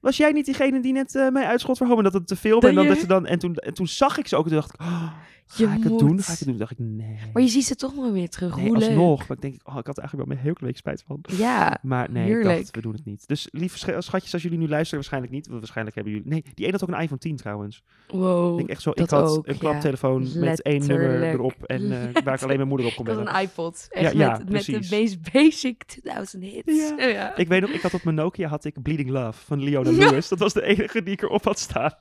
Was 0.00 0.16
jij 0.16 0.32
niet 0.32 0.44
diegene 0.44 0.80
die 0.80 0.92
net 0.92 1.14
eh, 1.14 1.28
mij 1.28 1.44
uitschot 1.46 1.78
voor 1.78 1.86
homo? 1.86 2.02
Dat 2.02 2.12
het 2.12 2.26
te 2.26 2.36
filmen 2.36 2.60
Dat 2.60 2.70
en 2.70 2.76
dan 2.76 2.84
je- 2.84 2.90
dat 2.90 3.00
ze 3.00 3.06
dan 3.06 3.26
en 3.26 3.38
toen 3.38 3.54
en 3.54 3.74
toen 3.74 3.86
zag 3.88 4.18
ik 4.18 4.26
ze 4.28 4.36
ook 4.36 4.44
en 4.44 4.50
toen 4.50 4.60
dacht 4.60 4.74
ik, 4.74 4.80
oh, 4.80 5.12
Je 5.56 5.66
ga 5.66 5.74
ik 5.74 5.82
het 5.82 5.98
doen? 5.98 6.22
Ga 6.22 6.32
ik 6.32 6.38
het 6.38 6.48
doen? 6.48 6.56
Dacht 6.56 6.70
ik 6.70 6.78
nee. 6.78 7.18
Maar 7.32 7.42
je 7.42 7.48
ziet 7.48 7.64
ze 7.64 7.74
toch 7.74 7.94
nog 7.94 8.12
weer 8.12 8.28
terug. 8.28 8.56
nee, 8.56 8.68
Hoe 8.68 8.78
leuk. 8.78 8.88
alsnog. 8.88 9.18
Maar 9.28 9.36
ik 9.36 9.42
denk, 9.42 9.54
oh, 9.54 9.76
ik 9.78 9.86
had 9.86 9.96
er 9.96 10.02
eigenlijk 10.02 10.14
wel 10.16 10.26
mijn 10.26 10.38
hele 10.38 10.56
week 10.60 10.76
spijt 10.76 11.02
van. 11.06 11.18
Ja. 11.36 11.78
Maar 11.82 12.10
nee, 12.10 12.38
ik 12.38 12.44
dacht, 12.44 12.74
we 12.74 12.80
doen 12.80 12.92
het 12.92 13.04
niet. 13.04 13.28
Dus 13.28 13.48
lieve 13.50 13.78
sch- 13.78 13.88
schatjes, 13.98 14.32
als 14.32 14.42
jullie 14.42 14.58
nu 14.58 14.68
luisteren, 14.68 14.94
waarschijnlijk 14.94 15.32
niet. 15.32 15.46
want 15.46 15.58
Waarschijnlijk 15.58 15.96
hebben 15.96 16.14
jullie... 16.14 16.28
Nee, 16.28 16.44
die 16.54 16.64
ene 16.64 16.72
had 16.78 16.82
ook 16.82 16.94
een 16.96 17.00
iPhone 17.02 17.20
10 17.20 17.36
trouwens. 17.36 17.82
Wow. 18.08 18.50
Ik 18.50 18.56
denk 18.56 18.68
echt 18.68 18.82
zo, 18.82 18.90
ik 18.94 19.10
had 19.10 19.30
ook, 19.30 19.46
een 19.46 19.52
ja. 19.52 19.58
klaptelefoon 19.58 20.28
met 20.34 20.62
één 20.62 20.86
nummer 20.86 21.22
erop. 21.22 21.54
En 21.64 21.92
eh, 21.92 22.22
waar 22.24 22.34
ik 22.34 22.42
alleen 22.42 22.56
mijn 22.56 22.68
moeder 22.68 22.86
op 22.86 22.94
kon 22.94 23.04
bellen. 23.04 23.34
een 23.36 23.42
iPod. 23.42 23.86
Echt 23.90 24.12
Ja, 24.12 24.18
ja, 24.18 24.30
met, 24.38 24.50
met 24.50 24.64
de 24.64 24.86
meest 24.90 25.32
basic 25.32 25.82
2000 25.84 26.42
hits. 26.42 26.76
Ja. 26.98 27.06
Ja. 27.06 27.36
Ik 27.36 27.48
weet 27.48 27.60
nog, 27.60 27.70
ik 27.70 27.80
had 27.80 27.94
op 27.94 28.04
mijn 28.04 28.16
Nokia 28.16 28.48
had 28.48 28.64
ik 28.64 28.82
Bleeding 28.82 29.10
Love 29.10 29.44
van 29.44 29.62
Leona 29.62 29.90
Lewis. 29.90 30.28
Dat 30.28 30.38
was 30.38 30.52
de 30.52 30.62
enige 30.62 31.02
die 31.02 31.12
ik 31.12 31.22
erop 31.22 31.44
had 31.44 31.58
staan. 31.58 31.92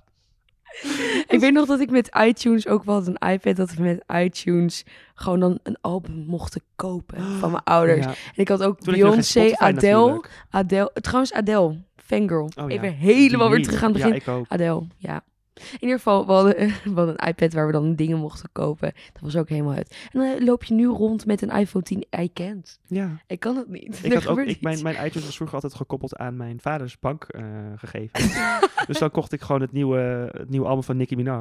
Ik 1.35 1.39
weet 1.39 1.53
nog 1.53 1.65
dat 1.65 1.79
ik 1.79 1.89
met 1.89 2.17
iTunes 2.25 2.67
ook 2.67 2.83
wel 2.83 2.95
had 2.95 3.07
een 3.07 3.29
iPad, 3.29 3.55
dat 3.55 3.73
we 3.73 3.83
met 3.83 4.03
iTunes 4.23 4.83
gewoon 5.15 5.39
dan 5.39 5.59
een 5.63 5.77
album 5.81 6.25
mochten 6.27 6.61
kopen 6.75 7.21
van 7.39 7.51
mijn 7.51 7.63
ouders. 7.63 8.05
Ja. 8.05 8.09
En 8.09 8.15
ik 8.35 8.47
had 8.47 8.63
ook 8.63 8.83
Beyoncé, 8.83 9.21
Spotify 9.21 9.63
Adele. 9.63 10.23
Adele, 10.49 10.91
trouwens 10.93 11.33
Adele, 11.33 11.81
Fangirl. 11.95 12.49
Oh, 12.55 12.69
ja. 12.69 12.75
Even 12.75 12.93
helemaal 12.93 13.47
Die 13.47 13.55
weer 13.55 13.65
terug 13.65 13.83
aan 13.83 13.93
het 13.93 13.97
begin. 13.97 14.13
Ja, 14.13 14.19
ik 14.21 14.27
ook. 14.27 14.45
Adele, 14.47 14.87
ja. 14.97 15.23
In 15.57 15.77
ieder 15.79 15.97
geval, 15.97 16.25
we 16.25 16.31
hadden, 16.31 16.55
we 16.93 16.93
hadden 16.93 17.15
een 17.17 17.27
iPad 17.27 17.53
waar 17.53 17.65
we 17.65 17.71
dan 17.71 17.95
dingen 17.95 18.17
mochten 18.17 18.49
kopen. 18.51 18.93
Dat 19.13 19.21
was 19.21 19.35
ook 19.35 19.49
helemaal 19.49 19.73
uit. 19.73 20.07
En 20.11 20.19
dan 20.19 20.43
loop 20.43 20.63
je 20.63 20.73
nu 20.73 20.85
rond 20.85 21.25
met 21.25 21.41
een 21.41 21.49
iPhone 21.49 21.83
10 21.83 22.05
I 22.19 22.33
can't. 22.33 22.79
Ja. 22.87 23.21
Ik 23.27 23.39
kan 23.39 23.55
het 23.55 23.67
niet. 23.67 23.99
Ik 24.03 24.13
had 24.23 24.27
ook, 24.27 24.39
ik, 24.39 24.61
mijn, 24.61 24.83
mijn 24.83 25.05
iTunes 25.05 25.25
was 25.25 25.35
vroeger 25.35 25.55
altijd 25.55 25.73
gekoppeld 25.73 26.15
aan 26.15 26.37
mijn 26.37 26.59
vaders 26.61 26.99
bankgegevens. 26.99 28.37
dus 28.87 28.99
dan 28.99 29.11
kocht 29.11 29.31
ik 29.31 29.41
gewoon 29.41 29.61
het 29.61 29.71
nieuwe, 29.71 30.29
het 30.31 30.49
nieuwe 30.49 30.67
album 30.67 30.83
van 30.83 30.97
Nicki 30.97 31.15
Minaj. 31.15 31.35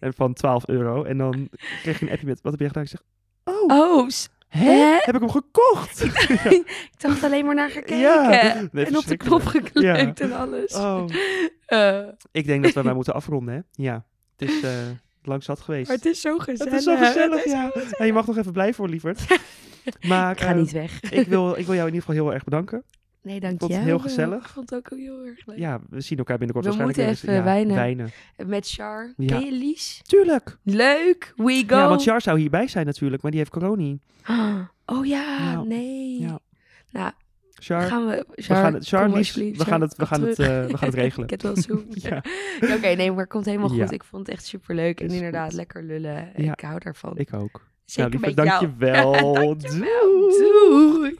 En 0.00 0.14
van 0.14 0.32
12 0.32 0.68
euro. 0.68 1.04
En 1.04 1.18
dan 1.18 1.48
kreeg 1.82 1.98
je 1.98 2.06
een 2.06 2.12
appje 2.12 2.26
met, 2.26 2.40
wat 2.42 2.52
heb 2.52 2.60
je 2.60 2.66
gedaan? 2.66 2.82
Ik 2.82 2.88
zeg, 2.88 3.02
oh, 3.44 3.64
Oh, 3.66 4.08
hè? 4.58 4.96
Heb 5.00 5.14
ik 5.14 5.20
hem 5.20 5.30
gekocht? 5.30 6.02
ik 6.58 6.90
dacht 6.98 7.24
alleen 7.24 7.44
maar 7.46 7.54
naar 7.54 7.70
gekeken. 7.70 7.98
Ja, 7.98 8.28
nee, 8.72 8.84
en 8.84 8.96
op 8.96 9.06
de 9.06 9.16
knop 9.16 9.44
geklikt 9.46 10.20
en 10.20 10.32
alles. 10.32 10.74
oh. 10.74 11.04
Eh, 11.64 11.98
Ik 12.32 12.46
denk 12.46 12.62
dat 12.64 12.72
we 12.72 12.82
maar 12.82 12.94
moeten 12.94 13.14
afronden, 13.14 13.54
hè? 13.54 13.60
Ja. 13.84 14.04
Het 14.36 14.48
is 14.50 14.62
eh 14.62 14.70
lang 15.22 15.42
zat 15.42 15.60
geweest. 15.60 15.86
maar 15.88 15.96
het 15.96 16.06
is 16.06 16.20
zo 16.20 16.38
gezellig. 16.38 16.64
Het 16.72 16.72
is 16.80 16.84
zo 16.84 16.96
gezellig, 16.96 17.44
is 17.44 17.52
ja. 17.52 17.70
zo 17.98 18.04
je 18.04 18.12
mag 18.12 18.26
nog 18.26 18.36
even 18.36 18.52
blijven 18.52 18.74
voor 18.74 18.88
lieverd. 18.88 19.20
Maar 20.00 20.30
Ik 20.30 20.40
ga 20.40 20.50
eh, 20.50 20.56
niet 20.56 20.72
weg. 20.72 21.00
ik, 21.00 21.26
wil, 21.26 21.50
ik 21.58 21.66
wil 21.66 21.74
jou 21.74 21.88
in 21.88 21.94
ieder 21.94 22.00
geval 22.08 22.14
heel 22.14 22.32
erg 22.32 22.44
bedanken. 22.44 22.84
Nee, 23.24 23.40
dank 23.40 23.58
vond 23.60 23.70
je 23.72 23.76
het 23.76 23.86
heel 23.86 23.98
gezellig. 23.98 24.44
Ik 24.44 24.48
vond 24.50 24.70
het 24.70 24.78
ook 24.78 24.98
heel 24.98 25.24
erg 25.24 25.46
leuk. 25.46 25.58
Ja, 25.58 25.80
we 25.90 26.00
zien 26.00 26.18
elkaar 26.18 26.38
binnenkort 26.38 26.66
We 26.66 26.76
waarschijnlijk 26.76 27.16
moeten 27.18 27.30
even 27.32 27.44
Ja, 27.44 27.54
wijnen. 27.54 27.74
wijnen. 27.74 28.10
Met 28.46 28.68
Char. 28.70 29.12
Ja. 29.16 29.26
Ken 29.26 29.44
je 29.44 29.52
Lies? 29.52 30.00
Tuurlijk. 30.06 30.58
Leuk. 30.62 31.32
We 31.36 31.64
go. 31.66 31.76
Ja, 31.76 31.88
want 31.88 32.02
Char 32.02 32.20
zou 32.20 32.38
hierbij 32.38 32.68
zijn 32.68 32.86
natuurlijk, 32.86 33.22
maar 33.22 33.30
die 33.30 33.40
heeft 33.40 33.52
corona. 33.52 33.94
Oh 34.86 35.06
ja, 35.06 35.62
nee. 35.62 36.20
Ja. 36.20 36.38
Nou, 36.90 37.12
Char, 37.54 37.82
gaan 37.82 38.06
we... 38.06 38.26
we 38.34 38.42
gaan 38.42 38.74
het, 38.74 38.86
Char, 38.86 39.06
Lies, 39.08 39.16
alsjeblieft, 39.16 39.58
we 39.58 39.64
gaan 39.64 39.80
het, 39.80 39.96
we 39.96 40.06
gaan 40.06 40.22
het, 40.22 40.38
eh, 40.38 40.46
we 40.46 40.76
gaan 40.78 40.88
het 40.88 40.98
regelen. 41.04 41.28
Ik 41.28 41.40
heb 41.42 41.54
het 41.54 41.66
wel. 41.66 41.84
Ja. 41.94 42.16
Oké, 42.76 42.86
nee, 42.94 43.10
maar 43.10 43.20
het 43.20 43.28
komt 43.28 43.44
helemaal 43.44 43.68
goed. 43.68 43.76
Ja. 43.78 43.90
Ik 43.90 44.04
vond 44.04 44.26
het 44.26 44.36
echt 44.36 44.46
superleuk. 44.46 45.00
En 45.00 45.08
inderdaad, 45.10 45.46
goed. 45.48 45.54
lekker 45.54 45.82
lullen. 45.82 46.32
Ja. 46.36 46.52
Ik 46.52 46.60
hou 46.60 46.78
daarvan. 46.78 47.16
Ik 47.16 47.34
ook. 47.34 47.66
Zeker 47.84 48.10
nou, 48.10 48.22
lieve, 48.24 48.42
met 48.42 48.46
jou. 48.46 48.60
dankjewel. 48.60 49.34
Dankjewel. 49.34 50.30
Doei. 50.30 51.18